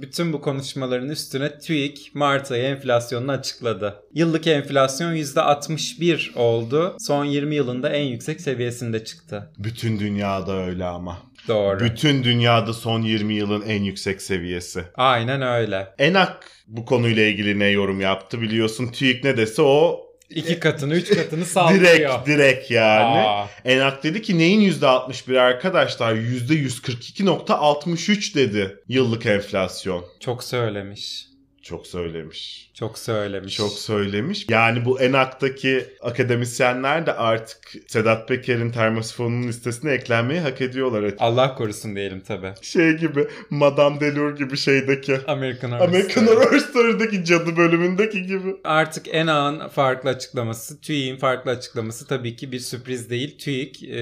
Bütün 0.01 0.33
bu 0.33 0.41
konuşmaların 0.41 1.09
üstüne 1.09 1.59
TÜİK 1.59 2.11
Mart 2.13 2.51
ayı 2.51 2.63
enflasyonunu 2.63 3.31
açıkladı. 3.31 3.95
Yıllık 4.13 4.47
enflasyon 4.47 5.13
%61 5.13 6.35
oldu. 6.35 6.95
Son 6.99 7.25
20 7.25 7.55
yılında 7.55 7.89
en 7.89 8.03
yüksek 8.03 8.41
seviyesinde 8.41 9.03
çıktı. 9.03 9.51
Bütün 9.57 9.99
dünyada 9.99 10.53
öyle 10.53 10.85
ama. 10.85 11.17
Doğru. 11.47 11.79
Bütün 11.79 12.23
dünyada 12.23 12.73
son 12.73 13.01
20 13.01 13.33
yılın 13.33 13.61
en 13.61 13.83
yüksek 13.83 14.21
seviyesi. 14.21 14.83
Aynen 14.95 15.41
öyle. 15.41 15.87
Enak 15.97 16.51
bu 16.67 16.85
konuyla 16.85 17.23
ilgili 17.23 17.59
ne 17.59 17.67
yorum 17.67 18.01
yaptı 18.01 18.41
biliyorsun. 18.41 18.87
TÜİK 18.87 19.23
ne 19.23 19.37
dese 19.37 19.61
o 19.61 20.08
İki 20.29 20.59
katını, 20.59 20.95
üç 20.95 21.09
katını 21.09 21.45
sallıyor. 21.55 21.79
direkt 21.81 22.27
direkt 22.27 22.71
yani. 22.71 23.27
Aa, 23.27 23.47
Enak 23.65 24.03
dedi 24.03 24.21
ki 24.21 24.37
neyin 24.37 24.71
%61 24.71 25.39
arkadaşlar? 25.39 26.15
%142.63 26.15 28.35
dedi 28.35 28.77
yıllık 28.87 29.25
enflasyon. 29.25 30.05
çok 30.19 30.43
söylemiş. 30.43 31.25
Çok 31.63 31.87
söylemiş. 31.87 32.69
Çok 32.73 32.99
söylemiş. 32.99 33.55
Çok 33.55 33.71
söylemiş. 33.71 34.45
Yani 34.49 34.85
bu 34.85 35.01
Enak'taki 35.01 35.85
akademisyenler 36.01 37.05
de 37.05 37.13
artık 37.13 37.57
Sedat 37.87 38.27
Peker'in 38.27 38.71
termosifonunun 38.71 39.47
listesine 39.47 39.91
eklenmeyi 39.91 40.39
hak 40.39 40.61
ediyorlar. 40.61 41.13
Allah 41.19 41.55
korusun 41.55 41.95
diyelim 41.95 42.21
tabi. 42.21 42.53
Şey 42.61 42.91
gibi 42.91 43.27
Madame 43.49 43.99
Delur 43.99 44.37
gibi 44.37 44.57
şeydeki 44.57 45.17
American 45.27 45.71
Horror 45.71 45.87
American. 45.87 46.25
Horror 46.27 46.59
Story'deki 46.59 47.25
cadı 47.25 47.57
bölümündeki 47.57 48.23
gibi. 48.23 48.55
Artık 48.63 49.07
ENA'nın 49.07 49.67
farklı 49.67 50.09
açıklaması, 50.09 50.81
TÜİK'in 50.81 51.17
farklı 51.17 51.51
açıklaması 51.51 52.07
tabii 52.07 52.35
ki 52.35 52.51
bir 52.51 52.59
sürpriz 52.59 53.09
değil. 53.09 53.37
TÜİK 53.37 53.83
e, 53.83 53.99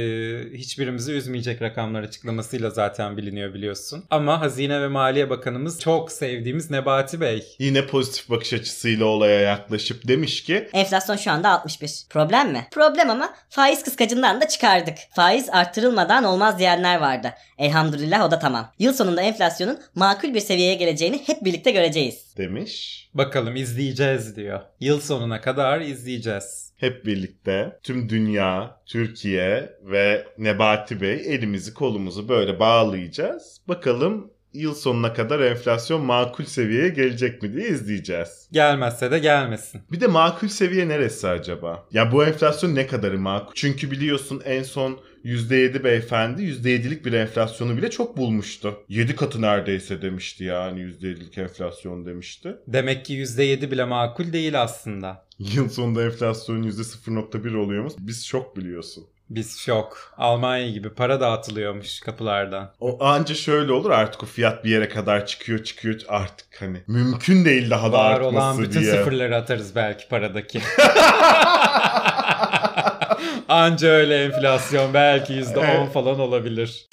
hiçbirimizi 0.54 1.12
üzmeyecek 1.12 1.62
rakamlar 1.62 2.04
açıklamasıyla 2.04 2.70
zaten 2.70 3.18
biliniyor 3.18 3.54
biliyorsun. 3.54 4.04
Ama 4.10 4.42
Hazine 4.42 4.82
ve 4.82 4.88
Maliye 4.88 5.30
Bakanımız 5.30 5.80
çok 5.80 6.12
sevdiğimiz 6.12 6.72
Nebati 6.72 7.22
Bey. 7.22 7.47
Yine 7.60 7.88
pozitif 7.88 8.30
bakış 8.30 8.54
açısıyla 8.54 9.06
olaya 9.06 9.40
yaklaşıp 9.40 10.08
demiş 10.08 10.44
ki 10.44 10.70
Enflasyon 10.74 11.16
şu 11.16 11.32
anda 11.32 11.50
61. 11.50 11.92
Problem 12.10 12.52
mi? 12.52 12.68
Problem 12.72 13.10
ama 13.10 13.34
faiz 13.50 13.84
kıskacından 13.84 14.42
da 14.42 14.48
çıkardık. 14.48 14.98
Faiz 15.16 15.50
arttırılmadan 15.50 16.24
olmaz 16.24 16.60
diyenler 16.60 16.98
vardı. 16.98 17.34
Elhamdülillah 17.58 18.26
o 18.28 18.32
da 18.32 18.40
tamam. 18.40 18.72
Yıl 18.80 18.94
sonunda 18.94 19.22
enflasyonun 19.22 19.80
makul 19.96 20.34
bir 20.34 20.40
seviyeye 20.40 20.76
geleceğini 20.76 21.22
hep 21.26 21.46
birlikte 21.46 21.72
göreceğiz. 21.72 22.38
demiş. 22.38 23.10
Bakalım 23.14 23.56
izleyeceğiz 23.56 24.36
diyor. 24.36 24.62
Yıl 24.80 25.02
sonuna 25.02 25.42
kadar 25.42 25.82
izleyeceğiz. 25.82 26.68
hep 26.78 27.06
birlikte 27.06 27.80
tüm 27.84 28.10
dünya, 28.10 28.78
Türkiye 28.86 29.70
ve 29.82 30.28
Nebati 30.38 31.02
Bey 31.02 31.14
elimizi 31.36 31.74
kolumuzu 31.74 32.30
böyle 32.30 32.60
bağlayacağız. 32.60 33.62
Bakalım 33.68 34.32
yıl 34.54 34.76
sonuna 34.76 35.14
kadar 35.14 35.40
enflasyon 35.40 36.06
makul 36.06 36.44
seviyeye 36.44 36.90
gelecek 36.90 37.44
mi 37.44 37.54
diye 37.54 37.70
izleyeceğiz. 37.70 38.48
Gelmezse 38.52 39.12
de 39.12 39.20
gelmesin. 39.20 39.82
Bir 39.92 40.02
de 40.02 40.08
makul 40.08 40.48
seviye 40.48 40.88
neresi 40.88 41.28
acaba? 41.28 41.88
Ya 41.92 42.12
bu 42.12 42.26
enflasyon 42.26 42.76
ne 42.76 42.88
kadarı 42.88 43.20
makul? 43.20 43.52
Çünkü 43.56 43.92
biliyorsun 43.92 44.42
en 44.46 44.64
son 44.64 45.00
%7 45.26 45.84
beyefendi 45.84 46.42
%7'lik 46.42 47.06
bir 47.06 47.14
enflasyonu 47.14 47.78
bile 47.78 47.90
çok 47.90 48.18
bulmuştu. 48.18 48.78
7 48.90 49.16
katı 49.16 49.42
neredeyse 49.42 50.02
demişti 50.02 50.44
yani 50.44 50.80
%7'lik 50.80 51.38
enflasyon 51.38 52.06
demişti. 52.06 52.56
Demek 52.68 53.06
ki 53.06 53.14
%7 53.14 53.72
bile 53.72 53.86
makul 53.86 54.34
değil 54.34 54.62
aslında. 54.62 55.28
Yıl 55.40 55.70
sonunda 55.70 56.04
enflasyon 56.04 56.64
%0.1 56.64 57.56
oluyormuş. 57.58 57.94
Biz 58.00 58.26
şok 58.26 58.58
biliyorsun. 58.58 59.08
Biz 59.30 59.58
şok. 59.60 60.14
Almanya 60.18 60.70
gibi 60.70 60.90
para 60.90 61.20
dağıtılıyormuş 61.22 62.00
kapılardan. 62.00 62.72
O 62.80 63.04
anca 63.06 63.36
şöyle 63.36 63.72
olur 63.72 63.90
artık 63.92 64.24
o 64.24 64.26
fiyat 64.26 64.64
bir 64.64 64.70
yere 64.70 64.90
kadar 64.90 65.26
çıkıyor 65.26 65.64
çıkıyor 65.64 66.00
artık 66.08 66.48
hani 66.62 66.82
mümkün 66.88 67.46
değil 67.46 67.70
daha 67.70 67.92
da 67.92 67.98
Var 67.98 68.12
artması 68.12 68.36
olan 68.38 68.60
bütün 68.60 68.82
diye. 68.82 68.92
sıfırları 68.92 69.36
atarız 69.36 69.76
belki 69.76 70.08
paradaki. 70.08 70.62
Anca 73.50 73.88
öyle 73.88 74.24
enflasyon 74.24 74.94
belki 74.94 75.34
%10 75.34 75.66
Evet. 75.66 75.94
falan 75.94 76.20
olabilir. 76.20 76.88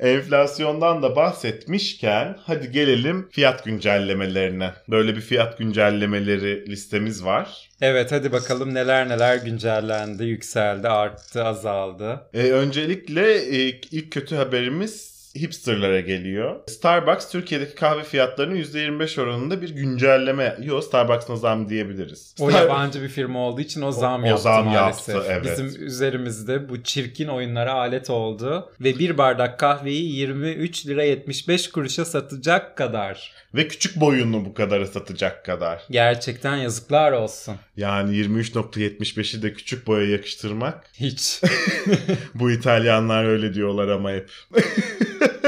Enflasyondan 0.00 1.02
da 1.02 1.16
bahsetmişken 1.16 2.36
hadi 2.42 2.70
gelelim 2.70 3.28
fiyat 3.30 3.64
güncellemelerine. 3.64 4.72
Böyle 4.88 5.16
bir 5.16 5.20
fiyat 5.20 5.58
güncellemeleri 5.58 6.70
listemiz 6.70 7.24
var. 7.24 7.70
Evet 7.80 8.12
hadi 8.12 8.32
bakalım 8.32 8.74
neler 8.74 9.08
neler 9.08 9.36
güncellendi, 9.36 10.24
yükseldi, 10.24 10.88
arttı, 10.88 11.44
azaldı. 11.44 12.20
Ee, 12.34 12.50
öncelikle 12.50 13.34
e, 13.34 13.80
ilk 13.90 14.12
kötü 14.12 14.36
haberimiz 14.36 15.15
hipsterlara 15.40 16.00
geliyor. 16.00 16.56
Starbucks 16.68 17.30
Türkiye'deki 17.30 17.74
kahve 17.74 18.02
fiyatlarını 18.02 18.58
%25 18.58 19.20
oranında 19.20 19.62
bir 19.62 19.70
güncelleme. 19.70 20.56
Yok 20.62 20.84
Starbucks'ına 20.84 21.36
zam 21.36 21.68
diyebiliriz. 21.68 22.34
O 22.40 22.50
Star- 22.50 22.62
yabancı 22.62 23.02
bir 23.02 23.08
firma 23.08 23.38
olduğu 23.38 23.60
için 23.60 23.82
o 23.82 23.92
zam 23.92 24.22
o 24.22 24.26
yaptı 24.26 24.42
zam 24.42 24.64
maalesef. 24.64 25.14
yaptı, 25.14 25.30
evet. 25.30 25.44
Bizim 25.44 25.86
üzerimizde 25.86 26.68
bu 26.68 26.82
çirkin 26.82 27.28
oyunlara 27.28 27.72
alet 27.72 28.10
oldu. 28.10 28.70
Ve 28.80 28.98
bir 28.98 29.18
bardak 29.18 29.58
kahveyi 29.58 30.12
23 30.16 30.86
lira 30.86 31.02
75 31.04 31.68
kuruşa 31.70 32.04
satacak 32.04 32.76
kadar. 32.76 33.32
Ve 33.54 33.68
küçük 33.68 34.00
boyunlu 34.00 34.44
bu 34.44 34.54
kadara 34.54 34.86
satacak 34.86 35.44
kadar. 35.44 35.82
Gerçekten 35.90 36.56
yazıklar 36.56 37.12
olsun. 37.12 37.56
Yani 37.76 38.16
23.75'i 38.16 39.42
de 39.42 39.52
küçük 39.52 39.86
boya 39.86 40.10
yakıştırmak. 40.10 40.84
Hiç. 40.94 41.40
Bu 42.34 42.50
İtalyanlar 42.50 43.24
öyle 43.24 43.54
diyorlar 43.54 43.88
ama 43.88 44.10
hep. 44.10 44.30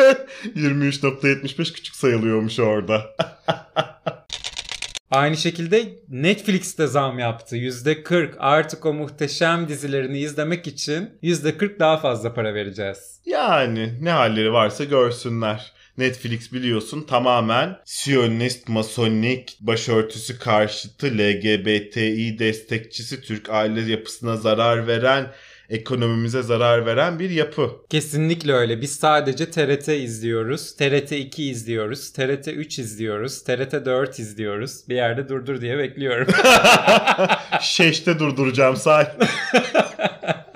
23.75 0.57 1.73
küçük 1.73 1.97
sayılıyormuş 1.97 2.59
orada. 2.59 3.17
Aynı 5.11 5.37
şekilde 5.37 5.89
Netflix 6.09 6.79
de 6.79 6.87
zam 6.87 7.19
yaptı. 7.19 7.57
%40 7.57 8.31
artık 8.39 8.87
o 8.87 8.93
muhteşem 8.93 9.69
dizilerini 9.69 10.19
izlemek 10.19 10.67
için 10.67 11.11
%40 11.23 11.79
daha 11.79 11.97
fazla 11.97 12.35
para 12.35 12.55
vereceğiz. 12.55 13.21
Yani 13.27 13.95
ne 14.01 14.11
halleri 14.11 14.53
varsa 14.53 14.85
görsünler. 14.85 15.73
Netflix 15.99 16.53
biliyorsun 16.53 17.03
tamamen 17.03 17.77
Siyonist, 17.85 18.69
Masonik, 18.69 19.57
başörtüsü 19.61 20.39
karşıtı, 20.39 21.07
LGBTİ 21.07 22.39
destekçisi, 22.39 23.21
Türk 23.21 23.51
aile 23.51 23.81
yapısına 23.81 24.37
zarar 24.37 24.87
veren, 24.87 25.33
ekonomimize 25.69 26.43
zarar 26.43 26.87
veren 26.87 27.19
bir 27.19 27.31
yapı. 27.31 27.71
Kesinlikle 27.91 28.53
öyle. 28.53 28.81
Biz 28.81 28.97
sadece 28.97 29.51
TRT 29.51 29.89
izliyoruz. 29.89 30.77
TRT 30.77 31.13
2 31.13 31.51
izliyoruz. 31.51 32.13
TRT 32.13 32.49
3 32.49 32.79
izliyoruz. 32.79 33.43
TRT 33.43 33.73
4 33.73 34.19
izliyoruz. 34.19 34.89
Bir 34.89 34.95
yerde 34.95 35.29
durdur 35.29 35.61
diye 35.61 35.79
bekliyorum. 35.79 36.29
Şeşte 37.61 38.19
durduracağım 38.19 38.77
say. 38.77 39.07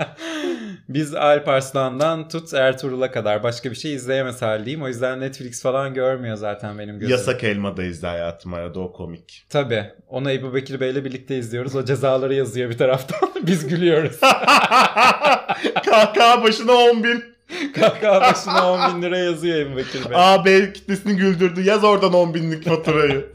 Biz 0.88 1.14
Alp 1.14 1.48
Arslan'dan 1.48 2.28
tut 2.28 2.54
Ertuğrul'a 2.54 3.10
kadar 3.10 3.42
başka 3.42 3.70
bir 3.70 3.76
şey 3.76 3.94
izleyemez 3.94 4.42
haldeyim. 4.42 4.82
O 4.82 4.88
yüzden 4.88 5.20
Netflix 5.20 5.62
falan 5.62 5.94
görmüyor 5.94 6.36
zaten 6.36 6.78
benim 6.78 6.98
gözüm. 6.98 7.16
Yasak 7.16 7.44
elma 7.44 7.76
da 7.76 7.84
izle 7.84 8.08
hayatım 8.08 8.54
arada 8.54 8.80
o 8.80 8.92
komik. 8.92 9.46
Tabii. 9.50 9.84
Onu 10.08 10.30
Ebu 10.30 10.54
Bekir 10.54 10.80
Bey'le 10.80 11.04
birlikte 11.04 11.38
izliyoruz. 11.38 11.76
O 11.76 11.84
cezaları 11.84 12.34
yazıyor 12.34 12.70
bir 12.70 12.78
taraftan. 12.78 13.30
Biz 13.46 13.68
gülüyoruz. 13.68 14.20
Kahkaha 15.84 16.42
başına 16.42 16.72
10 16.72 17.04
bin. 17.04 17.24
Kahkaha 17.74 18.20
başına 18.20 18.72
10 18.72 18.96
bin 18.96 19.02
lira 19.02 19.18
yazıyor 19.18 19.58
Ebu 19.58 19.76
Bekir 19.76 20.10
Bey. 20.10 20.16
AB 20.16 20.72
kitlesini 20.72 21.16
güldürdü. 21.16 21.62
Yaz 21.62 21.84
oradan 21.84 22.12
10 22.14 22.34
binlik 22.34 22.64
faturayı. 22.64 23.26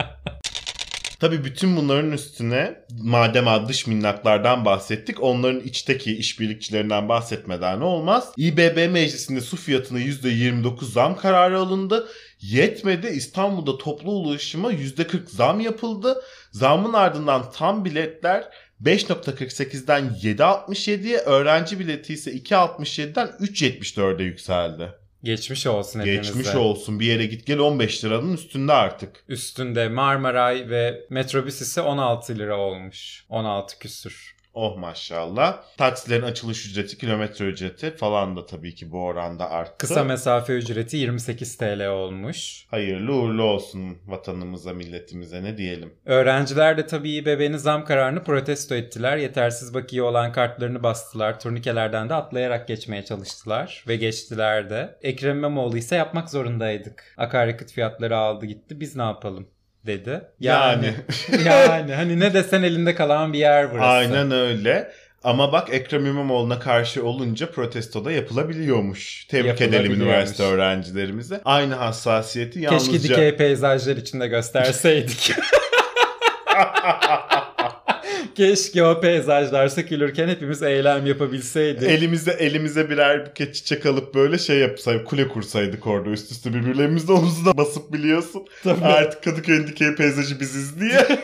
Tabii 1.19 1.43
bütün 1.43 1.77
bunların 1.77 2.11
üstüne 2.11 2.83
madem 3.01 3.67
dış 3.67 3.87
minnaklardan 3.87 4.65
bahsettik 4.65 5.23
onların 5.23 5.59
içteki 5.59 6.17
işbirlikçilerinden 6.17 7.09
bahsetmeden 7.09 7.81
olmaz. 7.81 8.31
İBB 8.37 8.91
meclisinde 8.91 9.41
su 9.41 9.57
fiyatına 9.57 9.99
%29 9.99 10.85
zam 10.85 11.15
kararı 11.17 11.59
alındı. 11.59 12.07
Yetmedi 12.41 13.07
İstanbul'da 13.07 13.77
toplu 13.77 14.11
ulaşıma 14.11 14.71
%40 14.71 15.27
zam 15.27 15.59
yapıldı. 15.59 16.21
Zamın 16.51 16.93
ardından 16.93 17.51
tam 17.51 17.85
biletler 17.85 18.43
5.48'den 18.83 20.09
7.67'ye 20.23 21.17
öğrenci 21.17 21.79
bileti 21.79 22.13
ise 22.13 22.31
2.67'den 22.31 23.27
3.74'e 23.27 24.23
yükseldi. 24.23 24.93
Geçmiş 25.27 25.67
olsun 25.67 25.99
hepimize. 25.99 26.21
Geçmiş 26.21 26.55
olsun 26.55 26.99
bir 26.99 27.05
yere 27.05 27.25
git 27.25 27.45
gel 27.45 27.59
15 27.59 28.05
liranın 28.05 28.33
üstünde 28.33 28.73
artık. 28.73 29.23
Üstünde 29.27 29.89
Marmaray 29.89 30.69
ve 30.69 31.05
metrobüs 31.09 31.61
ise 31.61 31.81
16 31.81 32.37
lira 32.37 32.57
olmuş. 32.57 33.25
16 33.29 33.79
küsür. 33.79 34.36
Oh 34.59 34.77
maşallah. 34.77 35.63
Taksilerin 35.77 36.21
açılış 36.21 36.65
ücreti, 36.65 36.97
kilometre 36.97 37.45
ücreti 37.45 37.91
falan 37.91 38.35
da 38.37 38.45
tabii 38.45 38.75
ki 38.75 38.91
bu 38.91 39.03
oranda 39.03 39.49
arttı. 39.51 39.77
Kısa 39.77 40.03
mesafe 40.03 40.53
ücreti 40.53 40.97
28 40.97 41.57
TL 41.57 41.87
olmuş. 41.87 42.65
Hayırlı 42.67 43.15
uğurlu 43.15 43.43
olsun 43.43 43.97
vatanımıza, 44.07 44.73
milletimize 44.73 45.43
ne 45.43 45.57
diyelim. 45.57 45.93
Öğrenciler 46.05 46.77
de 46.77 46.87
tabii 46.87 47.11
İBB'nin 47.11 47.57
zam 47.57 47.85
kararını 47.85 48.23
protesto 48.23 48.75
ettiler. 48.75 49.17
Yetersiz 49.17 49.73
bakiye 49.73 50.01
olan 50.03 50.31
kartlarını 50.31 50.83
bastılar. 50.83 51.39
Turnikelerden 51.39 52.09
de 52.09 52.13
atlayarak 52.13 52.67
geçmeye 52.67 53.05
çalıştılar. 53.05 53.83
Ve 53.87 53.95
geçtiler 53.95 54.69
de. 54.69 54.97
Ekrem 55.01 55.37
İmamoğlu 55.37 55.77
ise 55.77 55.95
yapmak 55.95 56.29
zorundaydık. 56.29 57.13
Akaryakıt 57.17 57.71
fiyatları 57.71 58.17
aldı 58.17 58.45
gitti. 58.45 58.79
Biz 58.79 58.95
ne 58.95 59.03
yapalım? 59.03 59.47
Dedi. 59.87 60.21
Yani 60.39 60.93
yani 61.45 61.93
hani 61.93 62.19
ne 62.19 62.33
desen 62.33 62.63
elinde 62.63 62.95
kalan 62.95 63.33
bir 63.33 63.39
yer 63.39 63.71
burası. 63.71 63.85
Aynen 63.85 64.31
öyle. 64.31 64.91
Ama 65.23 65.51
bak 65.51 65.73
Ekrem 65.73 66.05
İmamoğlu'na 66.05 66.59
karşı 66.59 67.05
olunca 67.05 67.51
protestoda 67.51 68.11
yapılabiliyormuş. 68.11 69.25
Tebrik 69.25 69.61
edelim 69.61 69.93
üniversite 69.93 70.43
öğrencilerimize. 70.43 71.41
Aynı 71.45 71.75
hassasiyeti 71.75 72.59
yalnızca... 72.59 72.91
Keşke 72.91 73.09
dikey 73.09 73.35
peyzajlar 73.35 73.97
içinde 73.97 74.27
gösterseydik. 74.27 75.31
Keşke 78.37 78.83
o 78.83 79.01
peyzajlar 79.01 79.67
sökülürken 79.67 80.27
hepimiz 80.27 80.63
eylem 80.63 81.05
yapabilseydik. 81.05 81.83
Elimize 81.83 82.31
elimize 82.31 82.89
birer 82.89 83.25
buket 83.25 83.55
çiçek 83.55 83.85
alıp 83.85 84.15
böyle 84.15 84.37
şey 84.37 84.57
yapsaydık, 84.57 85.07
kule 85.07 85.27
kursaydık 85.27 85.87
orada 85.87 86.09
üst 86.09 86.31
üste 86.31 86.53
birbirlerimizle 86.53 87.13
omuzuna 87.13 87.57
basıp 87.57 87.93
biliyorsun. 87.93 88.45
Tabii. 88.63 88.85
Artık 88.85 89.23
Kadıköy'ün 89.23 89.67
dikey 89.67 89.95
peyzajı 89.95 90.39
biziz 90.39 90.79
diye. 90.79 91.07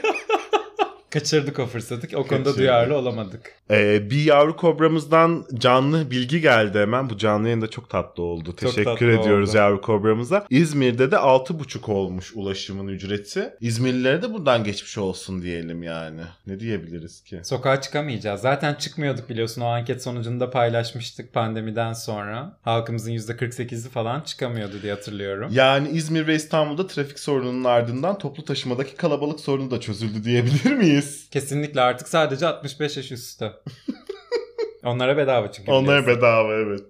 Kaçırdık 1.14 1.59
o 1.59 1.66
fırsatı. 1.66 2.07
O 2.18 2.28
konuda 2.28 2.43
Kaçırdık. 2.43 2.57
duyarlı 2.57 2.97
olamadık. 2.97 3.51
Ee, 3.72 4.09
bir 4.09 4.24
yavru 4.24 4.55
kobramızdan 4.55 5.45
canlı 5.57 6.11
bilgi 6.11 6.41
geldi 6.41 6.80
hemen. 6.80 7.09
Bu 7.09 7.18
canlı 7.18 7.47
yayında 7.47 7.70
çok 7.70 7.89
tatlı 7.89 8.24
oldu. 8.24 8.55
Teşekkür 8.55 8.84
tatlı 8.84 9.05
ediyoruz 9.11 9.49
oldu. 9.49 9.57
yavru 9.57 9.82
kobramıza. 9.82 10.45
İzmir'de 10.49 11.11
de 11.11 11.16
6,5 11.16 11.91
olmuş 11.91 12.32
ulaşımın 12.36 12.88
ücreti. 12.88 13.53
İzmirlilere 13.61 14.22
de 14.22 14.34
buradan 14.34 14.64
geçmiş 14.64 14.97
olsun 14.97 15.41
diyelim 15.41 15.84
yani. 15.84 16.22
Ne 16.47 16.59
diyebiliriz 16.59 17.24
ki? 17.24 17.39
Sokağa 17.43 17.82
çıkamayacağız. 17.82 18.41
Zaten 18.41 18.74
çıkmıyorduk 18.74 19.30
biliyorsun. 19.30 19.61
O 19.61 19.66
anket 19.66 20.03
sonucunda 20.03 20.49
paylaşmıştık 20.49 21.34
pandemiden 21.34 21.93
sonra. 21.93 22.57
Halkımızın 22.61 23.11
%48'i 23.11 23.89
falan 23.89 24.22
çıkamıyordu 24.22 24.82
diye 24.82 24.93
hatırlıyorum. 24.93 25.49
Yani 25.53 25.89
İzmir 25.89 26.28
ve 26.28 26.36
İstanbul'da 26.36 26.88
trafik 26.88 27.20
sorununun 27.20 27.64
ardından 27.64 28.18
toplu 28.18 28.45
taşımadaki 28.45 28.95
kalabalık 28.95 29.39
sorunu 29.39 29.72
da 29.72 29.80
çözüldü 29.80 30.24
diyebilir 30.24 30.74
miyiz? 30.74 31.03
Kesinlikle 31.32 31.82
artık 31.82 32.08
sadece 32.08 32.47
65 32.47 32.97
yaş 32.97 33.12
üstü. 33.12 33.51
Onlara 34.84 35.18
bedava 35.18 35.51
çünkü. 35.51 35.72
Onlara 35.72 36.01
biliyorsun. 36.01 36.22
bedava 36.22 36.54
evet. 36.54 36.82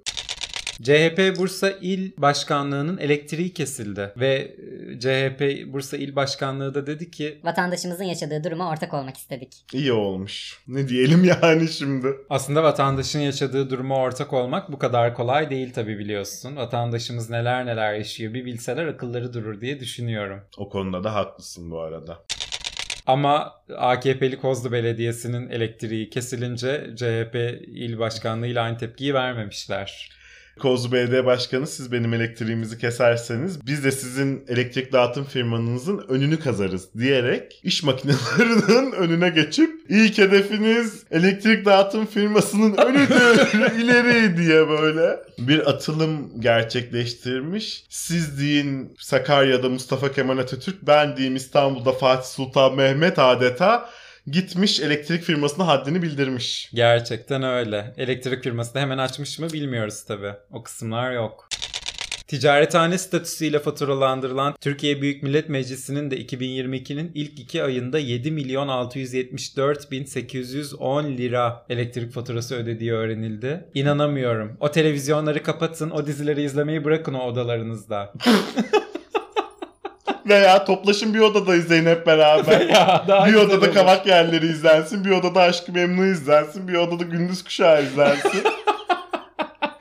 CHP 0.84 1.40
Bursa 1.40 1.70
İl 1.82 2.12
Başkanlığı'nın 2.18 2.98
elektriği 2.98 3.54
kesildi 3.54 4.14
ve 4.18 4.56
e, 4.96 5.00
CHP 5.00 5.74
Bursa 5.74 5.98
İl 5.98 6.16
Başkanlığı 6.16 6.74
da 6.74 6.88
dedi 6.88 7.12
ki 7.12 7.40
Vatandaşımızın 7.44 8.04
yaşadığı 8.04 8.44
duruma 8.44 8.70
ortak 8.70 8.94
olmak 8.94 9.18
istedik. 9.18 9.66
İyi 9.74 9.92
olmuş. 9.94 10.60
Ne 10.68 10.88
diyelim 10.88 11.24
yani 11.42 11.68
şimdi? 11.68 12.08
aslında 12.30 12.64
vatandaşın 12.64 13.20
yaşadığı 13.20 13.70
duruma 13.70 13.98
ortak 13.98 14.34
olmak 14.34 14.72
bu 14.72 14.80
kadar 14.80 15.16
kolay 15.16 15.50
değil 15.50 15.74
tabii 15.74 16.00
biliyorsun. 16.00 16.56
Vatandaşımız 16.56 17.30
neler 17.30 17.66
neler 17.66 17.94
yaşıyor 17.94 18.34
bir 18.34 18.46
bilseler 18.46 18.86
akılları 18.88 19.34
durur 19.34 19.62
diye 19.62 19.80
düşünüyorum. 19.80 20.42
O 20.58 20.70
konuda 20.70 21.04
da 21.04 21.16
haklısın 21.16 21.72
bu 21.72 21.80
arada. 21.80 22.24
Ama 23.08 23.54
AKP'li 23.78 24.38
Kozlu 24.38 24.72
Belediyesi'nin 24.72 25.50
elektriği 25.50 26.10
kesilince 26.10 26.90
CHP 26.96 27.36
il 27.68 28.00
başkanlığıyla 28.00 28.64
aynı 28.64 28.78
tepkiyi 28.78 29.14
vermemişler. 29.14 30.10
Belediye 30.64 31.26
Başkanı 31.26 31.68
siz 31.68 31.92
benim 31.92 32.14
elektriğimizi 32.14 32.78
keserseniz 32.78 33.68
biz 33.68 33.84
de 33.84 33.92
sizin 33.92 34.46
elektrik 34.48 34.92
dağıtım 34.92 35.26
firmanızın 35.26 36.06
önünü 36.08 36.40
kazarız 36.40 36.94
diyerek 36.98 37.62
iş 37.64 37.84
makinelerinin 37.84 38.92
önüne 38.98 39.30
geçip 39.30 39.72
ilk 39.90 40.18
hedefiniz 40.18 41.04
elektrik 41.12 41.66
dağıtım 41.66 42.06
firmasının 42.06 42.78
önüdür 42.78 43.80
ileri 43.80 44.38
diye 44.38 44.70
böyle 44.70 45.20
bir 45.38 45.70
atılım 45.70 46.42
gerçekleştirmiş. 46.42 47.84
Siz 47.90 48.40
deyin 48.40 48.96
Sakarya'da 49.00 49.70
Mustafa 49.70 50.12
Kemal 50.12 50.38
Atatürk 50.38 50.82
ben 50.82 51.18
diyeyim 51.18 51.36
İstanbul'da 51.36 51.92
Fatih 51.92 52.28
Sultan 52.28 52.76
Mehmet 52.76 53.20
adeta 53.20 53.90
gitmiş 54.28 54.80
elektrik 54.80 55.24
firmasına 55.24 55.68
haddini 55.68 56.02
bildirmiş. 56.02 56.70
Gerçekten 56.74 57.44
öyle. 57.44 57.94
Elektrik 57.98 58.44
firması 58.44 58.74
da 58.74 58.80
hemen 58.80 58.98
açmış 58.98 59.40
mı 59.40 59.50
bilmiyoruz 59.54 60.04
tabii. 60.04 60.34
O 60.52 60.64
kısımlar 60.64 61.12
yok. 61.12 61.48
Ticarethane 62.28 62.98
statüsüyle 62.98 63.60
faturalandırılan 63.60 64.54
Türkiye 64.62 65.02
Büyük 65.02 65.24
Millet 65.24 65.50
Meclisi'nin 65.50 66.12
de 66.12 66.22
2022'nin 66.22 67.12
ilk 67.14 67.40
iki 67.40 67.64
ayında 67.64 68.00
7 68.00 68.32
milyon 68.32 68.68
674 68.68 69.92
bin 69.92 70.06
810 70.06 71.04
lira 71.04 71.66
elektrik 71.70 72.14
faturası 72.14 72.56
ödediği 72.56 72.94
öğrenildi. 72.94 73.66
İnanamıyorum. 73.74 74.58
O 74.60 74.72
televizyonları 74.72 75.44
kapatın, 75.44 75.90
o 75.90 76.08
dizileri 76.08 76.44
izlemeyi 76.44 76.84
bırakın 76.84 77.14
o 77.14 77.24
odalarınızda. 77.24 78.14
Veya 80.26 80.66
toplaşın 80.66 81.14
bir 81.14 81.20
odada 81.20 81.56
izleyin 81.56 81.86
hep 81.86 82.08
beraber. 82.08 82.62
ya, 82.70 83.06
daha 83.08 83.28
bir 83.28 83.36
odada 83.36 83.66
olur. 83.66 83.74
kavak 83.74 84.08
yerleri 84.08 84.46
izlensin, 84.46 85.06
bir 85.06 85.12
odada 85.12 85.42
aşkı 85.42 85.72
memnu 85.72 86.06
izlensin, 86.06 86.68
bir 86.68 86.76
odada 86.76 87.04
gündüz 87.04 87.44
kuşağı 87.44 87.84
izlensin. 87.84 88.44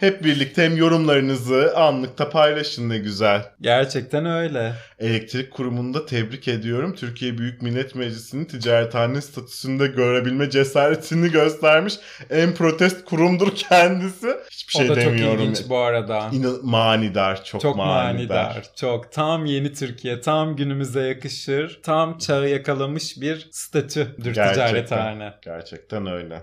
Hep 0.03 0.25
birlikte 0.25 0.63
hem 0.65 0.77
yorumlarınızı 0.77 1.73
anlıkta 1.77 2.31
paylaşın 2.31 2.89
ne 2.89 2.99
güzel. 2.99 3.43
Gerçekten 3.61 4.27
öyle. 4.27 4.73
Elektrik 4.99 5.51
kurumunda 5.51 6.07
tebrik 6.07 6.49
ediyorum. 6.49 6.95
Türkiye 6.95 7.39
Büyük 7.39 7.63
Millet 7.63 7.95
Meclisi'nin 7.95 8.45
ticarethane 8.45 9.21
statüsünde 9.21 9.87
görebilme 9.87 10.51
cesaretini 10.51 11.31
göstermiş. 11.31 11.95
En 12.31 12.55
protest 12.55 13.05
kurumdur 13.05 13.55
kendisi. 13.57 14.27
Hiçbir 14.51 14.73
şey 14.73 14.87
o 14.91 14.97
da 14.97 15.03
çok 15.03 15.13
demiyorum. 15.13 15.41
ilginç 15.43 15.59
bu 15.69 15.79
arada. 15.79 16.29
İnan- 16.33 16.61
manidar, 16.63 17.45
çok, 17.45 17.61
Çok 17.61 17.77
manidar. 17.77 18.13
manidar. 18.15 18.71
Çok. 18.77 19.13
Tam 19.13 19.47
yeni 19.47 19.73
Türkiye. 19.73 20.21
Tam 20.21 20.57
günümüze 20.57 21.01
yakışır. 21.03 21.81
Tam 21.83 22.19
çağı 22.19 22.49
yakalamış 22.49 23.21
bir 23.21 23.49
statüdür 23.53 24.35
Gerçekten. 24.35 24.53
ticarethane. 24.67 25.35
Gerçekten 25.43 26.07
öyle. 26.07 26.43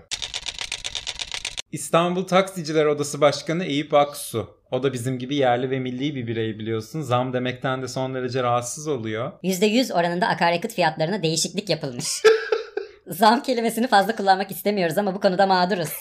İstanbul 1.72 2.24
Taksiciler 2.24 2.86
Odası 2.86 3.20
Başkanı 3.20 3.64
Eyüp 3.64 3.94
Aksu. 3.94 4.50
O 4.70 4.82
da 4.82 4.92
bizim 4.92 5.18
gibi 5.18 5.34
yerli 5.34 5.70
ve 5.70 5.78
milli 5.78 6.14
bir 6.14 6.26
birey 6.26 6.58
biliyorsun. 6.58 7.02
Zam 7.02 7.32
demekten 7.32 7.82
de 7.82 7.88
son 7.88 8.14
derece 8.14 8.42
rahatsız 8.42 8.88
oluyor. 8.88 9.32
%100 9.42 9.92
oranında 9.92 10.26
akaryakıt 10.28 10.74
fiyatlarına 10.74 11.22
değişiklik 11.22 11.70
yapılmış. 11.70 12.06
Zam 13.06 13.42
kelimesini 13.42 13.88
fazla 13.88 14.16
kullanmak 14.16 14.50
istemiyoruz 14.50 14.98
ama 14.98 15.14
bu 15.14 15.20
konuda 15.20 15.46
mağduruz. 15.46 15.90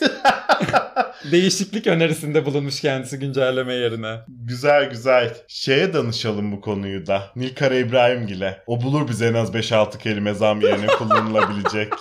Değişiklik 1.31 1.87
önerisinde 1.87 2.45
bulunmuş 2.45 2.81
kendisi 2.81 3.19
güncelleme 3.19 3.73
yerine. 3.73 4.15
Güzel 4.27 4.89
güzel. 4.89 5.37
Şeye 5.47 5.93
danışalım 5.93 6.51
bu 6.51 6.61
konuyu 6.61 7.07
da. 7.07 7.23
Nilkara 7.35 7.75
İbrahimgil'e. 7.75 8.63
O 8.67 8.81
bulur 8.81 9.07
bize 9.07 9.27
en 9.27 9.33
az 9.33 9.49
5-6 9.49 9.97
kelime 9.97 10.33
zam 10.33 10.61
yerine 10.61 10.87
kullanılabilecek. 10.97 11.93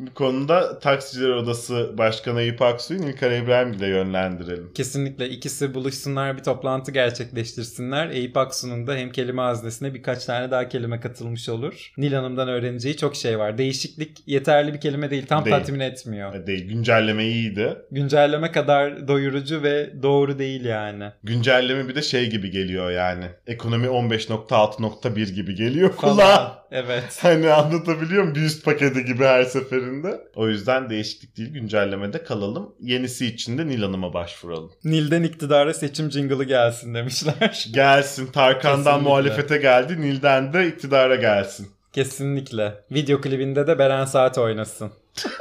Bu 0.00 0.14
konuda 0.14 0.78
Taksiciler 0.78 1.30
Odası 1.30 1.98
Başkanı 1.98 2.40
Eyüp 2.40 2.62
Aksu'yu 2.62 3.00
Nilkara 3.00 3.36
İbrahimgil'e 3.36 3.86
yönlendirelim. 3.86 4.70
Kesinlikle 4.74 5.28
ikisi 5.28 5.74
buluşsunlar 5.74 6.36
bir 6.36 6.42
toplantı 6.42 6.92
gerçekleştirsinler. 6.92 8.10
Eyüp 8.10 8.36
Aksu'nun 8.36 8.86
da 8.86 8.94
hem 8.94 9.12
kelime 9.12 9.42
haznesine 9.42 9.94
birkaç 9.94 10.24
tane 10.24 10.50
daha 10.50 10.68
kelime 10.68 11.00
katılmış 11.00 11.48
olur. 11.48 11.92
Nil 11.96 12.12
Hanım'dan 12.12 12.48
öğreneceği 12.48 12.96
çok 12.96 13.16
şey 13.16 13.38
var. 13.38 13.58
Değişiklik 13.58 14.18
yeterli 14.26 14.74
bir 14.74 14.80
kelime 14.80 15.10
değil. 15.10 15.26
Tam 15.26 15.44
Değil. 15.44 15.56
tatmin 15.56 15.80
etmiyor. 15.80 16.46
Değil, 16.46 16.68
güncelleme 16.68 17.24
iyiydi. 17.24 17.76
Güncelleme 17.90 18.52
kadar 18.52 19.08
doyurucu 19.08 19.62
ve 19.62 20.02
doğru 20.02 20.38
değil 20.38 20.64
yani. 20.64 21.04
Güncelleme 21.22 21.88
bir 21.88 21.94
de 21.94 22.02
şey 22.02 22.30
gibi 22.30 22.50
geliyor 22.50 22.90
yani. 22.90 23.24
Ekonomi 23.46 23.86
15.6.1 23.86 25.32
gibi 25.32 25.54
geliyor 25.54 25.92
Falan. 25.92 26.14
kulağa. 26.14 26.60
Evet. 26.70 27.18
Hani 27.22 27.52
anlatabiliyor 27.52 28.22
muyum? 28.22 28.34
Bir 28.34 28.40
üst 28.40 28.64
paketi 28.64 29.04
gibi 29.04 29.24
her 29.24 29.44
seferinde. 29.44 29.89
O 30.36 30.48
yüzden 30.48 30.90
değişiklik 30.90 31.36
değil 31.36 31.52
güncellemede 31.52 32.24
kalalım. 32.24 32.74
Yenisi 32.80 33.26
için 33.26 33.58
de 33.58 33.66
Nil 33.66 33.82
Hanım'a 33.82 34.12
başvuralım. 34.14 34.72
Nil'den 34.84 35.22
iktidara 35.22 35.74
seçim 35.74 36.10
jingle'ı 36.10 36.44
gelsin 36.44 36.94
demişler. 36.94 37.66
Gelsin 37.74 38.26
Tarkan'dan 38.26 38.76
Kesinlikle. 38.84 39.08
muhalefete 39.08 39.56
geldi. 39.56 40.00
Nil'den 40.00 40.52
de 40.52 40.68
iktidara 40.68 41.16
gelsin. 41.16 41.68
Kesinlikle. 41.92 42.74
Video 42.90 43.20
klibinde 43.20 43.66
de 43.66 43.78
Beren 43.78 44.04
Saat 44.04 44.38
oynasın. 44.38 44.92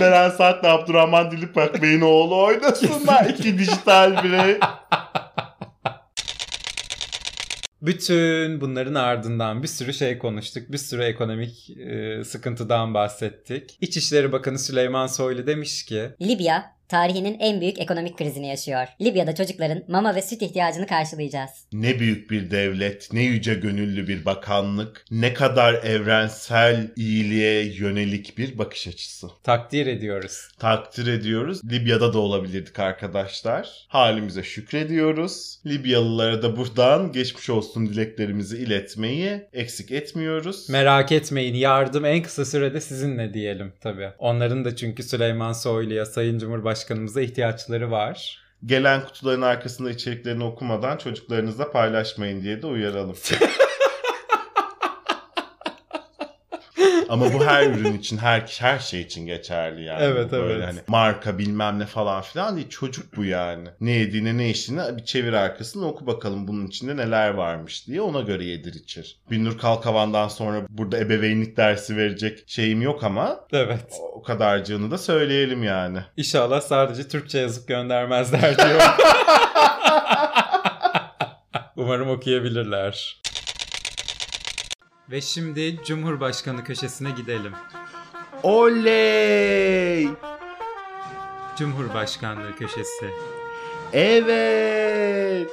Beren 0.00 0.30
Saat'le 0.30 0.64
Abdurrahman 0.64 1.30
Diliprak 1.30 1.82
Bey'in 1.82 2.00
oğlu 2.00 2.42
oynasınlar. 2.44 3.24
İki 3.24 3.58
dijital 3.58 4.24
birey. 4.24 4.58
Bütün 7.82 8.60
bunların 8.60 8.94
ardından 8.94 9.62
bir 9.62 9.68
sürü 9.68 9.92
şey 9.92 10.18
konuştuk. 10.18 10.72
Bir 10.72 10.78
sürü 10.78 11.02
ekonomik 11.02 11.70
e, 11.70 12.24
sıkıntıdan 12.24 12.94
bahsettik. 12.94 13.78
İçişleri 13.80 14.32
Bakanı 14.32 14.58
Süleyman 14.58 15.06
Soylu 15.06 15.46
demiş 15.46 15.84
ki 15.84 16.10
Libya 16.22 16.79
tarihinin 16.90 17.36
en 17.40 17.60
büyük 17.60 17.78
ekonomik 17.78 18.18
krizini 18.18 18.48
yaşıyor. 18.48 18.86
Libya'da 19.00 19.34
çocukların 19.34 19.82
mama 19.88 20.14
ve 20.14 20.22
süt 20.22 20.42
ihtiyacını 20.42 20.86
karşılayacağız. 20.86 21.50
Ne 21.72 21.98
büyük 22.00 22.30
bir 22.30 22.50
devlet, 22.50 23.12
ne 23.12 23.22
yüce 23.22 23.54
gönüllü 23.54 24.08
bir 24.08 24.24
bakanlık, 24.24 25.04
ne 25.10 25.34
kadar 25.34 25.74
evrensel 25.74 26.90
iyiliğe 26.96 27.64
yönelik 27.64 28.38
bir 28.38 28.58
bakış 28.58 28.88
açısı. 28.88 29.26
takdir 29.44 29.86
ediyoruz. 29.86 30.48
Takdir 30.58 31.06
ediyoruz. 31.06 31.60
Libya'da 31.70 32.12
da 32.12 32.18
olabilirdik 32.18 32.78
arkadaşlar. 32.78 33.86
Halimize 33.88 34.42
şükrediyoruz. 34.42 35.58
Libyalılara 35.66 36.42
da 36.42 36.56
buradan 36.56 37.12
geçmiş 37.12 37.50
olsun 37.50 37.86
dileklerimizi 37.86 38.56
iletmeyi 38.58 39.42
eksik 39.52 39.90
etmiyoruz. 39.92 40.68
Merak 40.68 41.12
etmeyin 41.12 41.54
yardım 41.54 42.04
en 42.04 42.22
kısa 42.22 42.44
sürede 42.44 42.80
sizinle 42.80 43.34
diyelim 43.34 43.72
tabii. 43.80 44.08
Onların 44.18 44.64
da 44.64 44.76
çünkü 44.76 45.02
Süleyman 45.02 45.52
Soylu'ya, 45.52 46.06
Sayın 46.06 46.38
Cumhurbaşkanımıza 46.80 47.20
ihtiyaçları 47.20 47.90
var. 47.90 48.38
Gelen 48.66 49.04
kutuların 49.04 49.42
arkasında 49.42 49.90
içeriklerini 49.90 50.44
okumadan 50.44 50.96
çocuklarınızla 50.96 51.70
paylaşmayın 51.70 52.42
diye 52.42 52.62
de 52.62 52.66
uyaralım. 52.66 53.16
Ama 57.10 57.32
bu 57.32 57.44
her 57.46 57.66
ürün 57.66 57.98
için, 57.98 58.16
her 58.16 58.40
her 58.60 58.78
şey 58.78 59.00
için 59.00 59.26
geçerli 59.26 59.84
yani. 59.84 60.02
Evet, 60.02 60.32
böyle 60.32 60.54
evet. 60.54 60.66
Hani 60.66 60.80
marka 60.86 61.38
bilmem 61.38 61.78
ne 61.78 61.86
falan 61.86 62.22
filan 62.22 62.56
değil. 62.56 62.68
Çocuk 62.68 63.16
bu 63.16 63.24
yani. 63.24 63.68
Ne 63.80 63.90
yediğine 63.90 64.36
ne 64.36 64.50
içtiğine 64.50 64.96
bir 64.96 65.04
çevir 65.04 65.32
arkasını 65.32 65.86
oku 65.86 66.06
bakalım 66.06 66.48
bunun 66.48 66.66
içinde 66.66 66.96
neler 66.96 67.30
varmış 67.30 67.86
diye 67.86 68.00
ona 68.00 68.20
göre 68.20 68.44
yedir 68.44 68.74
içir. 68.74 69.18
Binnur 69.30 69.58
Kalkavan'dan 69.58 70.28
sonra 70.28 70.66
burada 70.68 70.98
ebeveynlik 70.98 71.56
dersi 71.56 71.96
verecek 71.96 72.44
şeyim 72.46 72.82
yok 72.82 73.04
ama 73.04 73.40
Evet. 73.52 73.92
o 74.14 74.22
kadarcığını 74.22 74.90
da 74.90 74.98
söyleyelim 74.98 75.62
yani. 75.62 75.98
İnşallah 76.16 76.60
sadece 76.60 77.08
Türkçe 77.08 77.38
yazıp 77.38 77.68
göndermezler 77.68 78.56
diyor. 78.58 78.80
Umarım 81.76 82.10
okuyabilirler. 82.10 83.20
Ve 85.10 85.20
şimdi 85.20 85.84
Cumhurbaşkanı 85.84 86.64
köşesine 86.64 87.10
gidelim. 87.10 87.52
Oley! 88.42 90.08
Cumhurbaşkanlığı 91.58 92.56
köşesi. 92.56 93.10
Evet. 93.92 95.50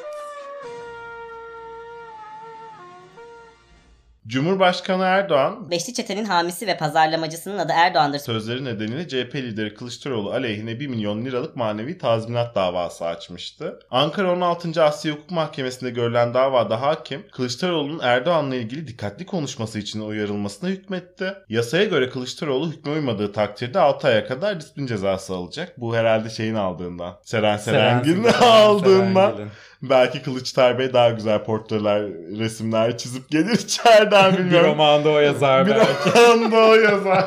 Cumhurbaşkanı 4.27 5.03
Erdoğan 5.03 5.71
Beşli 5.71 5.93
çetenin 5.93 6.25
hamisi 6.25 6.67
ve 6.67 6.77
pazarlamacısının 6.77 7.57
adı 7.57 7.71
Erdoğan'dır. 7.75 8.19
sözleri 8.19 8.65
nedeniyle 8.65 9.07
CHP 9.07 9.35
lideri 9.35 9.73
Kılıçdaroğlu 9.73 10.31
aleyhine 10.31 10.79
1 10.79 10.87
milyon 10.87 11.25
liralık 11.25 11.55
manevi 11.55 11.97
tazminat 11.97 12.55
davası 12.55 13.05
açmıştı. 13.05 13.79
Ankara 13.91 14.33
16. 14.33 14.83
Asya 14.83 15.13
Hukuk 15.13 15.31
Mahkemesi'nde 15.31 15.89
görülen 15.89 16.33
davada 16.33 16.81
hakim 16.81 17.25
Kılıçdaroğlu'nun 17.31 17.99
Erdoğan'la 17.99 18.55
ilgili 18.55 18.87
dikkatli 18.87 19.25
konuşması 19.25 19.79
için 19.79 20.01
uyarılmasına 20.01 20.69
hükmetti. 20.69 21.33
Yasaya 21.49 21.85
göre 21.85 22.09
Kılıçdaroğlu 22.09 22.71
hükme 22.71 22.91
uymadığı 22.91 23.33
takdirde 23.33 23.79
6 23.79 24.07
aya 24.07 24.27
kadar 24.27 24.59
disiplin 24.59 24.87
cezası 24.87 25.35
alacak. 25.35 25.73
Bu 25.77 25.95
herhalde 25.95 26.29
şeyin 26.29 26.55
aldığından. 26.55 27.15
Seren 27.23 27.57
Serengil'in 27.57 28.23
Seren 28.23 28.51
aldığından. 28.51 29.31
Serengil'in. 29.31 29.51
Belki 29.81 30.21
Kılıçdaroğlu 30.21 30.79
Bey 30.79 30.93
daha 30.93 31.09
güzel 31.09 31.43
portreler, 31.43 32.01
resimler 32.39 32.97
çizip 32.97 33.29
gelir 33.29 33.51
içeriden 33.59 34.33
Bir 34.33 34.37
bilmiyorum. 34.37 34.67
romanda 34.71 35.09
o 35.09 35.19
yazar 35.19 35.65
Bir 35.65 35.71
belki. 35.71 36.19
romanda 36.19 36.55
o 36.57 36.75
yazar. 36.75 37.25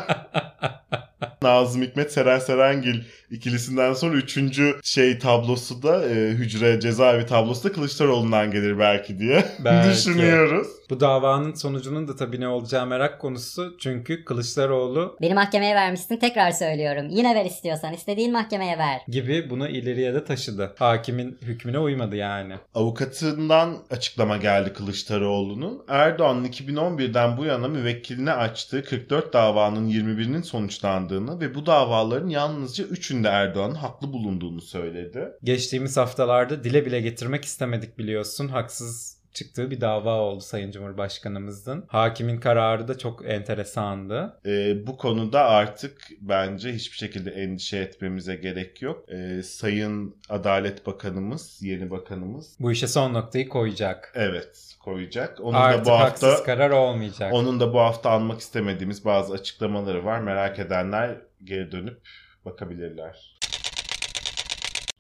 Nazım 1.42 1.82
Hikmet 1.82 2.12
Seren 2.12 2.38
Serengil 2.38 3.03
ikilisinden 3.30 3.92
sonra 3.92 4.16
üçüncü 4.16 4.76
şey 4.82 5.18
tablosu 5.18 5.82
da 5.82 6.08
e, 6.08 6.14
hücre 6.30 6.80
cezaevi 6.80 7.26
tablosu 7.26 7.68
da 7.68 7.72
Kılıçdaroğlu'ndan 7.72 8.50
gelir 8.50 8.78
belki 8.78 9.18
diye 9.18 9.44
Belki. 9.64 9.90
düşünüyoruz. 9.94 10.66
Bu 10.90 11.00
davanın 11.00 11.54
sonucunun 11.54 12.08
da 12.08 12.16
tabii 12.16 12.40
ne 12.40 12.48
olacağı 12.48 12.86
merak 12.86 13.20
konusu. 13.20 13.76
Çünkü 13.80 14.24
Kılıçdaroğlu 14.24 15.16
Beni 15.22 15.34
mahkemeye 15.34 15.74
vermişsin 15.74 16.16
tekrar 16.16 16.50
söylüyorum. 16.50 17.06
Yine 17.10 17.34
ver 17.34 17.44
istiyorsan 17.44 17.94
istediğin 17.94 18.32
mahkemeye 18.32 18.78
ver. 18.78 19.00
gibi 19.08 19.50
bunu 19.50 19.68
ileriye 19.68 20.14
de 20.14 20.24
taşıdı. 20.24 20.74
Hakimin 20.78 21.38
hükmüne 21.42 21.78
uymadı 21.78 22.16
yani. 22.16 22.54
Avukatından 22.74 23.76
açıklama 23.90 24.36
geldi 24.36 24.72
Kılıçdaroğlu'nun. 24.72 25.82
Erdoğan'ın 25.88 26.44
2011'den 26.44 27.36
bu 27.36 27.44
yana 27.44 27.68
müvekkiline 27.68 28.32
açtığı 28.32 28.84
44 28.84 29.32
davanın 29.32 29.88
21'inin 29.88 30.42
sonuçlandığını 30.42 31.40
ve 31.40 31.54
bu 31.54 31.66
davaların 31.66 32.28
yalnızca 32.28 32.84
3'ünde 33.20 33.28
Erdoğan'ın 33.28 33.74
haklı 33.74 34.12
bulunduğunu 34.12 34.60
söyledi. 34.60 35.28
Geçtiğimiz 35.42 35.96
haftalarda 35.96 36.64
dile 36.64 36.86
bile 36.86 37.00
getirmek 37.00 37.44
istemedik 37.44 37.98
biliyorsun. 37.98 38.48
Haksız 38.48 39.20
çıktığı 39.32 39.70
bir 39.70 39.80
dava 39.80 40.14
oldu 40.14 40.40
Sayın 40.40 40.70
Cumhurbaşkanımızın. 40.70 41.84
Hakimin 41.88 42.40
kararı 42.40 42.88
da 42.88 42.98
çok 42.98 43.26
enteresandı. 43.30 44.40
Ee, 44.46 44.86
bu 44.86 44.96
konuda 44.96 45.40
artık 45.44 46.08
bence 46.20 46.72
hiçbir 46.72 46.96
şekilde 46.96 47.30
endişe 47.30 47.76
etmemize 47.78 48.34
gerek 48.36 48.82
yok. 48.82 49.04
Ee, 49.08 49.42
Sayın 49.42 50.16
Adalet 50.28 50.86
Bakanımız, 50.86 51.58
yeni 51.62 51.90
bakanımız 51.90 52.56
Bu 52.60 52.72
işe 52.72 52.88
son 52.88 53.14
noktayı 53.14 53.48
koyacak. 53.48 54.12
evet 54.14 54.76
koyacak. 54.80 55.40
Onun 55.40 55.54
Artık 55.54 55.86
da 55.86 55.90
bu 55.90 55.94
haksız 55.98 56.28
hafta 56.28 56.44
karar 56.44 56.70
olmayacak. 56.70 57.32
onun 57.32 57.60
da 57.60 57.72
bu 57.72 57.78
hafta 57.80 58.10
almak 58.10 58.40
istemediğimiz 58.40 59.04
bazı 59.04 59.32
açıklamaları 59.34 60.04
var. 60.04 60.20
Merak 60.20 60.58
edenler 60.58 61.16
geri 61.44 61.72
dönüp 61.72 62.00
bakabilirler. 62.45 63.36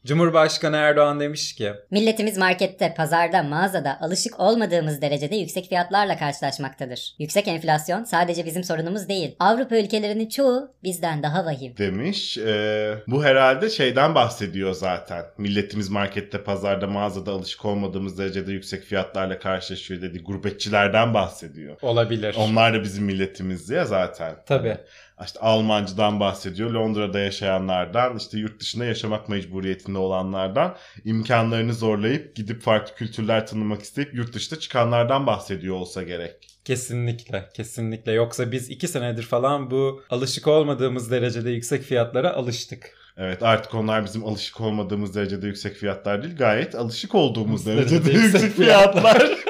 Cumhurbaşkanı 0.06 0.76
Erdoğan 0.76 1.20
demiş 1.20 1.54
ki 1.54 1.72
Milletimiz 1.90 2.38
markette, 2.38 2.94
pazarda, 2.94 3.42
mağazada 3.42 4.00
alışık 4.00 4.40
olmadığımız 4.40 5.02
derecede 5.02 5.36
yüksek 5.36 5.68
fiyatlarla 5.68 6.18
karşılaşmaktadır. 6.18 7.14
Yüksek 7.18 7.48
enflasyon 7.48 8.04
sadece 8.04 8.46
bizim 8.46 8.64
sorunumuz 8.64 9.08
değil. 9.08 9.36
Avrupa 9.38 9.76
ülkelerinin 9.76 10.28
çoğu 10.28 10.70
bizden 10.82 11.22
daha 11.22 11.44
vahim. 11.44 11.76
demiş. 11.76 12.38
Ee, 12.38 12.94
bu 13.06 13.24
herhalde 13.24 13.70
şeyden 13.70 14.14
bahsediyor 14.14 14.72
zaten. 14.74 15.24
Milletimiz 15.38 15.88
markette, 15.88 16.42
pazarda, 16.44 16.86
mağazada 16.86 17.32
alışık 17.32 17.64
olmadığımız 17.64 18.18
derecede 18.18 18.52
yüksek 18.52 18.84
fiyatlarla 18.84 19.38
karşılaşıyor 19.38 20.02
dedi. 20.02 20.22
Gurbetçilerden 20.22 21.14
bahsediyor. 21.14 21.76
olabilir. 21.82 22.34
Onlar 22.38 22.74
da 22.74 22.82
bizim 22.82 23.04
milletimiz 23.04 23.70
ya 23.70 23.84
zaten. 23.84 24.34
Tabii. 24.46 24.76
İşte 25.24 25.40
Almancıdan 25.40 26.20
bahsediyor, 26.20 26.70
Londra'da 26.70 27.18
yaşayanlardan, 27.18 28.16
işte 28.16 28.38
yurt 28.38 28.60
dışında 28.60 28.84
yaşamak 28.84 29.28
mecburiyetinde 29.28 29.98
olanlardan, 29.98 30.76
imkanlarını 31.04 31.74
zorlayıp 31.74 32.36
gidip 32.36 32.62
farklı 32.62 32.94
kültürler 32.94 33.46
tanımak 33.46 33.82
isteyip 33.82 34.14
yurt 34.14 34.34
dışına 34.34 34.58
çıkanlardan 34.58 35.26
bahsediyor 35.26 35.76
olsa 35.76 36.02
gerek. 36.02 36.50
Kesinlikle, 36.64 37.48
kesinlikle. 37.54 38.12
Yoksa 38.12 38.52
biz 38.52 38.70
iki 38.70 38.88
senedir 38.88 39.22
falan 39.22 39.70
bu 39.70 40.02
alışık 40.10 40.48
olmadığımız 40.48 41.10
derecede 41.10 41.50
yüksek 41.50 41.82
fiyatlara 41.82 42.32
alıştık. 42.32 43.00
Evet 43.16 43.42
artık 43.42 43.74
onlar 43.74 44.04
bizim 44.04 44.24
alışık 44.24 44.60
olmadığımız 44.60 45.14
derecede 45.14 45.46
yüksek 45.46 45.76
fiyatlar 45.76 46.22
değil, 46.22 46.36
gayet 46.36 46.74
alışık 46.74 47.14
olduğumuz 47.14 47.66
Derecede 47.66 48.04
derecede 48.04 48.18
yüksek 48.18 48.42
yüksek 48.42 48.56
fiyatlar. 48.56 49.30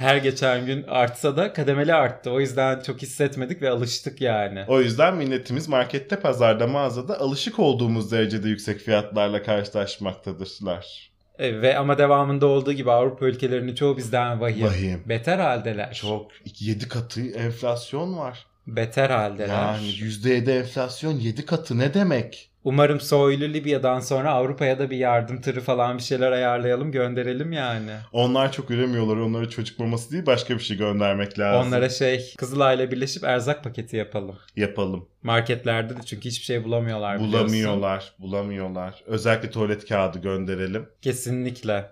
Her 0.00 0.16
geçen 0.16 0.66
gün 0.66 0.84
artsa 0.88 1.36
da 1.36 1.52
kademeli 1.52 1.94
arttı. 1.94 2.30
O 2.30 2.40
yüzden 2.40 2.80
çok 2.80 3.02
hissetmedik 3.02 3.62
ve 3.62 3.70
alıştık 3.70 4.20
yani. 4.20 4.64
o 4.68 4.80
yüzden 4.80 5.16
milletimiz 5.16 5.68
markette, 5.68 6.20
pazarda, 6.20 6.66
mağazada 6.66 7.20
alışık 7.20 7.58
olduğumuz 7.58 8.12
derecede 8.12 8.48
yüksek 8.48 8.78
fiyatlarla 8.80 9.42
karşılaşmaktadırlar. 9.42 11.10
E, 11.38 11.62
ve 11.62 11.78
ama 11.78 11.98
devamında 11.98 12.46
olduğu 12.46 12.72
gibi 12.72 12.90
Avrupa 12.90 13.26
ülkelerinin 13.26 13.74
çoğu 13.74 13.96
bizden 13.96 14.40
vahim. 14.40 14.66
Vahim. 14.66 15.02
Beter 15.06 15.38
haldeler. 15.38 15.92
Çok 15.92 16.30
7 16.60 16.88
katı 16.88 17.30
enflasyon 17.30 18.18
var. 18.18 18.46
Beter 18.66 19.10
haldeler. 19.10 19.54
Yani 19.54 19.86
%7 19.86 20.50
enflasyon 20.50 21.12
7 21.12 21.46
katı 21.46 21.78
ne 21.78 21.94
demek? 21.94 22.49
Umarım 22.64 23.00
Soylu 23.00 23.44
Libya'dan 23.44 24.00
sonra 24.00 24.30
Avrupa'ya 24.30 24.78
da 24.78 24.90
bir 24.90 24.96
yardım 24.96 25.40
tırı 25.40 25.60
falan 25.60 25.98
bir 25.98 26.02
şeyler 26.02 26.32
ayarlayalım 26.32 26.92
gönderelim 26.92 27.52
yani. 27.52 27.90
Onlar 28.12 28.52
çok 28.52 28.70
üremiyorlar. 28.70 29.16
Onlara 29.16 29.48
çocuk 29.48 29.78
maması 29.78 30.12
değil 30.12 30.26
başka 30.26 30.54
bir 30.54 30.62
şey 30.62 30.76
göndermek 30.76 31.38
lazım. 31.38 31.68
Onlara 31.68 31.88
şey 31.88 32.34
Kızılay'la 32.38 32.90
birleşip 32.90 33.24
erzak 33.24 33.64
paketi 33.64 33.96
yapalım. 33.96 34.36
Yapalım. 34.56 35.08
Marketlerde 35.22 35.96
de 35.96 36.00
çünkü 36.06 36.28
hiçbir 36.28 36.44
şey 36.44 36.64
bulamıyorlar 36.64 37.14
biliyorsun. 37.20 37.38
Bulamıyorlar. 37.48 38.12
Bulamıyorlar. 38.18 39.02
Özellikle 39.06 39.50
tuvalet 39.50 39.88
kağıdı 39.88 40.18
gönderelim. 40.18 40.86
Kesinlikle. 41.02 41.90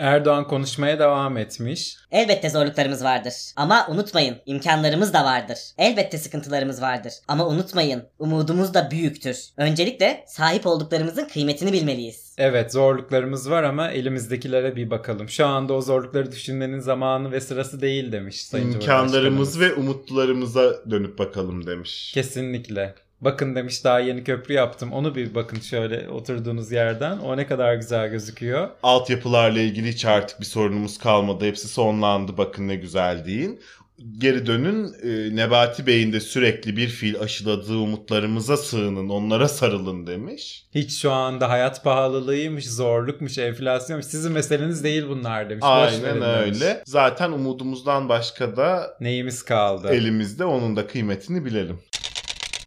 Erdoğan 0.00 0.48
konuşmaya 0.48 0.98
devam 0.98 1.36
etmiş. 1.36 1.96
Elbette 2.10 2.50
zorluklarımız 2.50 3.04
vardır. 3.04 3.34
Ama 3.56 3.86
unutmayın 3.88 4.36
imkanlarımız 4.46 5.12
da 5.12 5.24
vardır. 5.24 5.58
Elbette 5.78 6.18
sıkıntılarımız 6.18 6.82
vardır. 6.82 7.12
Ama 7.28 7.46
unutmayın 7.46 8.02
umudumuz 8.18 8.74
da 8.74 8.90
büyüktür. 8.90 9.38
Öncelikle 9.56 10.24
sahip 10.26 10.66
olduklarımızın 10.66 11.24
kıymetini 11.24 11.72
bilmeliyiz. 11.72 12.34
Evet 12.38 12.72
zorluklarımız 12.72 13.50
var 13.50 13.62
ama 13.62 13.90
elimizdekilere 13.90 14.76
bir 14.76 14.90
bakalım. 14.90 15.28
Şu 15.28 15.46
anda 15.46 15.72
o 15.72 15.80
zorlukları 15.80 16.32
düşünmenin 16.32 16.80
zamanı 16.80 17.32
ve 17.32 17.40
sırası 17.40 17.80
değil 17.80 18.12
demiş 18.12 18.44
Sayın 18.44 18.72
İmkanlarımız 18.72 19.60
ve 19.60 19.74
umutlarımıza 19.74 20.90
dönüp 20.90 21.18
bakalım 21.18 21.66
demiş. 21.66 22.12
Kesinlikle. 22.14 22.94
Bakın 23.20 23.54
demiş 23.54 23.84
daha 23.84 24.00
yeni 24.00 24.24
köprü 24.24 24.54
yaptım. 24.54 24.92
Onu 24.92 25.14
bir 25.14 25.34
bakın 25.34 25.60
şöyle 25.60 26.08
oturduğunuz 26.08 26.72
yerden. 26.72 27.18
O 27.18 27.36
ne 27.36 27.46
kadar 27.46 27.74
güzel 27.74 28.08
gözüküyor. 28.10 28.68
Altyapılarla 28.82 29.60
ilgili 29.60 29.88
hiç 29.88 30.04
artık 30.04 30.40
bir 30.40 30.46
sorunumuz 30.46 30.98
kalmadı. 30.98 31.44
Hepsi 31.44 31.68
sonlandı 31.68 32.38
bakın 32.38 32.68
ne 32.68 32.76
güzel 32.76 33.24
deyin. 33.26 33.60
Geri 34.18 34.46
dönün 34.46 34.92
e, 35.02 35.36
Nebati 35.36 35.86
Bey'in 35.86 36.12
de 36.12 36.20
sürekli 36.20 36.76
bir 36.76 36.88
fiil 36.88 37.20
aşıladığı 37.20 37.76
umutlarımıza 37.76 38.56
sığının 38.56 39.08
onlara 39.08 39.48
sarılın 39.48 40.06
demiş. 40.06 40.64
Hiç 40.74 40.98
şu 41.00 41.12
anda 41.12 41.50
hayat 41.50 41.84
pahalılığıymış, 41.84 42.70
zorlukmuş, 42.70 43.38
enflasyonmuş. 43.38 44.06
Sizin 44.06 44.32
meseleniz 44.32 44.84
değil 44.84 45.04
bunlar 45.08 45.50
demiş. 45.50 45.64
Aynen 45.66 46.02
verin 46.02 46.20
demiş. 46.20 46.62
öyle. 46.62 46.82
Zaten 46.86 47.32
umudumuzdan 47.32 48.08
başka 48.08 48.56
da 48.56 48.96
Neyimiz 49.00 49.42
kaldı? 49.42 49.88
elimizde 49.88 50.44
onun 50.44 50.76
da 50.76 50.86
kıymetini 50.86 51.44
bilelim. 51.44 51.78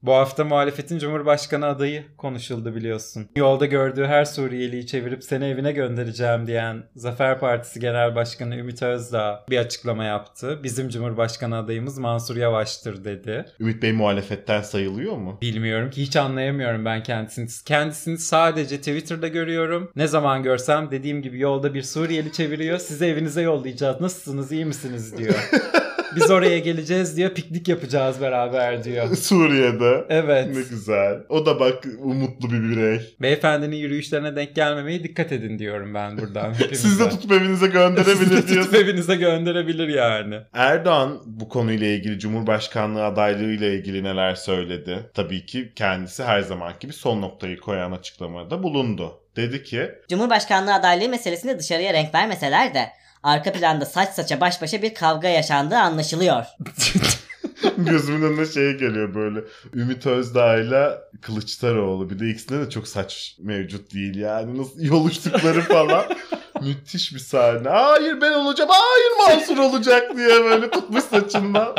Bu 0.03 0.13
hafta 0.13 0.43
muhalefetin 0.43 0.99
Cumhurbaşkanı 0.99 1.65
adayı 1.65 2.03
konuşuldu 2.17 2.75
biliyorsun. 2.75 3.29
Yolda 3.35 3.65
gördüğü 3.65 4.05
her 4.05 4.25
Suriyeliyi 4.25 4.87
çevirip 4.87 5.23
seni 5.23 5.45
evine 5.45 5.71
göndereceğim 5.71 6.47
diyen 6.47 6.83
Zafer 6.95 7.39
Partisi 7.39 7.79
Genel 7.79 8.15
Başkanı 8.15 8.55
Ümit 8.57 8.83
Özdağ 8.83 9.45
bir 9.49 9.57
açıklama 9.57 10.03
yaptı. 10.03 10.59
Bizim 10.63 10.89
Cumhurbaşkanı 10.89 11.57
adayımız 11.57 11.97
Mansur 11.97 12.35
Yavaş'tır 12.35 13.05
dedi. 13.05 13.45
Ümit 13.59 13.81
Bey 13.83 13.91
muhalefetten 13.91 14.61
sayılıyor 14.61 15.17
mu? 15.17 15.37
Bilmiyorum 15.41 15.89
ki 15.89 16.01
hiç 16.01 16.15
anlayamıyorum 16.15 16.85
ben 16.85 17.03
kendisini. 17.03 17.47
Kendisini 17.65 18.17
sadece 18.17 18.77
Twitter'da 18.77 19.27
görüyorum. 19.27 19.91
Ne 19.95 20.07
zaman 20.07 20.43
görsem 20.43 20.91
dediğim 20.91 21.21
gibi 21.21 21.39
yolda 21.39 21.73
bir 21.73 21.83
Suriyeli 21.83 22.31
çeviriyor. 22.31 22.77
Sizi 22.77 23.05
evinize 23.05 23.41
yollayacağız. 23.41 24.01
Nasılsınız 24.01 24.51
iyi 24.51 24.65
misiniz 24.65 25.17
diyor. 25.17 25.49
Biz 26.16 26.32
oraya 26.32 26.59
geleceğiz 26.59 27.18
diyor. 27.18 27.30
Piknik 27.30 27.68
yapacağız 27.68 28.22
beraber 28.22 28.84
diyor. 28.84 29.16
Suriye'de. 29.16 30.05
Evet. 30.09 30.55
Ne 30.55 30.61
güzel. 30.70 31.18
O 31.30 31.45
da 31.45 31.59
bak 31.59 31.84
umutlu 32.01 32.51
bir 32.51 32.70
birey. 32.70 33.16
Beyefendinin 33.22 33.76
yürüyüşlerine 33.76 34.36
denk 34.36 34.55
gelmemeye 34.55 35.03
dikkat 35.03 35.32
edin 35.32 35.59
diyorum 35.59 35.93
ben 35.93 36.18
buradan. 36.18 36.53
hepimize. 36.53 36.76
Siz 36.76 36.99
de 36.99 37.09
tutup 37.09 37.32
evinize 37.32 37.66
Siz 37.66 37.74
de 37.74 37.78
gönderebilir 37.80 38.47
tutup 38.47 38.76
evinize 38.76 39.16
gönderebilir 39.16 39.88
yani. 39.88 40.39
Erdoğan 40.53 41.22
bu 41.26 41.49
konuyla 41.49 41.88
ilgili 41.88 42.20
Cumhurbaşkanlığı 42.20 43.05
adaylığıyla 43.05 43.68
ilgili 43.68 44.03
neler 44.03 44.36
söyledi? 44.36 44.99
Tabii 45.14 45.45
ki 45.45 45.72
kendisi 45.76 46.24
her 46.24 46.41
zaman 46.41 46.74
gibi 46.80 46.93
son 46.93 47.22
noktayı 47.22 47.57
koyan 47.59 47.91
açıklamada 47.91 48.64
bulundu. 48.64 49.20
Dedi 49.36 49.64
ki 49.64 49.91
Cumhurbaşkanlığı 50.09 50.74
adaylığı 50.74 51.09
meselesinde 51.09 51.59
dışarıya 51.59 51.93
renk 51.93 52.16
vermeseler 52.16 52.74
de 52.74 52.89
arka 53.24 53.51
planda 53.51 53.86
saç 53.86 54.09
saça 54.09 54.41
baş 54.41 54.61
başa 54.61 54.82
bir 54.82 54.93
kavga 54.93 55.28
yaşandığı 55.28 55.78
anlaşılıyor. 55.78 56.45
gözümün 57.78 58.21
önüne 58.28 58.45
şey 58.45 58.74
geliyor 58.74 59.15
böyle. 59.15 59.39
Ümit 59.74 60.05
Özdağ 60.05 60.57
ile 60.57 60.89
Kılıçdaroğlu. 61.21 62.09
Bir 62.09 62.19
de 62.19 62.30
ikisinde 62.30 62.65
de 62.65 62.69
çok 62.69 62.88
saç 62.88 63.36
mevcut 63.39 63.93
değil 63.93 64.15
yani. 64.15 64.57
Nasıl 64.57 64.82
yoluştukları 64.82 65.61
falan. 65.61 66.05
Müthiş 66.61 67.13
bir 67.13 67.19
sahne. 67.19 67.69
Hayır 67.69 68.21
ben 68.21 68.32
olacağım. 68.32 68.69
Hayır 68.74 69.38
Mansur 69.38 69.57
olacak 69.57 70.17
diye 70.17 70.43
böyle 70.43 70.69
tutmuş 70.71 71.03
saçından. 71.03 71.76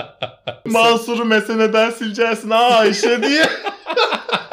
Mansur'u 0.65 1.25
meseneden 1.25 1.91
sileceksin 1.91 2.51
ha 2.51 2.65
Ayşe 2.65 3.23
diye. 3.23 3.45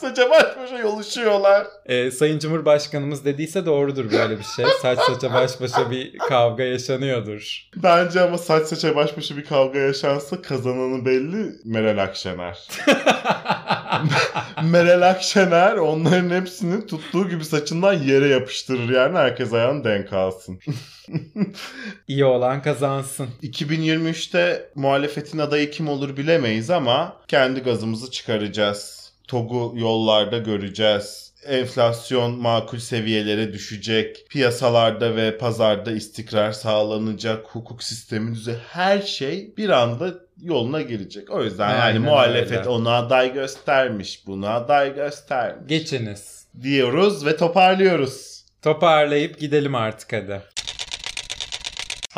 Saç 0.00 0.16
saça 0.16 0.30
baş 0.30 0.56
başa 0.58 0.78
yoluşuyorlar. 0.78 1.66
Ee, 1.86 2.10
Sayın 2.10 2.38
Cumhurbaşkanımız 2.38 3.24
dediyse 3.24 3.66
doğrudur 3.66 4.12
böyle 4.12 4.38
bir 4.38 4.44
şey. 4.44 4.64
Saç 4.82 4.98
saça 4.98 5.34
baş 5.34 5.60
başa 5.60 5.90
bir 5.90 6.18
kavga 6.18 6.62
yaşanıyordur. 6.62 7.68
Bence 7.76 8.20
ama 8.20 8.38
saç 8.38 8.66
saça 8.66 8.96
baş 8.96 9.16
başa 9.16 9.36
bir 9.36 9.44
kavga 9.44 9.78
yaşansa 9.78 10.42
kazananı 10.42 11.04
belli 11.04 11.52
Meral 11.64 12.02
Akşener. 12.02 12.58
Meral 14.64 15.02
Akşener 15.02 15.76
onların 15.76 16.40
hepsini 16.40 16.86
tuttuğu 16.86 17.28
gibi 17.28 17.44
saçından 17.44 17.92
yere 17.92 18.28
yapıştırır 18.28 18.88
yani 18.88 19.18
herkes 19.18 19.52
ayağını 19.52 19.84
denk 19.84 20.12
alsın. 20.12 20.60
İyi 22.08 22.24
olan 22.24 22.62
kazansın. 22.62 23.28
2023'te 23.42 24.70
muhalefetin 24.74 25.38
adayı 25.38 25.70
kim 25.70 25.88
olur 25.88 26.16
bilemeyiz 26.16 26.70
ama 26.70 27.16
kendi 27.28 27.60
gazımızı 27.60 28.10
çıkaracağız. 28.10 28.97
TOG'u 29.28 29.72
yollarda 29.76 30.38
göreceğiz. 30.38 31.28
Enflasyon 31.46 32.38
makul 32.38 32.78
seviyelere 32.78 33.52
düşecek. 33.52 34.26
Piyasalarda 34.30 35.16
ve 35.16 35.38
pazarda 35.38 35.90
istikrar 35.92 36.52
sağlanacak. 36.52 37.46
Hukuk 37.46 37.82
sistemi 37.82 38.36
her 38.72 39.02
şey 39.02 39.56
bir 39.56 39.68
anda 39.68 40.14
yoluna 40.42 40.82
girecek. 40.82 41.30
O 41.30 41.44
yüzden 41.44 41.70
yani 41.70 41.80
Aynen 41.82 42.02
muhalefet 42.02 42.58
öyle. 42.58 42.68
onu 42.68 42.90
aday 42.90 43.32
göstermiş, 43.32 44.26
bunu 44.26 44.48
aday 44.48 44.94
göstermiş 44.94 45.68
Geçiniz. 45.68 46.46
diyoruz 46.62 47.26
ve 47.26 47.36
toparlıyoruz. 47.36 48.44
Toparlayıp 48.62 49.38
gidelim 49.40 49.74
artık 49.74 50.12
hadi. 50.12 50.42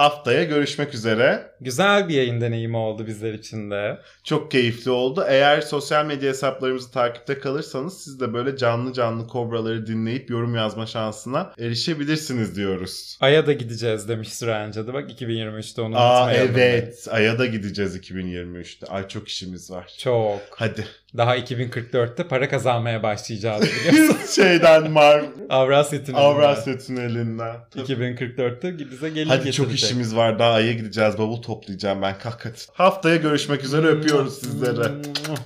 Haftaya 0.01 0.45
görüşmek 0.45 0.95
üzere. 0.95 1.51
Güzel 1.61 2.09
bir 2.09 2.15
yayın 2.15 2.41
deneyimi 2.41 2.77
oldu 2.77 3.07
bizler 3.07 3.33
için 3.35 3.71
de. 3.71 3.99
Çok 4.25 4.51
keyifli 4.51 4.91
oldu. 4.91 5.25
Eğer 5.29 5.61
sosyal 5.61 6.07
medya 6.07 6.29
hesaplarımızı 6.31 6.91
takipte 6.91 7.39
kalırsanız 7.39 8.05
siz 8.05 8.21
de 8.21 8.33
böyle 8.33 8.57
canlı 8.57 8.93
canlı 8.93 9.27
kobraları 9.27 9.87
dinleyip 9.87 10.31
yorum 10.31 10.55
yazma 10.55 10.87
şansına 10.87 11.53
erişebilirsiniz 11.59 12.57
diyoruz. 12.57 13.19
Ay'a 13.21 13.47
da 13.47 13.53
gideceğiz 13.53 14.09
demiş 14.09 14.29
Süren 14.35 14.71
Cadı. 14.71 14.95
Bak 14.95 15.11
2023'te 15.21 15.83
onu 15.83 15.99
Aa 15.99 16.17
unutmayalım. 16.25 16.55
evet. 16.55 17.07
Ay'a 17.11 17.39
da 17.39 17.47
gideceğiz 17.47 17.97
2023'te. 17.97 18.87
Ay 18.87 19.09
çok 19.09 19.29
işimiz 19.29 19.71
var. 19.71 19.93
Çok. 19.99 20.41
Hadi. 20.51 20.85
Daha 21.17 21.37
2044'te 21.37 22.29
para 22.29 22.49
kazanmaya 22.49 23.03
başlayacağız 23.03 23.63
biliyorsun. 23.63 24.17
Şeyden 24.35 24.91
Mar 24.91 25.25
Avrasya 25.49 26.05
Tüneli'nden. 26.05 26.25
Avrasya 26.25 26.79
Tüneli'nden. 26.79 27.57
2044'te 27.77 28.91
bize 28.91 29.11
gelir 29.11 29.27
Hadi 29.27 29.37
getirecek. 29.39 29.55
çok 29.55 29.75
işimiz 29.75 30.17
var. 30.17 30.39
Daha 30.39 30.53
Ay'a 30.53 30.73
gideceğiz. 30.73 31.19
Bavul 31.19 31.43
toplayacağım 31.43 32.03
ben. 32.03 32.19
Kalk 32.19 32.45
hadi. 32.45 32.59
Haftaya 32.73 33.17
görüşmek 33.17 33.65
üzere. 33.65 33.87
Öpüyoruz 33.87 34.39
sizleri. 34.41 34.93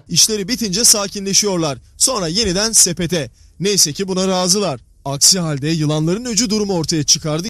İşleri 0.08 0.48
bitince 0.48 0.84
sakinleşiyorlar. 0.84 1.78
Sonra 1.96 2.28
yeniden 2.28 2.72
sepete. 2.72 3.30
Neyse 3.60 3.92
ki 3.92 4.08
buna 4.08 4.28
razılar. 4.28 4.80
Aksi 5.04 5.40
halde 5.40 5.68
yılanların 5.68 6.24
öcü 6.24 6.50
durumu 6.50 6.78
ortaya 6.78 7.02
çıkardı. 7.02 7.48